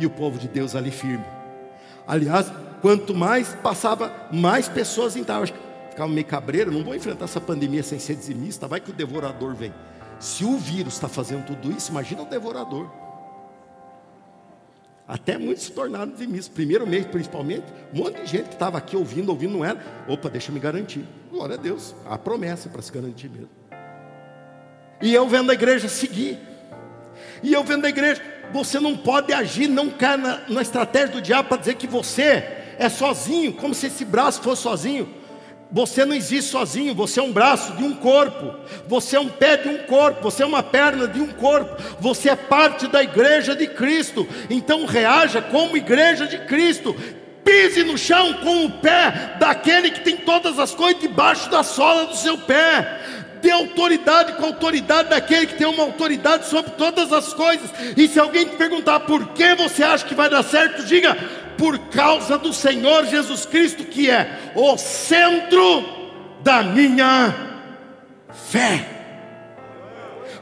E 0.00 0.06
o 0.06 0.10
povo 0.10 0.38
de 0.38 0.48
Deus 0.48 0.74
ali 0.74 0.90
firme. 0.90 1.24
Aliás, 2.06 2.52
quanto 2.80 3.14
mais 3.14 3.54
passava, 3.54 4.12
mais 4.32 4.68
pessoas 4.68 5.16
entravam. 5.16 5.46
Ficava 5.90 6.10
meio 6.10 6.26
cabreiro, 6.26 6.72
não 6.72 6.82
vou 6.82 6.94
enfrentar 6.94 7.26
essa 7.26 7.40
pandemia 7.40 7.82
sem 7.82 7.98
ser 7.98 8.16
dizimista, 8.16 8.66
vai 8.66 8.80
que 8.80 8.90
o 8.90 8.94
devorador 8.94 9.54
vem. 9.54 9.72
Se 10.18 10.44
o 10.44 10.56
vírus 10.56 10.94
está 10.94 11.08
fazendo 11.08 11.46
tudo 11.46 11.70
isso, 11.70 11.90
imagina 11.90 12.22
o 12.22 12.26
devorador. 12.26 12.90
Até 15.10 15.36
muitos 15.36 15.64
se 15.64 15.72
tornaram 15.72 16.12
dizimistas. 16.12 16.48
Primeiro 16.54 16.86
mês, 16.86 17.04
principalmente, 17.04 17.64
um 17.92 17.98
monte 17.98 18.20
de 18.20 18.26
gente 18.26 18.44
que 18.44 18.54
estava 18.54 18.78
aqui 18.78 18.96
ouvindo, 18.96 19.30
ouvindo, 19.30 19.54
não 19.54 19.64
era. 19.64 20.04
Opa, 20.06 20.30
deixa 20.30 20.50
eu 20.50 20.54
me 20.54 20.60
garantir. 20.60 21.04
Glória 21.30 21.56
a 21.56 21.58
Deus. 21.58 21.96
A 22.06 22.16
promessa 22.16 22.68
para 22.68 22.80
se 22.80 22.92
garantir 22.92 23.28
mesmo. 23.28 23.48
E 25.02 25.12
eu 25.12 25.28
vendo 25.28 25.50
a 25.50 25.54
igreja 25.54 25.88
seguir. 25.88 26.38
E 27.42 27.52
eu 27.52 27.64
vendo 27.64 27.84
a 27.84 27.88
igreja, 27.88 28.22
você 28.52 28.78
não 28.80 28.96
pode 28.96 29.32
agir, 29.32 29.68
não 29.68 29.90
cair 29.90 30.18
na, 30.18 30.40
na 30.48 30.62
estratégia 30.62 31.08
do 31.08 31.22
diabo 31.22 31.48
para 31.48 31.58
dizer 31.58 31.74
que 31.74 31.86
você 31.86 32.44
é 32.78 32.88
sozinho, 32.88 33.52
como 33.52 33.74
se 33.74 33.86
esse 33.86 34.04
braço 34.04 34.42
fosse 34.42 34.62
sozinho. 34.62 35.20
Você 35.72 36.04
não 36.04 36.16
existe 36.16 36.50
sozinho, 36.50 36.94
você 36.94 37.20
é 37.20 37.22
um 37.22 37.30
braço 37.30 37.74
de 37.74 37.84
um 37.84 37.94
corpo, 37.94 38.52
você 38.88 39.14
é 39.14 39.20
um 39.20 39.28
pé 39.28 39.56
de 39.56 39.68
um 39.68 39.78
corpo, 39.78 40.20
você 40.20 40.42
é 40.42 40.46
uma 40.46 40.64
perna 40.64 41.06
de 41.06 41.20
um 41.20 41.28
corpo, 41.28 41.80
você 42.00 42.30
é 42.30 42.34
parte 42.34 42.88
da 42.88 43.02
igreja 43.02 43.54
de 43.54 43.68
Cristo. 43.68 44.26
Então 44.48 44.84
reaja 44.84 45.40
como 45.40 45.76
igreja 45.76 46.26
de 46.26 46.38
Cristo. 46.38 46.96
Pise 47.44 47.84
no 47.84 47.96
chão 47.96 48.34
com 48.34 48.66
o 48.66 48.70
pé 48.80 49.36
daquele 49.38 49.90
que 49.90 50.00
tem 50.00 50.16
todas 50.16 50.58
as 50.58 50.74
coisas 50.74 51.00
debaixo 51.00 51.48
da 51.48 51.62
sola 51.62 52.06
do 52.06 52.16
seu 52.16 52.36
pé. 52.36 53.00
Dê 53.42 53.50
autoridade 53.50 54.34
com 54.34 54.44
a 54.44 54.48
autoridade 54.48 55.08
daquele 55.08 55.46
que 55.46 55.54
tem 55.54 55.66
uma 55.66 55.84
autoridade 55.84 56.46
sobre 56.46 56.72
todas 56.72 57.12
as 57.12 57.32
coisas. 57.32 57.70
E 57.96 58.06
se 58.06 58.18
alguém 58.18 58.44
te 58.46 58.56
perguntar 58.56 59.00
por 59.00 59.28
que 59.28 59.54
você 59.54 59.82
acha 59.82 60.04
que 60.04 60.14
vai 60.14 60.28
dar 60.28 60.42
certo, 60.42 60.84
diga: 60.84 61.16
por 61.56 61.78
causa 61.90 62.38
do 62.38 62.52
Senhor 62.52 63.06
Jesus 63.06 63.44
Cristo, 63.44 63.84
que 63.84 64.10
é 64.10 64.52
o 64.54 64.76
centro 64.78 65.84
da 66.42 66.62
minha 66.62 67.34
fé. 68.50 68.86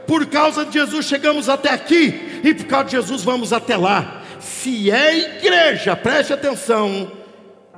Por 0.07 0.25
causa 0.25 0.65
de 0.65 0.73
Jesus 0.73 1.05
chegamos 1.05 1.49
até 1.49 1.69
aqui, 1.69 2.41
e 2.43 2.53
por 2.53 2.65
causa 2.65 2.85
de 2.85 2.91
Jesus 2.91 3.23
vamos 3.23 3.53
até 3.53 3.77
lá. 3.77 4.23
Se 4.39 4.89
é 4.89 5.37
igreja, 5.37 5.95
preste 5.95 6.33
atenção: 6.33 7.11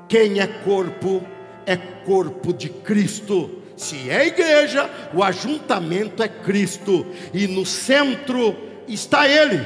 quem 0.07 0.39
é 0.39 0.47
corpo, 0.47 1.25
é 1.65 1.75
corpo 1.75 2.53
de 2.53 2.69
Cristo. 2.69 3.60
Se 3.81 4.11
é 4.11 4.27
igreja, 4.27 4.87
o 5.11 5.23
ajuntamento 5.23 6.21
é 6.21 6.27
Cristo, 6.27 7.03
e 7.33 7.47
no 7.47 7.65
centro 7.65 8.55
está 8.87 9.27
Ele, 9.27 9.57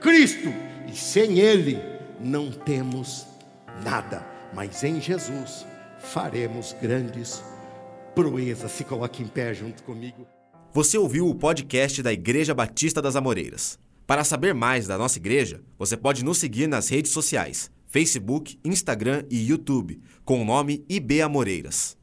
Cristo, 0.00 0.48
e 0.90 0.96
sem 0.96 1.38
Ele 1.38 1.78
não 2.18 2.50
temos 2.50 3.26
nada, 3.84 4.26
mas 4.54 4.82
em 4.82 4.98
Jesus 4.98 5.66
faremos 5.98 6.74
grandes 6.80 7.44
proezas. 8.14 8.72
Se 8.72 8.82
coloque 8.82 9.22
em 9.22 9.28
pé 9.28 9.52
junto 9.52 9.82
comigo. 9.82 10.26
Você 10.72 10.96
ouviu 10.96 11.28
o 11.28 11.34
podcast 11.34 12.02
da 12.02 12.14
Igreja 12.14 12.54
Batista 12.54 13.02
das 13.02 13.14
Amoreiras. 13.14 13.78
Para 14.06 14.24
saber 14.24 14.54
mais 14.54 14.86
da 14.86 14.96
nossa 14.96 15.18
igreja, 15.18 15.60
você 15.78 15.98
pode 15.98 16.24
nos 16.24 16.38
seguir 16.38 16.66
nas 16.66 16.88
redes 16.88 17.12
sociais: 17.12 17.70
Facebook, 17.86 18.58
Instagram 18.64 19.22
e 19.30 19.46
YouTube, 19.46 20.00
com 20.24 20.40
o 20.40 20.46
nome 20.46 20.82
IB 20.88 21.20
Amoreiras. 21.20 21.99